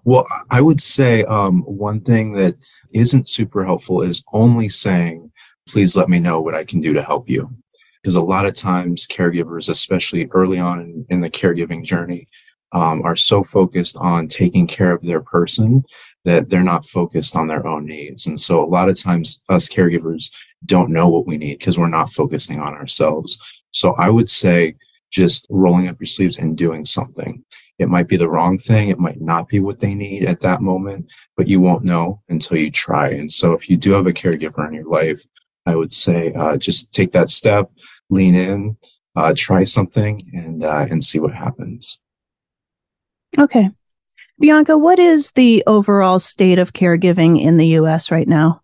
Well, 0.05 0.25
I 0.49 0.61
would 0.61 0.81
say 0.81 1.23
um, 1.25 1.61
one 1.61 2.01
thing 2.01 2.31
that 2.31 2.55
isn't 2.95 3.29
super 3.29 3.63
helpful 3.63 4.01
is 4.01 4.25
only 4.33 4.69
saying, 4.69 5.31
please 5.67 5.95
let 5.95 6.09
me 6.09 6.19
know 6.19 6.41
what 6.41 6.55
I 6.55 6.63
can 6.63 6.81
do 6.81 6.93
to 6.93 7.01
help 7.01 7.29
you. 7.29 7.55
Because 8.01 8.15
a 8.15 8.21
lot 8.21 8.45
of 8.45 8.53
times, 8.53 9.07
caregivers, 9.07 9.69
especially 9.69 10.27
early 10.31 10.59
on 10.59 11.05
in, 11.09 11.19
the 11.19 11.29
caregiving 11.29 11.83
journey, 11.83 12.27
um, 12.71 13.01
are 13.03 13.15
so 13.15 13.43
focused 13.43 13.97
on 13.97 14.27
taking 14.27 14.67
care 14.67 14.91
of 14.91 15.01
their 15.01 15.21
person 15.21 15.83
that 16.25 16.49
they're 16.49 16.63
not 16.63 16.85
focused 16.85 17.35
on 17.35 17.47
their 17.47 17.65
own 17.65 17.85
needs. 17.85 18.27
And 18.27 18.39
so, 18.39 18.63
a 18.63 18.67
lot 18.67 18.89
of 18.89 18.99
times, 18.99 19.41
us 19.49 19.67
caregivers 19.67 20.31
don't 20.65 20.91
know 20.91 21.07
what 21.07 21.27
we 21.27 21.37
need 21.37 21.59
because 21.59 21.77
we're 21.77 21.87
not 21.87 22.11
focusing 22.11 22.59
on 22.59 22.73
ourselves. 22.73 23.39
So, 23.71 23.93
I 23.97 24.09
would 24.09 24.29
say 24.29 24.75
just 25.11 25.47
rolling 25.49 25.87
up 25.87 25.99
your 25.99 26.07
sleeves 26.07 26.37
and 26.37 26.57
doing 26.57 26.85
something. 26.85 27.43
It 27.79 27.89
might 27.89 28.07
be 28.07 28.17
the 28.17 28.29
wrong 28.29 28.57
thing. 28.57 28.89
It 28.89 28.99
might 28.99 29.21
not 29.21 29.47
be 29.47 29.59
what 29.59 29.79
they 29.79 29.93
need 29.93 30.25
at 30.25 30.41
that 30.41 30.61
moment, 30.61 31.11
but 31.35 31.47
you 31.47 31.61
won't 31.61 31.83
know 31.83 32.21
until 32.27 32.57
you 32.57 32.71
try. 32.71 33.09
And 33.09 33.31
so 33.31 33.53
if 33.53 33.69
you 33.69 33.77
do 33.77 33.91
have 33.91 34.07
a 34.07 34.13
caregiver 34.13 34.67
in 34.67 34.73
your 34.73 34.89
life, 34.89 35.23
I 35.67 35.75
would 35.75 35.93
say 35.93 36.33
uh, 36.33 36.57
just 36.57 36.93
take 36.93 37.11
that 37.11 37.29
step, 37.29 37.69
lean 38.09 38.35
in, 38.35 38.77
uh, 39.15 39.33
try 39.35 39.63
something, 39.65 40.21
and 40.33 40.63
uh, 40.63 40.87
and 40.89 41.03
see 41.03 41.19
what 41.19 41.33
happens. 41.33 41.99
Okay, 43.37 43.69
Bianca, 44.39 44.77
what 44.77 44.97
is 44.97 45.31
the 45.31 45.63
overall 45.67 46.19
state 46.19 46.57
of 46.57 46.73
caregiving 46.73 47.41
in 47.41 47.57
the 47.57 47.67
U.S. 47.79 48.09
right 48.11 48.27
now? 48.27 48.61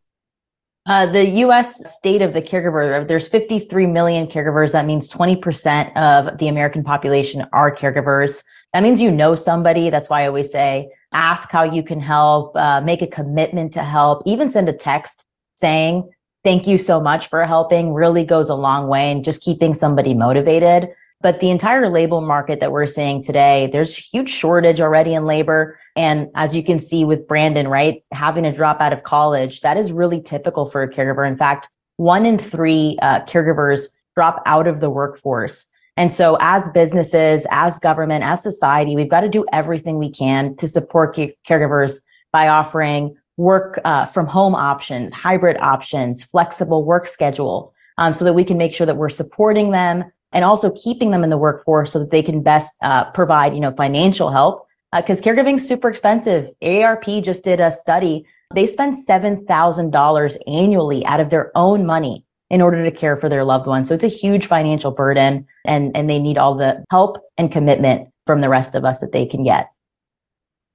Uh, 0.85 1.05
the 1.11 1.25
U.S. 1.25 1.95
state 1.95 2.21
of 2.21 2.33
the 2.33 2.41
caregiver, 2.41 3.07
there's 3.07 3.27
53 3.27 3.87
million 3.87 4.27
caregivers. 4.27 4.73
That 4.73 4.85
means 4.85 5.09
20% 5.09 5.95
of 5.95 6.37
the 6.39 6.49
American 6.49 6.83
population 6.83 7.45
are 7.53 7.73
caregivers. 7.73 8.43
That 8.73 8.83
means 8.83 8.99
you 8.99 9.09
know 9.09 9.35
somebody. 9.35 9.89
That's 9.89 10.09
why 10.09 10.23
I 10.23 10.27
always 10.27 10.51
say 10.51 10.89
ask 11.13 11.49
how 11.49 11.63
you 11.63 11.83
can 11.83 11.99
help, 11.99 12.55
uh, 12.55 12.81
make 12.81 13.01
a 13.01 13.07
commitment 13.07 13.73
to 13.73 13.83
help, 13.83 14.23
even 14.25 14.49
send 14.49 14.67
a 14.67 14.73
text 14.73 15.25
saying, 15.55 16.09
thank 16.43 16.67
you 16.67 16.77
so 16.77 16.99
much 16.99 17.27
for 17.27 17.45
helping 17.45 17.93
really 17.93 18.23
goes 18.23 18.49
a 18.49 18.55
long 18.55 18.87
way 18.87 19.11
and 19.11 19.23
just 19.23 19.41
keeping 19.41 19.73
somebody 19.73 20.13
motivated. 20.13 20.89
But 21.21 21.39
the 21.39 21.49
entire 21.49 21.89
labor 21.89 22.19
market 22.19 22.59
that 22.59 22.73
we're 22.73 22.85
seeing 22.85 23.23
today, 23.23 23.69
there's 23.71 23.95
huge 23.95 24.29
shortage 24.29 24.81
already 24.81 25.13
in 25.13 25.25
labor. 25.25 25.79
And 25.95 26.27
as 26.35 26.53
you 26.53 26.63
can 26.63 26.79
see 26.79 27.05
with 27.05 27.27
Brandon, 27.27 27.69
right, 27.69 28.03
having 28.11 28.43
to 28.43 28.51
drop 28.51 28.81
out 28.81 28.91
of 28.91 29.03
college, 29.03 29.61
that 29.61 29.77
is 29.77 29.93
really 29.93 30.21
typical 30.21 30.69
for 30.69 30.83
a 30.83 30.89
caregiver. 30.91 31.25
In 31.25 31.37
fact, 31.37 31.69
one 31.95 32.25
in 32.25 32.37
three 32.37 32.97
uh, 33.01 33.21
caregivers 33.21 33.87
drop 34.15 34.43
out 34.45 34.67
of 34.67 34.81
the 34.81 34.89
workforce. 34.89 35.69
And 35.95 36.11
so, 36.11 36.37
as 36.41 36.69
businesses, 36.69 37.45
as 37.51 37.79
government, 37.79 38.23
as 38.23 38.41
society, 38.41 38.95
we've 38.95 39.09
got 39.09 39.21
to 39.21 39.29
do 39.29 39.45
everything 39.53 39.99
we 39.99 40.11
can 40.11 40.55
to 40.57 40.67
support 40.67 41.15
caregivers 41.15 41.99
by 42.31 42.47
offering 42.47 43.15
work 43.37 43.79
uh, 43.83 44.05
from 44.05 44.27
home 44.27 44.55
options, 44.55 45.11
hybrid 45.11 45.57
options, 45.57 46.23
flexible 46.23 46.85
work 46.85 47.07
schedule, 47.07 47.73
um, 47.97 48.13
so 48.13 48.25
that 48.25 48.33
we 48.33 48.43
can 48.43 48.57
make 48.57 48.73
sure 48.73 48.85
that 48.85 48.97
we're 48.97 49.09
supporting 49.09 49.71
them 49.71 50.03
and 50.31 50.43
also 50.43 50.71
keeping 50.71 51.11
them 51.11 51.23
in 51.23 51.29
the 51.29 51.37
workforce 51.37 51.91
so 51.91 51.99
that 51.99 52.11
they 52.11 52.23
can 52.23 52.41
best 52.41 52.73
uh, 52.81 53.09
provide, 53.11 53.53
you 53.53 53.59
know, 53.59 53.73
financial 53.73 54.31
help. 54.31 54.67
Because 54.95 55.19
uh, 55.19 55.23
caregiving 55.23 55.55
is 55.55 55.67
super 55.67 55.89
expensive. 55.89 56.49
AARP 56.61 57.23
just 57.23 57.43
did 57.43 57.59
a 57.59 57.71
study. 57.71 58.25
They 58.53 58.67
spend 58.67 58.95
$7,000 58.95 60.37
annually 60.47 61.05
out 61.05 61.19
of 61.19 61.29
their 61.29 61.55
own 61.55 61.85
money 61.85 62.25
in 62.51 62.61
order 62.61 62.83
to 62.83 62.91
care 62.91 63.17
for 63.17 63.29
their 63.29 63.43
loved 63.43 63.65
ones. 63.65 63.87
So 63.87 63.95
it's 63.95 64.03
a 64.03 64.07
huge 64.07 64.45
financial 64.45 64.91
burden 64.91 65.47
and, 65.65 65.95
and 65.97 66.07
they 66.07 66.19
need 66.19 66.37
all 66.37 66.55
the 66.55 66.83
help 66.91 67.17
and 67.39 67.51
commitment 67.51 68.09
from 68.27 68.41
the 68.41 68.49
rest 68.49 68.75
of 68.75 68.85
us 68.85 68.99
that 68.99 69.11
they 69.11 69.25
can 69.25 69.43
get. 69.43 69.72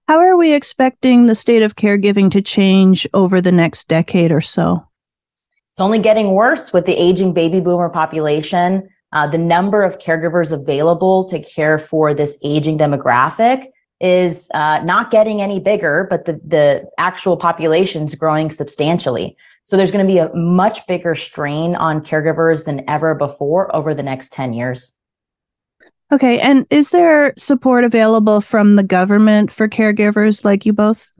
How 0.09 0.20
are 0.20 0.38
we 0.38 0.54
expecting 0.54 1.26
the 1.26 1.34
state 1.34 1.62
of 1.62 1.76
caregiving 1.76 2.30
to 2.30 2.40
change 2.40 3.06
over 3.12 3.42
the 3.42 3.52
next 3.52 3.88
decade 3.88 4.32
or 4.32 4.40
so? 4.40 4.82
It's 5.72 5.80
only 5.80 5.98
getting 5.98 6.30
worse 6.30 6.72
with 6.72 6.86
the 6.86 6.94
aging 6.94 7.34
baby 7.34 7.61
boomer 7.61 7.90
population. 7.90 8.88
uh, 9.12 9.26
the 9.26 9.36
number 9.36 9.82
of 9.82 9.98
caregivers 9.98 10.50
available 10.50 11.24
to 11.24 11.42
care 11.42 11.78
for 11.78 12.14
this 12.14 12.38
aging 12.42 12.78
demographic 12.78 13.66
is 14.00 14.48
uh, 14.54 14.80
not 14.82 15.11
getting 15.11 15.42
any 15.42 15.61
bigger, 15.61 16.06
but 16.09 16.24
the, 16.24 16.40
the 16.42 16.88
actual 16.96 17.36
population 17.36 18.04
is 18.04 18.14
growing 18.14 18.50
substantially. 18.50 19.36
So 19.64 19.76
there's 19.76 19.90
going 19.90 20.06
to 20.06 20.11
be 20.11 20.18
a 20.18 20.34
much 20.34 20.86
bigger 20.86 21.14
strain 21.14 21.74
on 21.76 22.00
caregivers 22.00 22.64
than 22.64 22.82
ever 22.88 23.14
before 23.14 23.74
over 23.76 23.92
the 23.92 24.02
next 24.02 24.32
10 24.32 24.54
years. 24.54 24.96
Okay. 26.11 26.40
And 26.40 26.66
is 26.70 26.90
there 26.90 27.34
support 27.36 27.84
available 27.84 28.40
from 28.40 28.76
the 28.76 28.82
government 28.82 29.50
for 29.50 29.68
caregivers 29.68 30.44
like 30.44 30.64
you 30.64 30.72
both? 30.72 31.12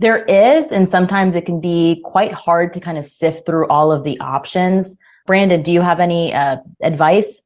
There 0.00 0.24
is, 0.24 0.72
and 0.72 0.88
sometimes 0.88 1.36
it 1.36 1.46
can 1.46 1.60
be 1.60 2.02
quite 2.04 2.32
hard 2.32 2.72
to 2.72 2.80
kind 2.80 2.98
of 2.98 3.06
sift 3.06 3.46
through 3.46 3.68
all 3.68 3.92
of 3.92 4.02
the 4.02 4.18
options. 4.18 4.98
Brandon, 5.26 5.62
do 5.62 5.70
you 5.70 5.80
have 5.80 6.00
any 6.00 6.34
uh, 6.34 6.56
advice? 6.82 7.40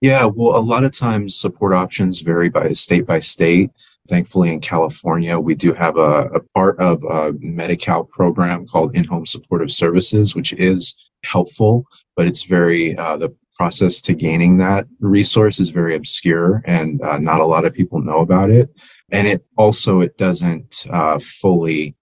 Yeah, 0.00 0.24
well, 0.34 0.56
a 0.56 0.58
lot 0.58 0.84
of 0.84 0.92
times 0.92 1.36
support 1.36 1.74
options 1.74 2.20
vary 2.20 2.48
by 2.48 2.72
state 2.72 3.06
by 3.06 3.20
state. 3.20 3.70
Thankfully, 4.08 4.52
in 4.52 4.60
California, 4.60 5.38
we 5.38 5.54
do 5.54 5.74
have 5.74 5.96
a, 5.96 6.30
a 6.34 6.40
part 6.56 6.76
of 6.80 7.04
a 7.04 7.34
Medi-Cal 7.38 8.04
program 8.04 8.66
called 8.66 8.96
In-Home 8.96 9.26
Supportive 9.26 9.70
Services, 9.70 10.34
which 10.34 10.54
is 10.54 11.10
helpful, 11.24 11.84
but 12.16 12.26
it's 12.26 12.42
very, 12.42 12.96
uh, 12.96 13.16
the 13.16 13.32
process 13.62 14.02
to 14.02 14.12
gaining 14.12 14.56
that 14.56 14.88
resource 14.98 15.60
is 15.60 15.70
very 15.70 15.94
obscure 15.94 16.64
and 16.64 17.00
uh, 17.02 17.16
not 17.18 17.40
a 17.40 17.46
lot 17.46 17.64
of 17.64 17.72
people 17.72 18.02
know 18.02 18.18
about 18.18 18.50
it. 18.50 18.68
And 19.12 19.28
it 19.28 19.44
also, 19.56 20.00
it 20.00 20.18
doesn't 20.18 20.84
uh, 20.90 21.20
fully, 21.20 21.94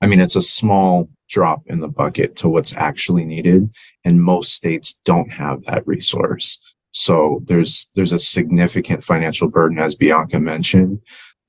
I 0.00 0.06
mean, 0.06 0.20
it's 0.20 0.36
a 0.36 0.52
small 0.60 1.08
drop 1.28 1.62
in 1.66 1.80
the 1.80 1.88
bucket 1.88 2.36
to 2.36 2.48
what's 2.48 2.72
actually 2.72 3.24
needed. 3.24 3.68
And 4.04 4.22
most 4.22 4.54
states 4.54 5.00
don't 5.04 5.30
have 5.30 5.64
that 5.64 5.84
resource. 5.88 6.62
So 6.92 7.42
there's, 7.46 7.90
there's 7.96 8.12
a 8.12 8.20
significant 8.20 9.02
financial 9.02 9.48
burden, 9.48 9.80
as 9.80 9.96
Bianca 9.96 10.38
mentioned, 10.38 11.00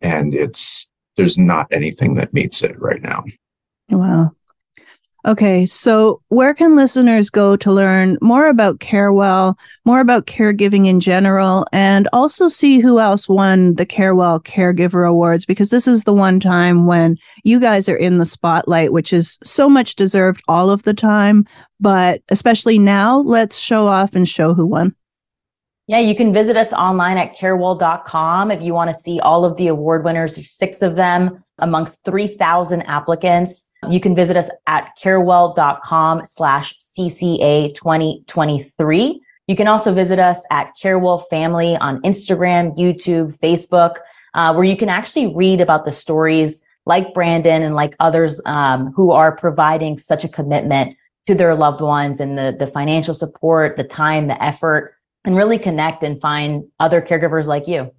and 0.01 0.33
it's, 0.33 0.89
there's 1.15 1.37
not 1.37 1.67
anything 1.71 2.15
that 2.15 2.33
meets 2.33 2.63
it 2.63 2.75
right 2.81 3.03
now. 3.03 3.23
Wow. 3.89 4.31
Okay, 5.25 5.65
so 5.65 6.21
where 6.29 6.53
can 6.53 6.77
listeners 6.77 7.29
go 7.29 7.57
to 7.57 7.73
learn 7.73 8.17
more 8.21 8.47
about 8.47 8.79
Carewell, 8.79 9.57
more 9.83 9.99
about 9.99 10.27
caregiving 10.27 10.87
in 10.87 11.01
general, 11.01 11.67
and 11.73 12.07
also 12.13 12.47
see 12.47 12.79
who 12.79 13.01
else 13.01 13.27
won 13.27 13.75
the 13.75 13.85
Carewell 13.85 14.39
Caregiver 14.39 15.07
Awards? 15.07 15.45
Because 15.45 15.71
this 15.71 15.89
is 15.89 16.05
the 16.05 16.13
one 16.13 16.39
time 16.39 16.85
when 16.85 17.17
you 17.43 17.59
guys 17.59 17.89
are 17.89 17.97
in 17.97 18.17
the 18.17 18.23
spotlight, 18.23 18.93
which 18.93 19.11
is 19.11 19.37
so 19.43 19.67
much 19.67 19.95
deserved 19.95 20.41
all 20.47 20.71
of 20.71 20.83
the 20.83 20.93
time. 20.93 21.45
But 21.81 22.21
especially 22.29 22.79
now, 22.79 23.19
let's 23.19 23.59
show 23.59 23.87
off 23.87 24.15
and 24.15 24.27
show 24.27 24.53
who 24.53 24.65
won. 24.65 24.95
Yeah, 25.89 25.97
you 25.97 26.15
can 26.15 26.31
visit 26.31 26.55
us 26.55 26.71
online 26.71 27.17
at 27.17 27.35
carewell.com 27.35 28.51
if 28.51 28.61
you 28.61 28.75
want 28.75 28.93
to 28.93 29.01
see 29.01 29.19
all 29.21 29.43
of 29.43 29.57
the 29.57 29.69
award 29.69 30.05
winners, 30.05 30.47
six 30.47 30.83
of 30.83 30.95
them 30.95 31.43
amongst 31.57 32.05
3,000 32.05 32.83
applicants. 32.83 33.71
You 33.89 33.99
can 33.99 34.13
visit 34.13 34.37
us 34.37 34.51
at 34.67 34.91
carewell.com 35.01 36.27
slash 36.27 36.75
CCA 36.77 37.73
2023. 37.73 39.19
You 39.47 39.55
can 39.55 39.67
also 39.67 39.91
visit 39.91 40.19
us 40.19 40.45
at 40.51 40.73
Carewell 40.79 41.27
Family 41.27 41.75
on 41.77 42.03
Instagram, 42.03 42.77
YouTube, 42.77 43.35
Facebook, 43.39 43.95
uh, 44.35 44.53
where 44.53 44.65
you 44.65 44.77
can 44.77 44.89
actually 44.89 45.33
read 45.33 45.59
about 45.59 45.85
the 45.85 45.91
stories 45.91 46.61
like 46.85 47.15
Brandon 47.15 47.63
and 47.63 47.73
like 47.73 47.95
others 47.99 48.39
um, 48.45 48.93
who 48.95 49.09
are 49.09 49.35
providing 49.35 49.97
such 49.97 50.23
a 50.23 50.29
commitment 50.29 50.95
to 51.25 51.33
their 51.33 51.55
loved 51.55 51.81
ones 51.81 52.19
and 52.19 52.37
the, 52.37 52.55
the 52.59 52.67
financial 52.67 53.15
support, 53.15 53.75
the 53.75 53.83
time, 53.83 54.27
the 54.27 54.43
effort, 54.43 54.93
and 55.29 55.37
really 55.37 55.59
connect 55.59 56.01
and 56.01 56.19
find 56.19 56.63
other 56.79 57.03
caregivers 57.03 57.45
like 57.45 57.67
you. 57.67 57.91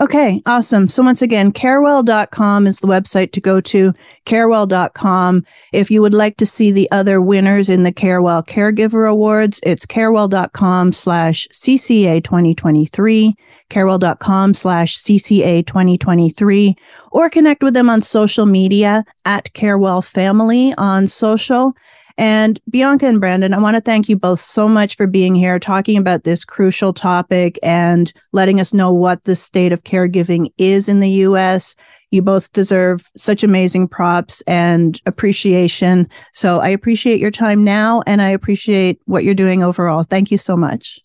Okay, 0.00 0.42
awesome. 0.44 0.88
So 0.88 1.04
once 1.04 1.22
again, 1.22 1.52
carewell.com 1.52 2.66
is 2.66 2.80
the 2.80 2.88
website 2.88 3.30
to 3.32 3.40
go 3.40 3.60
to, 3.60 3.92
carewell.com. 4.26 5.44
If 5.72 5.88
you 5.88 6.02
would 6.02 6.14
like 6.14 6.36
to 6.38 6.46
see 6.46 6.72
the 6.72 6.90
other 6.90 7.20
winners 7.20 7.68
in 7.68 7.84
the 7.84 7.92
Carewell 7.92 8.42
Caregiver 8.42 9.08
Awards, 9.08 9.60
it's 9.62 9.86
carewell.com 9.86 10.92
slash 10.92 11.46
CCA 11.52 12.24
2023, 12.24 13.36
carewell.com 13.70 14.54
slash 14.54 14.96
CCA 14.96 15.64
2023, 15.64 16.74
or 17.12 17.30
connect 17.30 17.62
with 17.62 17.74
them 17.74 17.88
on 17.88 18.02
social 18.02 18.46
media 18.46 19.04
at 19.26 19.52
Carewell 19.52 20.02
Family 20.02 20.74
on 20.76 21.06
social. 21.06 21.72
And 22.18 22.60
Bianca 22.70 23.06
and 23.06 23.20
Brandon, 23.20 23.54
I 23.54 23.58
want 23.58 23.76
to 23.76 23.80
thank 23.80 24.08
you 24.08 24.16
both 24.16 24.40
so 24.40 24.68
much 24.68 24.96
for 24.96 25.06
being 25.06 25.34
here, 25.34 25.58
talking 25.58 25.96
about 25.96 26.24
this 26.24 26.44
crucial 26.44 26.92
topic 26.92 27.58
and 27.62 28.12
letting 28.32 28.60
us 28.60 28.74
know 28.74 28.92
what 28.92 29.24
the 29.24 29.36
state 29.36 29.72
of 29.72 29.84
caregiving 29.84 30.48
is 30.58 30.88
in 30.88 31.00
the 31.00 31.10
US. 31.10 31.74
You 32.10 32.20
both 32.20 32.52
deserve 32.52 33.10
such 33.16 33.42
amazing 33.42 33.88
props 33.88 34.42
and 34.42 35.00
appreciation. 35.06 36.08
So 36.34 36.60
I 36.60 36.68
appreciate 36.68 37.20
your 37.20 37.30
time 37.30 37.64
now 37.64 38.02
and 38.06 38.20
I 38.20 38.28
appreciate 38.28 39.00
what 39.06 39.24
you're 39.24 39.34
doing 39.34 39.62
overall. 39.62 40.02
Thank 40.02 40.30
you 40.30 40.38
so 40.38 40.56
much. 40.56 41.00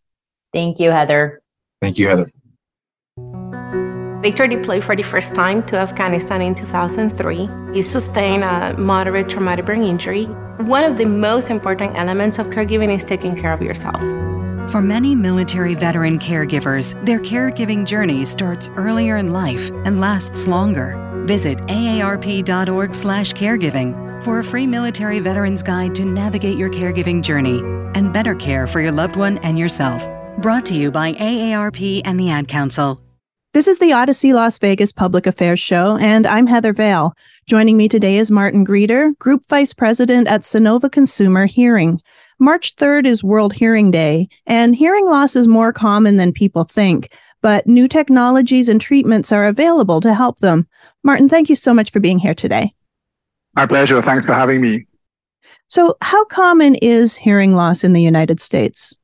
Thank 0.53 0.79
you, 0.79 0.91
Heather. 0.91 1.41
Thank 1.81 1.97
you, 1.97 2.07
Heather. 2.07 2.29
Victor 4.27 4.43
deployed 4.45 4.83
for 4.83 4.93
the 4.93 5.03
first 5.03 5.33
time 5.33 5.63
to 5.67 5.77
Afghanistan 5.77 6.41
in 6.41 6.53
2003. 6.53 7.49
He 7.73 7.81
sustained 7.81 8.43
a 8.43 8.75
moderate 8.77 9.29
traumatic 9.29 9.65
brain 9.65 9.83
injury. 9.83 10.25
One 10.67 10.83
of 10.83 10.97
the 10.97 11.05
most 11.05 11.49
important 11.49 11.97
elements 11.97 12.37
of 12.37 12.47
caregiving 12.47 12.93
is 12.93 13.05
taking 13.05 13.37
care 13.37 13.53
of 13.53 13.61
yourself. 13.61 14.01
For 14.69 14.81
many 14.81 15.15
military 15.15 15.75
veteran 15.75 16.19
caregivers, 16.19 16.93
their 17.05 17.21
caregiving 17.21 17.85
journey 17.85 18.25
starts 18.25 18.67
earlier 18.75 19.15
in 19.15 19.31
life 19.31 19.71
and 19.85 20.01
lasts 20.01 20.45
longer. 20.45 20.97
Visit 21.25 21.59
aarp.org/caregiving 21.59 24.23
for 24.25 24.39
a 24.39 24.43
free 24.43 24.67
military 24.67 25.21
veterans 25.21 25.63
guide 25.63 25.95
to 25.95 26.03
navigate 26.03 26.57
your 26.57 26.69
caregiving 26.69 27.23
journey 27.23 27.59
and 27.95 28.11
better 28.11 28.35
care 28.35 28.67
for 28.67 28.81
your 28.81 28.91
loved 28.91 29.15
one 29.15 29.37
and 29.37 29.57
yourself. 29.57 30.05
Brought 30.39 30.65
to 30.65 30.73
you 30.73 30.91
by 30.91 31.13
AARP 31.13 32.01
and 32.03 32.19
the 32.19 32.29
Ad 32.29 32.49
Council. 32.49 32.99
This 33.57 33.67
is 33.67 33.79
the 33.79 33.89
Audacy 33.89 34.35
Las 34.35 34.59
Vegas 34.59 34.91
Public 34.91 35.25
Affairs 35.25 35.59
Show, 35.59 35.97
and 35.97 36.27
I'm 36.27 36.45
Heather 36.45 36.73
Vale. 36.73 37.15
Joining 37.47 37.75
me 37.75 37.89
today 37.89 38.19
is 38.19 38.29
Martin 38.29 38.63
Grieder, 38.63 39.13
Group 39.17 39.41
Vice 39.49 39.73
President 39.73 40.27
at 40.27 40.41
Sonova 40.41 40.91
Consumer 40.91 41.47
Hearing. 41.47 41.99
March 42.37 42.75
3rd 42.75 43.07
is 43.07 43.23
World 43.23 43.53
Hearing 43.53 43.89
Day, 43.89 44.27
and 44.45 44.75
hearing 44.75 45.07
loss 45.07 45.35
is 45.35 45.47
more 45.47 45.73
common 45.73 46.17
than 46.17 46.31
people 46.33 46.65
think, 46.65 47.09
but 47.41 47.65
new 47.65 47.87
technologies 47.87 48.69
and 48.69 48.79
treatments 48.79 49.31
are 49.31 49.47
available 49.47 50.01
to 50.01 50.13
help 50.13 50.37
them. 50.37 50.67
Martin, 51.03 51.27
thank 51.27 51.49
you 51.49 51.55
so 51.55 51.73
much 51.73 51.89
for 51.89 51.99
being 51.99 52.19
here 52.19 52.35
today. 52.35 52.71
My 53.55 53.65
pleasure. 53.65 54.03
Thanks 54.03 54.27
for 54.27 54.35
having 54.35 54.61
me. 54.61 54.85
So, 55.67 55.97
how 56.03 56.25
common 56.25 56.75
is 56.75 57.15
hearing 57.15 57.55
loss 57.55 57.83
in 57.83 57.93
the 57.93 58.03
United 58.03 58.39
States? 58.39 58.99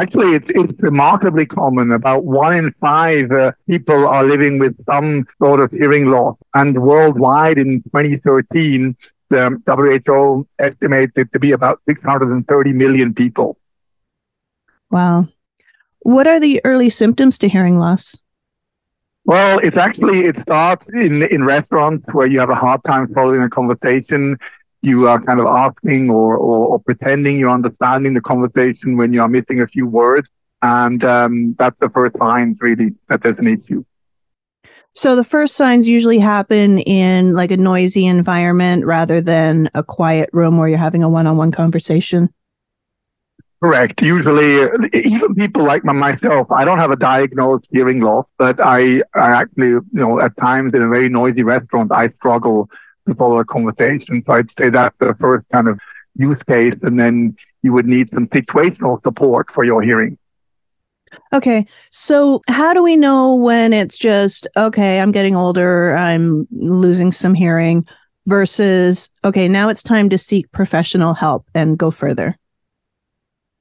Actually, 0.00 0.36
it's, 0.36 0.46
it's 0.48 0.82
remarkably 0.82 1.46
common. 1.46 1.92
About 1.92 2.24
one 2.24 2.54
in 2.54 2.74
five 2.80 3.30
uh, 3.30 3.52
people 3.66 4.06
are 4.06 4.28
living 4.28 4.58
with 4.58 4.76
some 4.84 5.24
sort 5.38 5.60
of 5.60 5.70
hearing 5.70 6.06
loss. 6.06 6.36
And 6.54 6.82
worldwide 6.82 7.56
in 7.56 7.82
2013, 7.84 8.94
the 9.30 9.62
WHO 9.66 10.46
estimates 10.58 11.12
it 11.16 11.32
to 11.32 11.38
be 11.38 11.52
about 11.52 11.80
630 11.88 12.72
million 12.72 13.14
people. 13.14 13.56
Wow. 14.90 15.28
What 16.00 16.26
are 16.26 16.38
the 16.38 16.60
early 16.64 16.90
symptoms 16.90 17.38
to 17.38 17.48
hearing 17.48 17.78
loss? 17.78 18.20
Well, 19.24 19.58
it's 19.58 19.76
actually, 19.76 20.20
it 20.20 20.36
starts 20.42 20.84
in, 20.92 21.22
in 21.24 21.42
restaurants 21.42 22.06
where 22.12 22.28
you 22.28 22.38
have 22.38 22.50
a 22.50 22.54
hard 22.54 22.80
time 22.86 23.12
following 23.12 23.42
a 23.42 23.50
conversation 23.50 24.36
you 24.82 25.08
are 25.08 25.20
kind 25.20 25.40
of 25.40 25.46
asking 25.46 26.10
or, 26.10 26.36
or, 26.36 26.66
or, 26.68 26.78
pretending 26.78 27.38
you're 27.38 27.50
understanding 27.50 28.14
the 28.14 28.20
conversation 28.20 28.96
when 28.96 29.12
you 29.12 29.20
are 29.20 29.28
missing 29.28 29.60
a 29.60 29.66
few 29.66 29.86
words. 29.86 30.28
And 30.62 31.02
um, 31.04 31.56
that's 31.58 31.76
the 31.80 31.88
first 31.88 32.16
signs, 32.18 32.58
really, 32.60 32.94
that 33.08 33.22
there's 33.22 33.38
an 33.38 33.48
issue. 33.48 33.84
So 34.94 35.14
the 35.14 35.24
first 35.24 35.56
signs 35.56 35.88
usually 35.88 36.18
happen 36.18 36.78
in 36.78 37.34
like 37.34 37.50
a 37.50 37.56
noisy 37.56 38.06
environment 38.06 38.86
rather 38.86 39.20
than 39.20 39.68
a 39.74 39.82
quiet 39.82 40.30
room 40.32 40.56
where 40.56 40.68
you're 40.68 40.78
having 40.78 41.02
a 41.02 41.08
one-on-one 41.08 41.52
conversation. 41.52 42.32
Correct. 43.62 44.00
Usually, 44.00 44.68
even 44.92 45.34
people 45.34 45.66
like 45.66 45.84
myself, 45.84 46.50
I 46.50 46.64
don't 46.64 46.78
have 46.78 46.90
a 46.90 46.96
diagnosed 46.96 47.66
hearing 47.70 48.00
loss, 48.00 48.26
but 48.38 48.60
I, 48.60 49.02
I 49.14 49.42
actually, 49.42 49.68
you 49.68 49.84
know, 49.92 50.20
at 50.20 50.36
times 50.36 50.72
in 50.74 50.82
a 50.82 50.88
very 50.88 51.08
noisy 51.08 51.42
restaurant, 51.42 51.90
I 51.90 52.08
struggle 52.10 52.68
follow 53.14 53.38
a 53.38 53.44
conversation. 53.44 54.22
So 54.26 54.32
I'd 54.34 54.48
say 54.58 54.70
that's 54.70 54.96
the 54.98 55.14
first 55.20 55.46
kind 55.52 55.68
of 55.68 55.78
use 56.16 56.40
case. 56.48 56.74
And 56.82 56.98
then 56.98 57.36
you 57.62 57.72
would 57.72 57.86
need 57.86 58.10
some 58.12 58.28
situational 58.28 59.02
support 59.02 59.48
for 59.54 59.64
your 59.64 59.82
hearing. 59.82 60.18
Okay. 61.32 61.66
So, 61.90 62.42
how 62.48 62.74
do 62.74 62.82
we 62.82 62.96
know 62.96 63.34
when 63.34 63.72
it's 63.72 63.96
just, 63.96 64.46
okay, 64.56 65.00
I'm 65.00 65.12
getting 65.12 65.36
older, 65.36 65.96
I'm 65.96 66.48
losing 66.50 67.12
some 67.12 67.32
hearing, 67.32 67.86
versus, 68.26 69.08
okay, 69.24 69.46
now 69.46 69.68
it's 69.68 69.84
time 69.84 70.08
to 70.10 70.18
seek 70.18 70.50
professional 70.50 71.14
help 71.14 71.46
and 71.54 71.78
go 71.78 71.92
further? 71.92 72.36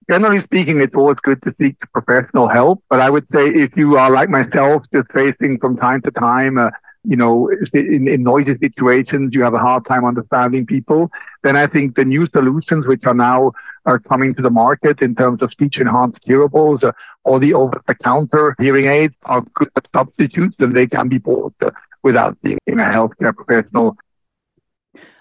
generally 0.09 0.43
speaking, 0.43 0.81
it's 0.81 0.95
always 0.95 1.17
good 1.23 1.41
to 1.43 1.53
seek 1.59 1.75
professional 1.91 2.47
help. 2.47 2.83
But 2.89 3.01
I 3.01 3.09
would 3.09 3.25
say 3.33 3.47
if 3.47 3.75
you 3.75 3.97
are 3.97 4.11
like 4.11 4.29
myself, 4.29 4.83
just 4.93 5.11
facing 5.11 5.57
from 5.59 5.77
time 5.77 6.01
to 6.03 6.11
time, 6.11 6.57
uh, 6.57 6.69
you 7.07 7.15
know, 7.15 7.49
in, 7.73 8.07
in 8.07 8.23
noisy 8.23 8.57
situations, 8.57 9.33
you 9.33 9.43
have 9.43 9.53
a 9.53 9.59
hard 9.59 9.85
time 9.85 10.05
understanding 10.05 10.65
people, 10.65 11.11
then 11.43 11.55
I 11.55 11.67
think 11.67 11.95
the 11.95 12.05
new 12.05 12.27
solutions 12.27 12.87
which 12.87 13.05
are 13.05 13.13
now 13.13 13.51
are 13.85 13.99
coming 13.99 14.33
to 14.35 14.41
the 14.41 14.49
market 14.49 15.01
in 15.01 15.15
terms 15.15 15.41
of 15.41 15.51
speech 15.51 15.79
enhanced 15.79 16.25
hearables 16.27 16.83
uh, 16.83 16.91
or 17.23 17.39
the 17.39 17.53
over 17.53 17.81
the 17.87 17.95
counter 17.95 18.55
hearing 18.59 18.87
aids 18.87 19.13
are 19.23 19.43
good 19.53 19.69
substitutes 19.93 20.55
and 20.59 20.75
they 20.75 20.87
can 20.87 21.07
be 21.07 21.17
bought 21.17 21.53
uh, 21.61 21.69
without 22.03 22.39
being 22.41 22.57
a 22.67 22.71
healthcare 22.71 23.35
professional. 23.35 23.97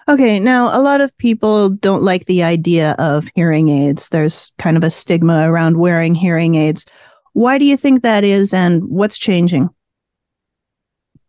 Okay, 0.07 0.39
now 0.39 0.77
a 0.77 0.81
lot 0.81 1.01
of 1.01 1.17
people 1.17 1.69
don't 1.69 2.03
like 2.03 2.25
the 2.25 2.43
idea 2.43 2.91
of 2.99 3.29
hearing 3.33 3.69
aids. 3.69 4.09
There's 4.09 4.51
kind 4.59 4.77
of 4.77 4.83
a 4.83 4.91
stigma 4.91 5.49
around 5.49 5.77
wearing 5.77 6.13
hearing 6.13 6.55
aids. 6.55 6.85
Why 7.33 7.57
do 7.57 7.65
you 7.65 7.75
think 7.75 8.01
that 8.01 8.23
is 8.23 8.53
and 8.53 8.83
what's 8.87 9.17
changing? 9.17 9.69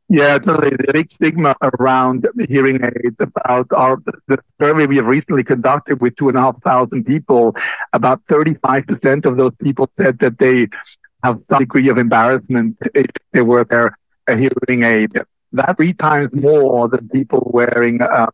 Yeah, 0.09 0.39
totally. 0.39 0.71
The 0.77 0.93
big 0.93 1.11
stigma 1.15 1.57
around 1.63 2.27
hearing 2.49 2.79
aids 2.83 3.17
about 3.19 3.67
our 3.75 3.97
the 4.29 4.39
survey 4.61 4.87
we 4.87 4.97
have 4.97 5.07
recently 5.07 5.43
conducted 5.43 6.01
with 6.01 6.15
two 6.17 6.29
and 6.29 6.39
a 6.39 6.41
half 6.43 6.63
thousand 6.63 7.05
people. 7.05 7.57
About 7.93 8.23
35% 8.31 9.25
of 9.25 9.37
those 9.37 9.53
people 9.61 9.91
said 9.97 10.19
that 10.21 10.39
they 10.39 10.69
have 11.25 11.41
some 11.51 11.59
degree 11.59 11.89
of 11.89 11.99
embarrassment 11.99 12.77
if 12.95 13.07
they 13.33 13.41
wear 13.41 13.65
their 13.65 13.99
a 14.29 14.37
hearing 14.37 14.85
aid. 14.85 15.11
That's 15.53 15.77
three 15.77 15.95
times 15.95 16.31
more 16.33 16.89
than 16.89 17.09
people 17.09 17.51
wearing 17.53 18.01
um, 18.03 18.31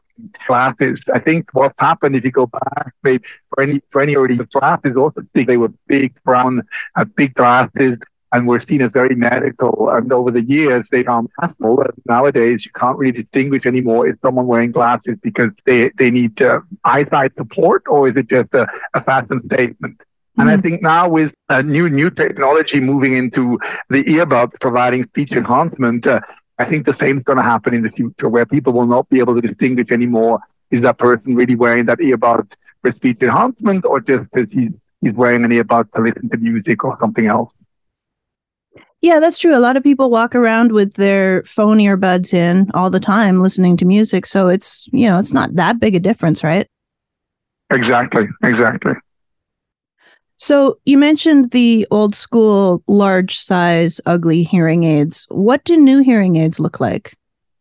glasses. 0.46 1.00
I 1.14 1.20
think 1.20 1.48
what's 1.52 1.74
happened 1.78 2.16
if 2.16 2.24
you 2.24 2.32
go 2.32 2.46
back 2.46 2.92
maybe 3.02 3.24
for 3.50 3.62
any 3.62 3.80
for 3.90 4.02
any 4.02 4.14
already 4.16 4.38
glasses 4.52 4.96
also 4.96 5.22
they 5.34 5.56
were 5.56 5.72
big 5.86 6.14
brown, 6.24 6.62
uh, 6.96 7.04
big 7.04 7.34
glasses 7.34 7.98
and 8.32 8.48
were 8.48 8.62
seen 8.66 8.80
as 8.80 8.90
very 8.92 9.14
medical. 9.14 9.90
And 9.90 10.10
over 10.12 10.30
the 10.30 10.42
years, 10.42 10.84
they 10.90 11.02
found 11.02 11.28
possible. 11.38 11.84
Nowadays, 12.08 12.62
you 12.64 12.70
can't 12.74 12.96
really 12.96 13.22
distinguish 13.22 13.66
anymore 13.66 14.08
is 14.08 14.16
someone 14.22 14.46
wearing 14.46 14.72
glasses 14.72 15.18
because 15.22 15.50
they, 15.66 15.90
they 15.98 16.10
need 16.10 16.40
uh, 16.40 16.60
eyesight 16.84 17.32
support 17.36 17.84
or 17.86 18.08
is 18.08 18.16
it 18.16 18.28
just 18.28 18.52
a, 18.54 18.66
a 18.94 19.04
fashion 19.04 19.42
statement? 19.46 19.98
Mm-hmm. 19.98 20.40
And 20.40 20.50
I 20.50 20.54
mm-hmm. 20.54 20.62
think 20.62 20.82
now 20.82 21.08
with 21.10 21.32
uh, 21.50 21.60
new 21.60 21.90
new 21.90 22.08
technology 22.08 22.80
moving 22.80 23.18
into 23.18 23.58
the 23.90 24.02
earbuds 24.04 24.52
providing 24.62 25.04
speech 25.08 25.32
enhancement, 25.32 26.06
uh, 26.06 26.20
I 26.58 26.64
think 26.64 26.86
the 26.86 26.96
same 26.98 27.18
is 27.18 27.24
going 27.24 27.36
to 27.38 27.44
happen 27.44 27.74
in 27.74 27.82
the 27.82 27.90
future 27.90 28.30
where 28.30 28.46
people 28.46 28.72
will 28.72 28.86
not 28.86 29.08
be 29.10 29.18
able 29.18 29.34
to 29.38 29.46
distinguish 29.46 29.90
anymore 29.90 30.40
is 30.70 30.82
that 30.82 30.98
person 30.98 31.34
really 31.34 31.54
wearing 31.54 31.84
that 31.86 31.98
earbud 31.98 32.50
for 32.80 32.92
speech 32.92 33.18
enhancement 33.20 33.84
or 33.84 34.00
just 34.00 34.24
because 34.30 34.50
he's, 34.50 34.70
he's 35.02 35.12
wearing 35.12 35.44
an 35.44 35.50
earbud 35.50 35.92
to 35.92 36.00
listen 36.00 36.30
to 36.30 36.38
music 36.38 36.82
or 36.82 36.96
something 36.98 37.26
else. 37.26 37.50
Yeah, 39.02 39.18
that's 39.18 39.38
true. 39.38 39.56
A 39.56 39.58
lot 39.58 39.76
of 39.76 39.82
people 39.82 40.10
walk 40.10 40.36
around 40.36 40.70
with 40.70 40.94
their 40.94 41.42
phone 41.42 41.78
earbuds 41.78 42.32
in 42.32 42.70
all 42.72 42.88
the 42.88 43.00
time 43.00 43.40
listening 43.40 43.76
to 43.78 43.84
music. 43.84 44.24
So 44.26 44.46
it's, 44.46 44.88
you 44.92 45.08
know, 45.08 45.18
it's 45.18 45.32
not 45.32 45.56
that 45.56 45.80
big 45.80 45.96
a 45.96 46.00
difference, 46.00 46.44
right? 46.44 46.68
Exactly. 47.72 48.28
Exactly. 48.44 48.92
So 50.36 50.78
you 50.84 50.98
mentioned 50.98 51.50
the 51.50 51.86
old 51.90 52.14
school 52.14 52.82
large 52.86 53.36
size 53.36 54.00
ugly 54.06 54.44
hearing 54.44 54.84
aids. 54.84 55.26
What 55.30 55.64
do 55.64 55.76
new 55.76 56.00
hearing 56.00 56.36
aids 56.36 56.60
look 56.60 56.78
like? 56.78 57.14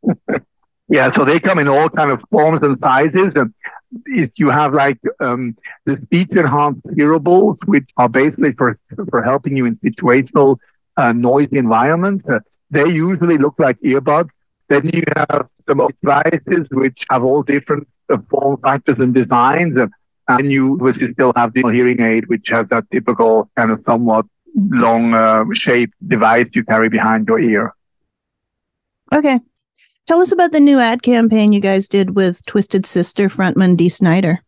yeah, 0.89 1.11
so 1.15 1.25
they 1.25 1.39
come 1.39 1.57
in 1.57 1.67
all 1.67 1.89
kind 1.89 2.11
of 2.11 2.21
forms 2.29 2.61
and 2.61 2.77
sizes. 2.79 3.33
And 3.35 3.53
if 4.05 4.31
you 4.35 4.49
have 4.49 4.73
like 4.73 4.99
um, 5.19 5.57
the 5.85 5.97
speech 6.03 6.29
enhanced 6.31 6.85
hearables, 6.87 7.57
which 7.65 7.89
are 7.97 8.09
basically 8.09 8.53
for 8.53 8.77
for 9.09 9.23
helping 9.23 9.57
you 9.57 9.65
in 9.65 9.75
situational 9.77 10.57
uh, 10.97 11.11
noisy 11.11 11.57
environment. 11.57 12.23
Uh, 12.29 12.39
they 12.69 12.85
usually 12.85 13.37
look 13.37 13.55
like 13.57 13.79
earbuds. 13.81 14.29
Then 14.69 14.89
you 14.93 15.03
have 15.17 15.47
some 15.67 15.87
devices 16.01 16.67
which 16.71 16.99
have 17.09 17.23
all 17.23 17.43
different 17.43 17.87
uh, 18.09 18.17
form 18.29 18.59
factors 18.61 18.97
and 18.99 19.13
designs. 19.13 19.77
And, 19.77 19.91
and 20.27 20.51
you 20.51 20.77
obviously 20.81 21.13
still 21.13 21.33
have 21.35 21.53
the 21.53 21.61
hearing 21.61 22.01
aid, 22.01 22.27
which 22.27 22.47
has 22.49 22.67
that 22.69 22.85
typical 22.91 23.49
kind 23.57 23.71
of 23.71 23.83
somewhat 23.85 24.25
long 24.55 25.13
uh, 25.13 25.43
shaped 25.53 25.93
device 26.07 26.47
you 26.53 26.63
carry 26.63 26.89
behind 26.89 27.27
your 27.27 27.39
ear. 27.39 27.73
Okay. 29.13 29.39
Tell 30.07 30.19
us 30.19 30.31
about 30.31 30.51
the 30.51 30.59
new 30.59 30.79
ad 30.79 31.03
campaign 31.03 31.53
you 31.53 31.59
guys 31.59 31.87
did 31.87 32.15
with 32.15 32.45
Twisted 32.45 32.85
Sister 32.85 33.27
frontman 33.27 33.77
Dee 33.77 33.89
Snider. 33.89 34.39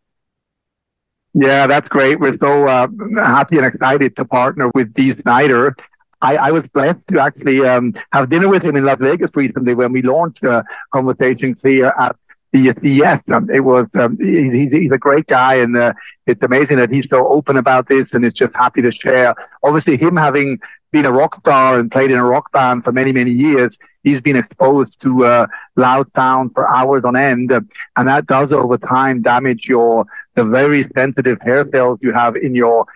Yeah, 1.34 1.66
that's 1.66 1.88
great. 1.88 2.20
We're 2.20 2.38
so 2.38 2.68
uh, 2.68 2.86
happy 3.16 3.56
and 3.56 3.66
excited 3.66 4.16
to 4.16 4.24
partner 4.24 4.70
with 4.74 4.94
Dee 4.94 5.14
Snider. 5.22 5.76
I, 6.24 6.36
I 6.36 6.50
was 6.52 6.64
blessed 6.72 7.00
to 7.12 7.20
actually 7.20 7.60
um, 7.60 7.92
have 8.12 8.30
dinner 8.30 8.48
with 8.48 8.62
him 8.62 8.76
in 8.76 8.84
Las 8.84 8.98
Vegas 8.98 9.30
recently 9.34 9.74
when 9.74 9.92
we 9.92 10.00
launched 10.00 10.42
uh, 10.42 10.62
Conversation 10.90 11.54
Clear 11.54 11.88
at 12.00 12.16
the 12.52 12.72
CES. 12.80 13.20
It 13.54 13.60
was 13.60 13.86
um, 13.94 14.16
he's, 14.18 14.72
he's 14.72 14.92
a 14.92 14.98
great 14.98 15.26
guy, 15.26 15.56
and 15.56 15.76
uh, 15.76 15.92
it's 16.26 16.42
amazing 16.42 16.78
that 16.78 16.88
he's 16.88 17.06
so 17.10 17.28
open 17.28 17.58
about 17.58 17.88
this 17.88 18.06
and 18.12 18.24
is 18.24 18.32
just 18.32 18.54
happy 18.54 18.80
to 18.80 18.90
share. 18.90 19.34
Obviously, 19.62 19.98
him 19.98 20.16
having 20.16 20.58
been 20.92 21.04
a 21.04 21.12
rock 21.12 21.38
star 21.40 21.78
and 21.78 21.90
played 21.90 22.10
in 22.10 22.16
a 22.16 22.24
rock 22.24 22.50
band 22.52 22.84
for 22.84 22.92
many 22.92 23.12
many 23.12 23.32
years, 23.32 23.76
he's 24.02 24.20
been 24.22 24.36
exposed 24.36 24.92
to 25.02 25.26
uh, 25.26 25.46
loud 25.76 26.06
sound 26.16 26.52
for 26.54 26.72
hours 26.74 27.02
on 27.04 27.16
end, 27.16 27.50
and 27.50 28.08
that 28.08 28.26
does 28.26 28.50
over 28.50 28.78
time 28.78 29.20
damage 29.20 29.64
your 29.68 30.06
the 30.36 30.44
very 30.44 30.88
sensitive 30.94 31.38
hair 31.42 31.68
cells 31.70 31.98
you 32.02 32.12
have 32.12 32.34
in 32.36 32.54
your 32.54 32.86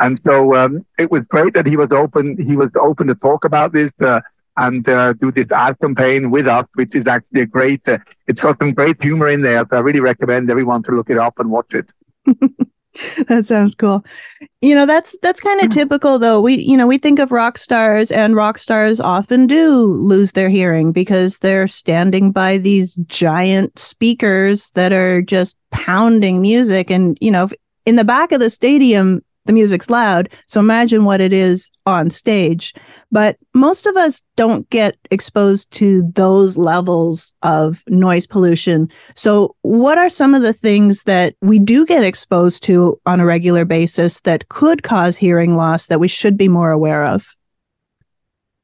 and 0.00 0.20
so 0.24 0.54
um, 0.54 0.84
it 0.98 1.10
was 1.10 1.24
great 1.28 1.54
that 1.54 1.66
he 1.66 1.76
was 1.76 1.90
open. 1.90 2.36
He 2.42 2.56
was 2.56 2.70
open 2.80 3.08
to 3.08 3.14
talk 3.16 3.44
about 3.44 3.72
this 3.72 3.90
uh, 4.00 4.20
and 4.56 4.88
uh, 4.88 5.12
do 5.14 5.32
this 5.32 5.46
ad 5.50 5.78
campaign 5.80 6.30
with 6.30 6.46
us, 6.46 6.66
which 6.74 6.94
is 6.94 7.06
actually 7.06 7.42
a 7.42 7.46
great. 7.46 7.80
Uh, 7.86 7.98
it's 8.26 8.40
got 8.40 8.58
some 8.58 8.74
great 8.74 9.00
humor 9.00 9.28
in 9.28 9.42
there, 9.42 9.64
so 9.70 9.76
I 9.76 9.80
really 9.80 10.00
recommend 10.00 10.50
everyone 10.50 10.82
to 10.84 10.92
look 10.92 11.10
it 11.10 11.18
up 11.18 11.38
and 11.38 11.50
watch 11.50 11.72
it. 11.72 11.86
that 13.28 13.46
sounds 13.46 13.74
cool. 13.74 14.04
You 14.60 14.74
know, 14.74 14.86
that's 14.86 15.16
that's 15.22 15.40
kind 15.40 15.60
of 15.62 15.70
typical 15.70 16.18
though. 16.18 16.40
We 16.40 16.58
you 16.58 16.76
know, 16.76 16.86
we 16.86 16.98
think 16.98 17.18
of 17.18 17.32
rock 17.32 17.58
stars 17.58 18.10
and 18.10 18.34
rock 18.34 18.58
stars 18.58 19.00
often 19.00 19.46
do 19.46 19.86
lose 19.86 20.32
their 20.32 20.48
hearing 20.48 20.92
because 20.92 21.38
they're 21.38 21.68
standing 21.68 22.32
by 22.32 22.58
these 22.58 22.96
giant 23.06 23.78
speakers 23.78 24.70
that 24.72 24.92
are 24.92 25.22
just 25.22 25.56
pounding 25.70 26.40
music 26.40 26.90
and 26.90 27.16
you 27.20 27.30
know, 27.30 27.48
in 27.86 27.96
the 27.96 28.04
back 28.04 28.32
of 28.32 28.40
the 28.40 28.50
stadium 28.50 29.22
the 29.48 29.52
music's 29.54 29.88
loud. 29.88 30.28
So 30.46 30.60
imagine 30.60 31.04
what 31.04 31.22
it 31.22 31.32
is 31.32 31.70
on 31.86 32.10
stage. 32.10 32.74
But 33.10 33.38
most 33.54 33.86
of 33.86 33.96
us 33.96 34.22
don't 34.36 34.68
get 34.68 34.96
exposed 35.10 35.70
to 35.72 36.02
those 36.12 36.58
levels 36.58 37.32
of 37.42 37.82
noise 37.88 38.26
pollution. 38.26 38.90
So, 39.14 39.56
what 39.62 39.96
are 39.96 40.10
some 40.10 40.34
of 40.34 40.42
the 40.42 40.52
things 40.52 41.04
that 41.04 41.34
we 41.40 41.58
do 41.58 41.86
get 41.86 42.04
exposed 42.04 42.62
to 42.64 43.00
on 43.06 43.20
a 43.20 43.24
regular 43.24 43.64
basis 43.64 44.20
that 44.20 44.50
could 44.50 44.82
cause 44.82 45.16
hearing 45.16 45.56
loss 45.56 45.86
that 45.86 45.98
we 45.98 46.08
should 46.08 46.36
be 46.36 46.48
more 46.48 46.70
aware 46.70 47.04
of? 47.04 47.34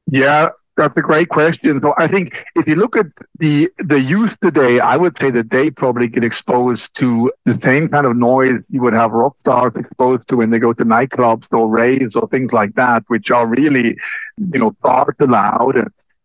Yeah, 0.05 0.49
that's 0.77 0.95
a 0.97 1.01
great 1.01 1.29
question. 1.29 1.79
So 1.81 1.93
I 1.97 2.07
think 2.07 2.33
if 2.55 2.67
you 2.67 2.75
look 2.75 2.95
at 2.97 3.05
the 3.39 3.69
the 3.77 3.99
youth 3.99 4.31
today, 4.43 4.79
I 4.79 4.97
would 4.97 5.15
say 5.21 5.31
that 5.31 5.49
they 5.49 5.69
probably 5.69 6.07
get 6.07 6.23
exposed 6.23 6.83
to 6.99 7.31
the 7.45 7.57
same 7.63 7.87
kind 7.89 8.05
of 8.05 8.15
noise 8.17 8.61
you 8.69 8.81
would 8.81 8.93
have 8.93 9.11
rock 9.11 9.35
stars 9.39 9.73
exposed 9.75 10.27
to 10.29 10.37
when 10.37 10.49
they 10.49 10.59
go 10.59 10.73
to 10.73 10.83
nightclubs 10.83 11.45
or 11.51 11.67
raves 11.69 12.15
or 12.15 12.27
things 12.27 12.51
like 12.51 12.75
that, 12.75 13.03
which 13.07 13.31
are 13.31 13.47
really, 13.47 13.95
you 14.37 14.59
know, 14.59 14.75
far 14.81 15.13
too 15.19 15.27
loud. 15.27 15.75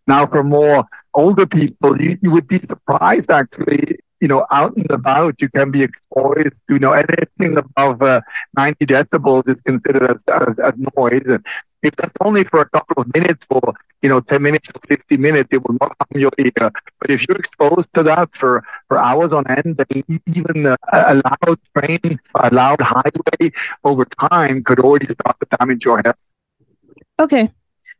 Now, 0.06 0.26
for 0.26 0.42
more 0.42 0.84
older 1.14 1.46
people, 1.46 2.00
you, 2.00 2.18
you 2.20 2.30
would 2.32 2.48
be 2.48 2.60
surprised 2.68 3.30
actually 3.30 3.98
you 4.20 4.28
know, 4.28 4.46
out 4.50 4.76
and 4.76 4.90
about, 4.90 5.34
you 5.40 5.48
can 5.48 5.70
be 5.70 5.82
exposed 5.82 6.52
to, 6.68 6.74
you 6.74 6.78
know, 6.78 6.92
anything 6.92 7.56
above 7.56 8.02
uh, 8.02 8.20
90 8.54 8.84
decibels 8.84 9.48
is 9.48 9.56
considered 9.66 10.10
as, 10.10 10.16
as, 10.28 10.58
as 10.62 10.74
noise. 10.96 11.22
And 11.24 11.44
if 11.82 11.94
that's 11.96 12.14
only 12.20 12.44
for 12.44 12.60
a 12.60 12.68
couple 12.68 13.02
of 13.02 13.12
minutes, 13.14 13.42
for, 13.48 13.74
you 14.02 14.08
know, 14.08 14.20
10 14.20 14.42
minutes 14.42 14.66
or 14.74 14.80
50 14.88 15.16
minutes, 15.16 15.48
it 15.52 15.66
will 15.66 15.76
not 15.80 15.96
harm 15.98 16.20
your 16.20 16.32
ear. 16.38 16.70
But 17.00 17.10
if 17.10 17.22
you're 17.26 17.38
exposed 17.38 17.88
to 17.94 18.02
that 18.04 18.28
for, 18.38 18.62
for 18.88 18.98
hours 18.98 19.32
on 19.32 19.44
end, 19.50 19.78
then 19.78 20.20
even 20.26 20.66
a, 20.66 20.76
a 20.92 21.14
loud 21.14 21.58
train, 21.76 22.20
a 22.34 22.54
loud 22.54 22.80
highway 22.80 23.52
over 23.84 24.06
time 24.28 24.62
could 24.64 24.80
already 24.80 25.06
start 25.06 25.36
to 25.40 25.56
damage 25.58 25.84
your 25.84 26.02
health. 26.04 26.16
Okay. 27.18 27.50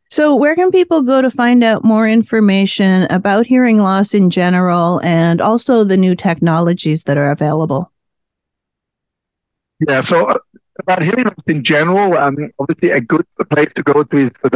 So, 0.09 0.35
where 0.35 0.55
can 0.55 0.71
people 0.71 1.03
go 1.03 1.21
to 1.21 1.29
find 1.29 1.63
out 1.63 1.85
more 1.85 2.05
information 2.05 3.03
about 3.03 3.45
hearing 3.45 3.77
loss 3.77 4.13
in 4.13 4.29
general 4.29 4.99
and 5.05 5.39
also 5.39 5.85
the 5.85 5.95
new 5.95 6.15
technologies 6.15 7.03
that 7.03 7.17
are 7.17 7.31
available? 7.31 7.91
Yeah, 9.87 10.01
so 10.09 10.25
uh, 10.25 10.37
about 10.81 11.01
hearing 11.01 11.25
loss 11.25 11.43
in 11.47 11.63
general, 11.63 12.17
um, 12.17 12.51
obviously 12.59 12.91
a 12.91 13.01
good 13.01 13.25
place 13.49 13.71
to 13.75 13.83
go 13.83 14.03
to 14.03 14.27
is 14.27 14.31
the 14.43 14.49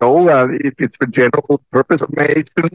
WHO 0.00 0.28
uh, 0.28 0.48
if 0.50 0.74
it's 0.78 0.96
for 0.96 1.06
general 1.06 1.60
purpose 1.70 2.00
information. 2.00 2.70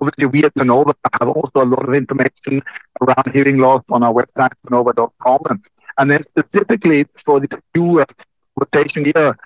Obviously, 0.00 0.26
we 0.26 0.44
at 0.44 0.52
Sonova 0.54 0.94
have 1.18 1.28
also 1.28 1.62
a 1.62 1.64
lot 1.64 1.88
of 1.88 1.94
information 1.94 2.62
around 3.00 3.30
hearing 3.32 3.58
loss 3.58 3.82
on 3.90 4.02
our 4.02 4.12
website, 4.12 4.50
sonova.com. 4.66 5.62
And 5.98 6.10
then 6.10 6.24
specifically 6.30 7.06
for 7.24 7.38
the 7.40 7.48
new 7.74 8.00
uh, 8.00 8.04
rotation 8.56 9.04
year, 9.04 9.36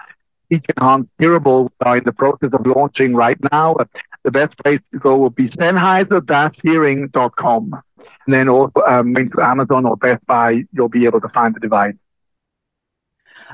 enhanced 0.50 1.10
hearable 1.18 1.64
we 1.64 1.70
are 1.80 1.96
in 1.98 2.04
the 2.04 2.12
process 2.12 2.50
of 2.52 2.66
launching 2.66 3.14
right 3.14 3.38
now. 3.50 3.76
The 4.24 4.30
best 4.30 4.56
place 4.58 4.80
to 4.92 4.98
go 4.98 5.16
would 5.18 5.34
be 5.34 5.48
Sennheiser-hearing.com. 5.50 7.82
And 8.26 8.34
then 8.34 8.48
also 8.48 8.80
um, 8.86 9.14
into 9.16 9.42
Amazon 9.42 9.84
or 9.86 9.96
Best 9.96 10.24
Buy, 10.26 10.64
you'll 10.72 10.88
be 10.88 11.06
able 11.06 11.20
to 11.20 11.28
find 11.28 11.54
the 11.54 11.60
device. 11.60 11.94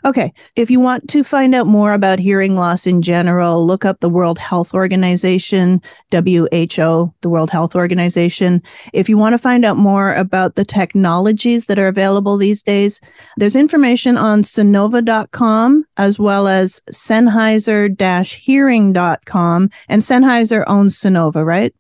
Okay. 0.05 0.33
If 0.57 0.71
you 0.71 0.81
want 0.81 1.09
to 1.09 1.23
find 1.23 1.55
out 1.55 1.67
more 1.67 1.93
about 1.93 2.19
hearing 2.19 2.57
loss 2.57 2.87
in 2.87 3.03
general, 3.03 3.67
look 3.67 3.85
up 3.85 4.01
the 4.01 4.09
World 4.09 4.39
Health 4.39 4.73
Organization, 4.75 5.81
WHO, 6.11 7.15
the 7.21 7.29
World 7.29 7.51
Health 7.51 7.75
Organization. 7.75 8.63
If 8.93 9.09
you 9.09 9.19
want 9.19 9.35
to 9.35 9.39
find 9.39 9.65
out 9.65 9.77
more 9.77 10.15
about 10.15 10.55
the 10.55 10.65
technologies 10.65 11.67
that 11.67 11.79
are 11.79 11.89
available 11.89 12.37
these 12.37 12.63
days, 12.63 13.01
there's 13.37 13.57
information 13.57 14.17
on 14.17 14.43
Sonova.com 14.43 15.85
as 15.97 16.19
well 16.19 16.49
as 16.49 16.81
Sennheiser 16.91 17.91
hearing.com. 18.31 19.71
And 19.89 20.03
Sennheiser 20.03 20.65
owns 20.67 20.99
Sonova, 20.99 21.45
right? 21.45 21.75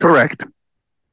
Correct. 0.00 0.42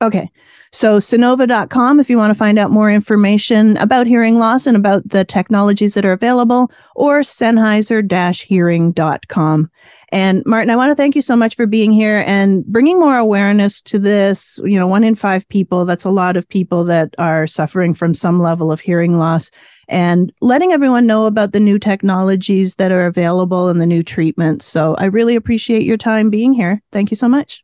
Okay. 0.01 0.29
So, 0.73 0.97
Sonova.com 0.97 1.99
if 1.99 2.09
you 2.09 2.17
want 2.17 2.31
to 2.31 2.37
find 2.37 2.57
out 2.57 2.71
more 2.71 2.91
information 2.91 3.77
about 3.77 4.07
hearing 4.07 4.39
loss 4.39 4.65
and 4.65 4.75
about 4.75 5.07
the 5.07 5.23
technologies 5.23 5.93
that 5.93 6.03
are 6.03 6.11
available, 6.11 6.71
or 6.95 7.21
Sennheiser 7.21 8.41
hearing.com. 8.41 9.69
And 10.11 10.43
Martin, 10.45 10.69
I 10.71 10.75
want 10.75 10.91
to 10.91 10.95
thank 10.95 11.15
you 11.15 11.21
so 11.21 11.35
much 11.35 11.55
for 11.55 11.65
being 11.67 11.91
here 11.91 12.23
and 12.27 12.65
bringing 12.65 12.99
more 12.99 13.17
awareness 13.17 13.81
to 13.83 13.99
this. 13.99 14.59
You 14.63 14.77
know, 14.79 14.87
one 14.87 15.03
in 15.03 15.15
five 15.15 15.47
people, 15.47 15.85
that's 15.85 16.05
a 16.05 16.11
lot 16.11 16.37
of 16.37 16.49
people 16.49 16.83
that 16.85 17.13
are 17.17 17.47
suffering 17.47 17.93
from 17.93 18.13
some 18.13 18.41
level 18.41 18.71
of 18.71 18.79
hearing 18.79 19.17
loss, 19.17 19.51
and 19.87 20.33
letting 20.41 20.73
everyone 20.73 21.05
know 21.05 21.27
about 21.27 21.51
the 21.51 21.59
new 21.59 21.77
technologies 21.79 22.75
that 22.75 22.91
are 22.91 23.05
available 23.05 23.69
and 23.69 23.79
the 23.79 23.85
new 23.85 24.03
treatments. 24.03 24.65
So, 24.65 24.95
I 24.95 25.05
really 25.05 25.35
appreciate 25.35 25.83
your 25.83 25.97
time 25.97 26.29
being 26.29 26.51
here. 26.51 26.81
Thank 26.91 27.11
you 27.11 27.15
so 27.15 27.29
much. 27.29 27.63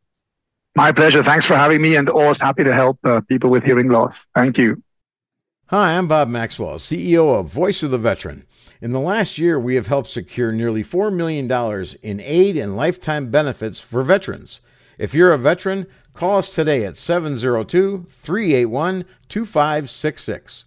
My 0.80 0.94
pleasure. 0.94 1.26
Thanks 1.26 1.46
for 1.46 1.58
having 1.58 1.82
me, 1.82 1.98
and 1.98 2.08
always 2.08 2.38
happy 2.40 2.64
to 2.64 2.74
help 2.74 3.00
uh, 3.04 3.20
people 3.28 3.50
with 3.50 3.64
hearing 3.66 3.90
loss. 3.90 4.14
Thank 4.34 4.58
you. 4.58 4.82
Hi, 5.66 5.98
I'm 5.98 6.08
Bob 6.08 6.30
Maxwell, 6.30 6.76
CEO 6.76 7.38
of 7.38 7.48
Voice 7.48 7.84
of 7.84 7.92
the 7.92 7.98
Veteran. 7.98 8.46
In 8.80 8.92
the 8.92 9.02
last 9.02 9.38
year, 9.38 9.60
we 9.60 9.76
have 9.76 9.88
helped 9.88 10.10
secure 10.10 10.54
nearly 10.54 10.82
$4 10.82 11.14
million 11.14 11.52
in 12.02 12.22
aid 12.22 12.56
and 12.56 12.78
lifetime 12.78 13.30
benefits 13.30 13.82
for 13.82 14.04
veterans. 14.04 14.62
If 14.98 15.14
you're 15.14 15.34
a 15.34 15.38
veteran, 15.38 15.86
call 16.14 16.38
us 16.38 16.56
today 16.56 16.86
at 16.86 16.96
702 16.96 18.06
381 18.08 19.04
2566. 19.28 20.64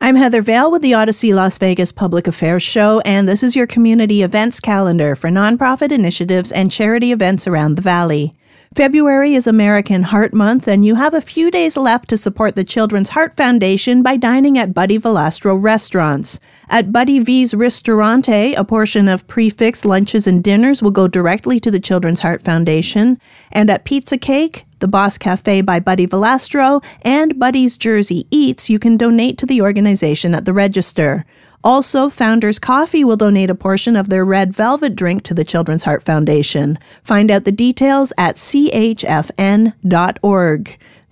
I'm 0.00 0.16
Heather 0.16 0.40
Vale 0.40 0.70
with 0.70 0.80
the 0.80 0.92
Audacy 0.92 1.34
Las 1.34 1.58
Vegas 1.58 1.92
Public 1.92 2.26
Affairs 2.26 2.62
Show, 2.62 3.00
and 3.00 3.28
this 3.28 3.42
is 3.42 3.54
your 3.54 3.66
community 3.66 4.22
events 4.22 4.60
calendar 4.60 5.14
for 5.14 5.28
nonprofit 5.28 5.92
initiatives 5.92 6.52
and 6.52 6.72
charity 6.72 7.12
events 7.12 7.46
around 7.46 7.74
the 7.74 7.82
Valley. 7.82 8.34
February 8.76 9.34
is 9.34 9.46
American 9.46 10.02
Heart 10.02 10.34
Month, 10.34 10.68
and 10.68 10.84
you 10.84 10.96
have 10.96 11.14
a 11.14 11.20
few 11.22 11.50
days 11.50 11.78
left 11.78 12.10
to 12.10 12.16
support 12.18 12.56
the 12.56 12.62
Children's 12.62 13.08
Heart 13.08 13.34
Foundation 13.34 14.02
by 14.02 14.18
dining 14.18 14.58
at 14.58 14.74
Buddy 14.74 14.98
Valastro 14.98 15.56
restaurants. 15.58 16.38
At 16.68 16.92
Buddy 16.92 17.18
V's 17.18 17.54
Ristorante, 17.54 18.52
a 18.52 18.64
portion 18.64 19.08
of 19.08 19.26
prix 19.28 19.48
fixe 19.48 19.86
lunches 19.86 20.26
and 20.26 20.44
dinners 20.44 20.82
will 20.82 20.90
go 20.90 21.08
directly 21.08 21.58
to 21.58 21.70
the 21.70 21.80
Children's 21.80 22.20
Heart 22.20 22.42
Foundation. 22.42 23.18
And 23.50 23.70
at 23.70 23.86
Pizza 23.86 24.18
Cake, 24.18 24.66
the 24.80 24.88
Boss 24.88 25.16
Cafe 25.16 25.62
by 25.62 25.80
Buddy 25.80 26.06
Valastro, 26.06 26.84
and 27.00 27.38
Buddy's 27.38 27.78
Jersey 27.78 28.26
Eats, 28.30 28.68
you 28.68 28.78
can 28.78 28.98
donate 28.98 29.38
to 29.38 29.46
the 29.46 29.62
organization 29.62 30.34
at 30.34 30.44
the 30.44 30.52
register. 30.52 31.24
Also, 31.64 32.08
Founders 32.08 32.58
Coffee 32.58 33.04
will 33.04 33.16
donate 33.16 33.50
a 33.50 33.54
portion 33.54 33.96
of 33.96 34.08
their 34.08 34.24
red 34.24 34.52
velvet 34.52 34.94
drink 34.96 35.22
to 35.24 35.34
the 35.34 35.44
Children's 35.44 35.84
Heart 35.84 36.02
Foundation. 36.02 36.78
Find 37.02 37.30
out 37.30 37.44
the 37.44 37.52
details 37.52 38.12
at 38.18 38.36
chfn.org. 38.36 39.38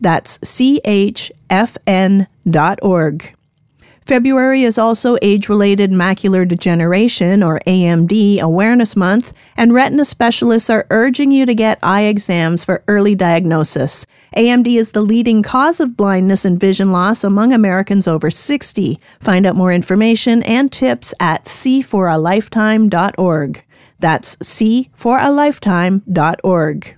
That's 0.01 0.38
chfn.org. 0.38 1.45
February 4.07 4.62
is 4.64 4.76
also 4.76 5.16
age 5.22 5.48
related 5.48 5.90
macular 5.90 6.46
degeneration, 6.46 7.42
or 7.42 7.59
AMD, 7.66 8.38
Awareness 8.38 8.94
Month, 8.96 9.32
and 9.57 9.72
retina 9.72 10.05
specialists 10.05 10.68
are 10.68 10.86
urging 10.90 11.30
you 11.30 11.46
to 11.46 11.55
get 11.55 11.78
eye 11.82 12.02
exams 12.02 12.66
for 12.66 12.84
early 12.86 13.14
diagnosis. 13.14 14.05
AMD 14.36 14.76
is 14.76 14.92
the 14.92 15.00
leading 15.00 15.42
cause 15.42 15.80
of 15.80 15.96
blindness 15.96 16.44
and 16.44 16.61
vision 16.61 16.92
loss 16.92 17.24
among 17.24 17.55
Americans 17.55 18.07
over 18.07 18.30
60. 18.30 18.98
Find 19.20 19.46
out 19.46 19.57
more 19.57 19.72
information 19.72 20.42
and 20.42 20.70
tips 20.70 21.14
at 21.18 21.46
cforalifetime.org. 21.46 23.64
That's 24.00 24.36
cforalifetime.org. 24.36 26.96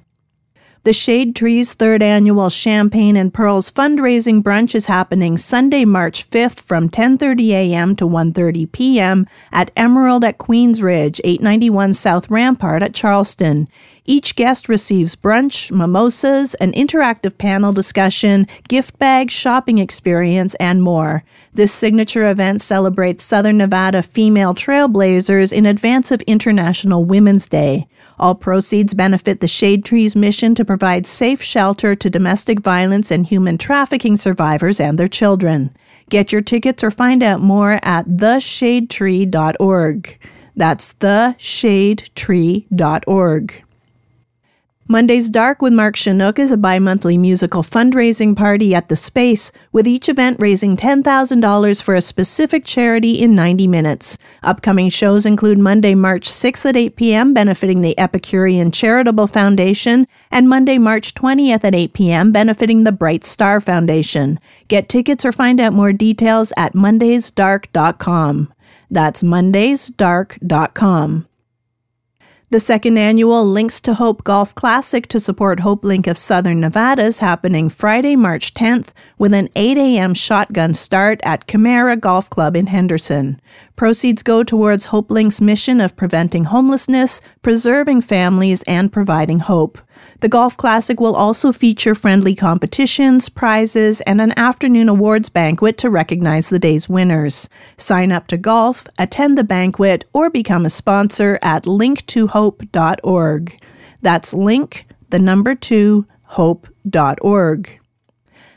The 0.87 0.93
Shade 0.93 1.35
Trees 1.35 1.75
third 1.75 2.01
annual 2.01 2.49
Champagne 2.49 3.17
and 3.17 3.35
Pearls 3.35 3.73
fundraising 3.73 4.41
brunch 4.41 4.73
is 4.73 4.87
happening 4.87 5.37
Sunday, 5.37 5.85
March 5.85 6.31
5th 6.31 6.61
from 6.61 6.89
10:30 6.89 7.49
a.m. 7.51 7.97
to 7.97 8.05
1:30 8.07 8.71
p.m. 8.71 9.27
at 9.51 9.73
Emerald 9.75 10.23
at 10.23 10.39
Queensridge, 10.39 11.21
891 11.25 11.93
South 11.93 12.31
Rampart 12.31 12.85
at 12.85 12.95
Charleston. 12.95 13.67
Each 14.05 14.37
guest 14.37 14.69
receives 14.69 15.17
brunch, 15.17 15.73
mimosas, 15.73 16.55
an 16.55 16.71
interactive 16.71 17.37
panel 17.37 17.73
discussion, 17.73 18.47
gift 18.69 18.97
bag, 19.01 19.33
shopping 19.33 19.79
experience, 19.79 20.55
and 20.61 20.81
more. 20.81 21.25
This 21.53 21.73
signature 21.73 22.31
event 22.31 22.63
celebrates 22.63 23.25
Southern 23.25 23.57
Nevada 23.57 24.05
female 24.05 24.55
trailblazers 24.55 25.53
in 25.53 25.67
advance 25.67 26.13
of 26.13 26.23
International 26.29 27.05
Women's 27.05 27.49
Day. 27.49 27.89
All 28.19 28.35
proceeds 28.35 28.95
benefit 28.95 29.41
the 29.41 29.49
Shade 29.49 29.85
Trees 29.85 30.17
mission 30.17 30.55
to 30.55 30.65
provide 30.65 31.07
safe 31.07 31.43
shelter 31.43 31.95
to 31.95 32.09
domestic 32.09 32.61
violence 32.61 33.11
and 33.11 33.27
human 33.27 33.59
trafficking 33.59 34.17
survivors 34.17 34.81
and 34.81 34.99
their 34.99 35.09
children. 35.09 35.77
Get 36.09 36.33
your 36.33 36.41
tickets 36.41 36.83
or 36.83 36.91
find 36.91 37.23
out 37.23 37.41
more 37.41 37.79
at 37.83 38.07
theshadetree.org. 38.07 40.19
That's 40.57 40.95
theshadetree.org. 40.95 43.66
Monday's 44.89 45.29
Dark 45.29 45.63
with 45.63 45.73
Mark 45.73 45.97
Shunock 45.97 46.39
is 46.39 46.53
a 46.53 46.57
bi 46.57 46.79
monthly 46.79 47.19
musical 47.19 47.65
fundraising 47.65 48.37
party 48.37 48.73
at 48.73 48.89
the 48.89 48.95
Space, 48.95 49.51
with 49.73 49.85
each 49.85 50.09
event 50.09 50.37
raising 50.39 50.77
$10,000 50.77 51.83
for 51.83 51.97
a 51.97 52.01
specific 52.01 52.65
charity 52.65 53.21
in 53.21 53.35
90 53.35 53.67
minutes. 53.67 54.17
Upcoming 54.45 54.89
shows 54.89 55.27
include 55.27 55.59
Monday, 55.59 55.97
March 55.97 56.29
6th 56.29 56.67
at 56.67 56.77
8 56.77 56.95
p.m., 56.95 57.35
benefiting 57.35 57.81
the 57.81 57.99
Epicurean 57.99 58.71
Charitable 58.71 59.27
Foundation, 59.27 60.07
and 60.31 60.49
Monday, 60.49 60.79
March 60.79 61.15
20th 61.15 61.65
at 61.65 61.75
8 61.75 61.93
p.m., 61.93 62.31
benefiting 62.31 62.85
the 62.85 62.93
Bright 62.93 63.25
Star 63.25 63.61
Foundation. 63.61 64.39
Get 64.69 64.89
tickets 64.89 65.25
or 65.25 65.33
find 65.33 65.61
out 65.61 65.73
more 65.73 65.93
details 65.93 66.53
at 66.57 66.75
mondaysdark.com. 66.75 68.53
That's 68.89 69.25
mondaysdark.com. 69.25 71.27
The 72.49 72.61
second 72.61 72.97
annual 72.97 73.45
Links 73.45 73.81
to 73.81 73.95
Hope 73.95 74.23
Golf 74.23 74.55
Classic 74.55 75.09
to 75.09 75.19
support 75.19 75.59
Hope 75.59 75.85
Link 75.85 76.07
of 76.07 76.17
Southern 76.17 76.61
Nevada 76.61 77.03
is 77.03 77.19
happening 77.19 77.69
Friday, 77.69 78.15
March 78.15 78.55
10th 78.55 78.93
with 79.19 79.33
an 79.33 79.49
8 79.57 79.77
a.m. 79.77 80.15
shotgun 80.15 80.73
start 80.73 81.19
at 81.25 81.49
Camara 81.49 81.97
Golf 81.97 82.31
Club 82.31 82.55
in 82.55 82.69
Henderson. 82.69 83.41
Proceeds 83.75 84.23
go 84.23 84.45
towards 84.45 84.85
Hope 84.85 85.11
Link's 85.11 85.41
mission 85.41 85.81
of 85.81 85.97
preventing 85.97 86.45
homelessness, 86.45 87.21
preserving 87.43 88.03
families, 88.03 88.63
and 88.63 88.93
providing 88.93 89.41
hope. 89.41 89.79
The 90.21 90.29
Golf 90.31 90.57
Classic 90.57 90.99
will 90.99 91.15
also 91.15 91.53
feature 91.53 91.95
friendly 91.95 92.35
competitions, 92.35 93.29
prizes, 93.29 94.01
and 94.03 94.21
an 94.21 94.33
afternoon 94.39 94.89
awards 94.89 95.29
banquet 95.29 95.77
to 95.79 95.91
recognize 95.91 96.49
the 96.49 96.59
day's 96.59 96.89
winners. 96.89 97.51
Sign 97.77 98.11
up 98.13 98.27
to 98.29 98.39
golf, 98.39 98.87
attend 98.99 99.37
the 99.37 99.45
banquet, 99.45 100.07
or 100.15 100.31
become 100.31 100.65
a 100.65 100.71
sponsor 100.71 101.39
at 101.43 101.65
linktohope.org. 101.65 103.63
That's 104.01 104.33
link, 104.33 104.87
the 105.11 105.19
number 105.19 105.55
two, 105.55 106.07
hope.org. 106.23 107.81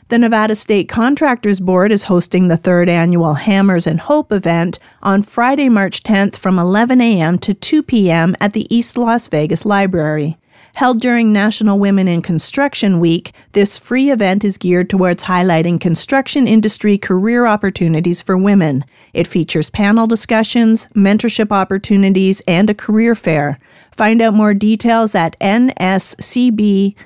The 0.08 0.18
Nevada 0.18 0.56
State 0.56 0.88
Contractors 0.88 1.60
Board 1.60 1.92
is 1.92 2.04
hosting 2.04 2.48
the 2.48 2.56
third 2.56 2.88
annual 2.88 3.34
Hammers 3.34 3.86
and 3.86 4.00
Hope 4.00 4.32
event 4.32 4.78
on 5.02 5.22
Friday, 5.22 5.68
March 5.68 6.02
10th 6.02 6.36
from 6.36 6.58
11 6.58 7.00
a.m. 7.00 7.38
to 7.38 7.54
2 7.54 7.82
p.m. 7.82 8.34
at 8.40 8.54
the 8.54 8.66
East 8.74 8.96
Las 8.96 9.28
Vegas 9.28 9.64
Library. 9.64 10.39
Held 10.74 11.00
during 11.00 11.32
National 11.32 11.78
Women 11.78 12.08
in 12.08 12.22
Construction 12.22 13.00
Week, 13.00 13.32
this 13.52 13.78
free 13.78 14.10
event 14.10 14.44
is 14.44 14.56
geared 14.56 14.88
towards 14.88 15.24
highlighting 15.24 15.80
construction 15.80 16.46
industry 16.46 16.96
career 16.96 17.46
opportunities 17.46 18.22
for 18.22 18.36
women. 18.38 18.84
It 19.12 19.26
features 19.26 19.70
panel 19.70 20.06
discussions, 20.06 20.86
mentorship 20.94 21.50
opportunities, 21.52 22.40
and 22.46 22.70
a 22.70 22.74
career 22.74 23.14
fair. 23.14 23.58
Find 23.92 24.22
out 24.22 24.34
more 24.34 24.54
details 24.54 25.14
at 25.14 25.38
nscb.nv.gov. 25.40 26.96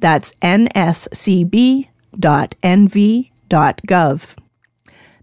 That's 0.00 0.32
nscb.nv.gov. 0.32 1.84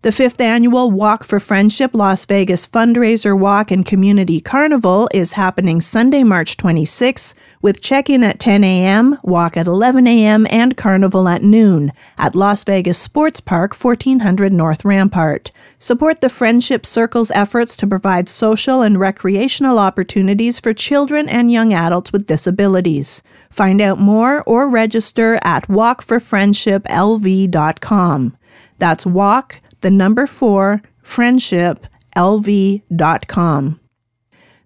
The 0.04 0.12
fifth 0.12 0.42
annual 0.42 0.90
Walk 0.90 1.24
for 1.24 1.40
Friendship 1.40 1.92
Las 1.94 2.26
Vegas 2.26 2.68
fundraiser 2.68 3.38
walk 3.38 3.70
and 3.70 3.86
community 3.86 4.42
carnival 4.42 5.08
is 5.14 5.34
happening 5.34 5.80
Sunday, 5.80 6.24
March 6.24 6.58
26, 6.58 7.36
with 7.62 7.84
check 7.84 8.10
in 8.10 8.24
at 8.24 8.40
10 8.40 8.64
a.m., 8.64 9.20
walk 9.22 9.56
at 9.56 9.68
11 9.68 10.08
a.m., 10.08 10.48
and 10.50 10.76
carnival 10.76 11.28
at 11.28 11.44
noon 11.44 11.92
at 12.18 12.34
Las 12.34 12.64
Vegas 12.64 12.98
Sports 12.98 13.40
Park, 13.40 13.76
1400 13.76 14.52
North 14.52 14.84
Rampart. 14.84 15.52
Support 15.78 16.22
the 16.22 16.30
Friendship 16.30 16.84
Circle's 16.84 17.30
efforts 17.36 17.76
to 17.76 17.86
provide 17.86 18.28
social 18.28 18.82
and 18.82 19.00
recreational 19.00 19.78
opportunities 19.78 20.60
for 20.60 20.74
children 20.74 21.30
and 21.30 21.52
young 21.52 21.74
adults 21.74 22.12
with 22.12 22.26
disabilities. 22.26 23.22
Find 23.52 23.80
out 23.80 24.00
more 24.00 24.42
or 24.48 24.68
register 24.68 25.38
at 25.44 25.68
walkforfriendshiplv.com. 25.68 28.38
That's 28.80 29.06
walk, 29.06 29.60
the 29.82 29.92
number 29.92 30.26
four, 30.26 30.82
friendship 31.02 31.88
friendshiplv.com. 32.16 33.78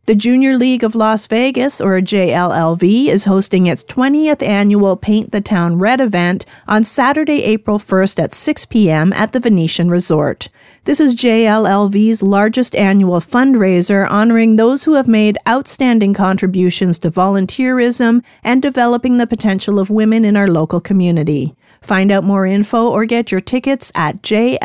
The 0.08 0.14
Junior 0.14 0.56
League 0.56 0.84
of 0.84 0.94
Las 0.94 1.26
Vegas, 1.26 1.82
or 1.82 2.00
JLLV, 2.00 3.08
is 3.08 3.26
hosting 3.26 3.66
its 3.66 3.84
20th 3.84 4.44
annual 4.44 4.96
Paint 4.96 5.32
the 5.32 5.42
Town 5.42 5.80
Red 5.80 6.00
event 6.00 6.46
on 6.68 6.84
Saturday, 6.84 7.42
April 7.44 7.80
1st 7.80 8.24
at 8.24 8.34
6 8.36 8.66
p.m. 8.66 9.12
at 9.14 9.32
the 9.34 9.40
Venetian 9.40 9.90
Resort. 9.90 10.50
This 10.84 11.00
is 11.00 11.16
JLLV's 11.16 12.22
largest 12.22 12.76
annual 12.76 13.20
fundraiser 13.20 14.08
honoring 14.08 14.58
those 14.58 14.84
who 14.84 14.94
have 14.94 15.08
made 15.08 15.40
outstanding 15.48 16.14
contributions 16.14 17.00
to 17.00 17.10
volunteerism 17.10 18.24
and 18.44 18.62
developing 18.62 19.18
the 19.18 19.26
potential 19.26 19.80
of 19.80 19.90
women 19.90 20.24
in 20.24 20.38
our 20.38 20.48
local 20.48 20.80
community. 20.80 21.56
Find 21.86 22.12
out 22.12 22.24
more 22.24 22.48
info 22.48 22.90
or 22.90 23.06
get 23.06 23.32
your 23.32 23.42
tickets 23.42 23.92
at 23.94 24.24
jllv.org. 24.24 24.62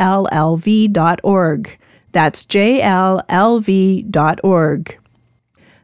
That's 2.11 2.43
jllv.org. 2.45 2.87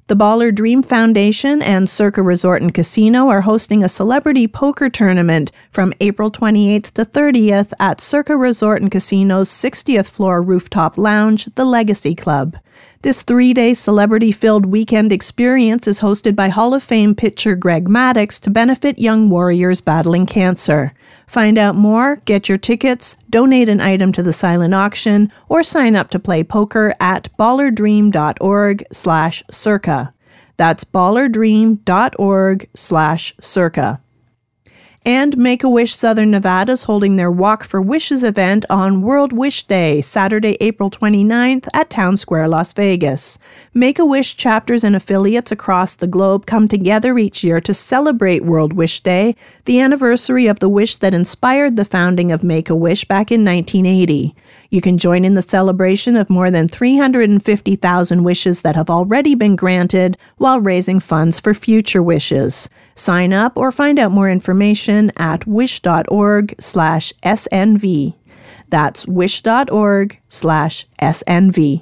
The 0.07 0.15
Baller 0.15 0.55
Dream 0.55 0.81
Foundation 0.81 1.61
and 1.61 1.88
Circa 1.88 2.23
Resort 2.23 2.63
and 2.63 2.73
Casino 2.73 3.27
are 3.27 3.41
hosting 3.41 3.83
a 3.83 3.89
celebrity 3.89 4.47
poker 4.47 4.89
tournament 4.89 5.51
from 5.69 5.93
April 5.99 6.31
28th 6.31 6.93
to 6.93 7.05
30th 7.05 7.71
at 7.79 8.01
Circa 8.01 8.35
Resort 8.35 8.81
and 8.81 8.89
Casino's 8.89 9.49
60th 9.49 10.09
floor 10.09 10.41
rooftop 10.41 10.97
lounge, 10.97 11.47
the 11.53 11.65
Legacy 11.65 12.15
Club. 12.15 12.57
This 13.01 13.23
three 13.23 13.53
day 13.53 13.73
celebrity 13.73 14.32
filled 14.32 14.65
weekend 14.65 15.11
experience 15.11 15.88
is 15.88 15.99
hosted 15.99 16.36
by 16.36 16.49
Hall 16.49 16.73
of 16.73 16.84
Fame 16.84 17.15
pitcher 17.15 17.55
Greg 17.55 17.88
Maddux 17.88 18.39
to 18.41 18.49
benefit 18.49 18.99
young 18.99 19.30
warriors 19.30 19.82
battling 19.82 20.25
cancer. 20.25 20.93
Find 21.28 21.57
out 21.57 21.75
more, 21.75 22.17
get 22.25 22.49
your 22.49 22.57
tickets, 22.57 23.17
donate 23.30 23.69
an 23.69 23.82
item 23.82 24.11
to 24.13 24.23
the 24.23 24.34
silent 24.34 24.73
auction, 24.73 25.32
or 25.49 25.61
sign 25.61 25.95
up 25.95 26.09
to 26.11 26.19
play 26.19 26.43
poker 26.43 26.95
at 26.99 27.30
ballerdream.org 27.38 28.84
slash 28.91 29.43
circa. 29.51 30.13
That's 30.57 30.84
ballerdream.org 30.84 32.69
slash 32.73 33.36
circa. 33.39 34.01
And 35.08 35.38
Make 35.38 35.64
a 35.64 35.70
Wish 35.70 35.95
Southern 35.95 36.32
Nevada 36.32 36.74
is 36.74 36.84
holding 36.84 37.16
their 37.16 37.32
Walk 37.32 37.64
for 37.64 37.82
Wishes 37.82 38.26
event 38.26 38.66
on 38.70 39.01
World 39.01 39.32
Wish 39.32 39.64
Day, 39.64 40.01
Saturday, 40.01 40.58
April 40.60 40.91
29th 40.91 41.70
at 41.74 41.89
Town 41.89 42.18
Square, 42.18 42.49
Las 42.49 42.74
Vegas. 42.74 43.39
Make 43.74 43.99
a 43.99 44.05
Wish 44.05 44.36
chapters 44.36 44.84
and 44.84 44.97
affiliates 44.97 45.49
across 45.49 45.95
the 45.95 46.08
globe 46.08 46.45
come 46.45 46.68
together 46.68 47.18
each 47.18 47.41
year 47.41 47.62
to 47.62 47.74
celebrate 47.74 48.43
World 48.43 48.74
Wish 48.74 48.99
Day, 48.99 49.38
the 49.64 49.80
anniversary 49.80 50.45
of 50.45 50.60
the 50.60 50.68
wish 50.68 50.97
that 50.97 51.14
inspired 51.14 51.78
the 51.78 51.86
founding 51.86 52.34
of 52.34 52.43
Make 52.43 52.70
a 52.70 52.76
Wish 52.76 53.05
back 53.05 53.32
in 53.32 53.45
1980. 53.45 54.36
You 54.72 54.82
can 54.82 54.97
join 54.97 55.24
in 55.24 55.36
the 55.36 55.41
celebration 55.41 56.18
of 56.18 56.30
more 56.30 56.51
than 56.51 56.68
350,000 56.68 58.24
wishes 58.26 58.60
that 58.60 58.76
have 58.76 58.89
already 58.89 59.36
been 59.36 59.55
granted 59.55 60.18
while 60.36 60.60
raising 60.60 60.99
funds 60.99 61.39
for 61.39 61.53
future 61.53 62.03
wishes. 62.03 62.70
Sign 62.98 63.32
up 63.32 63.54
or 63.56 63.72
find 63.72 64.00
out 64.00 64.12
more 64.12 64.30
information 64.30 65.14
at 65.18 65.45
wish.org/snv. 65.45 68.14
That's 68.70 69.08
wish.org/snv. 69.08 71.82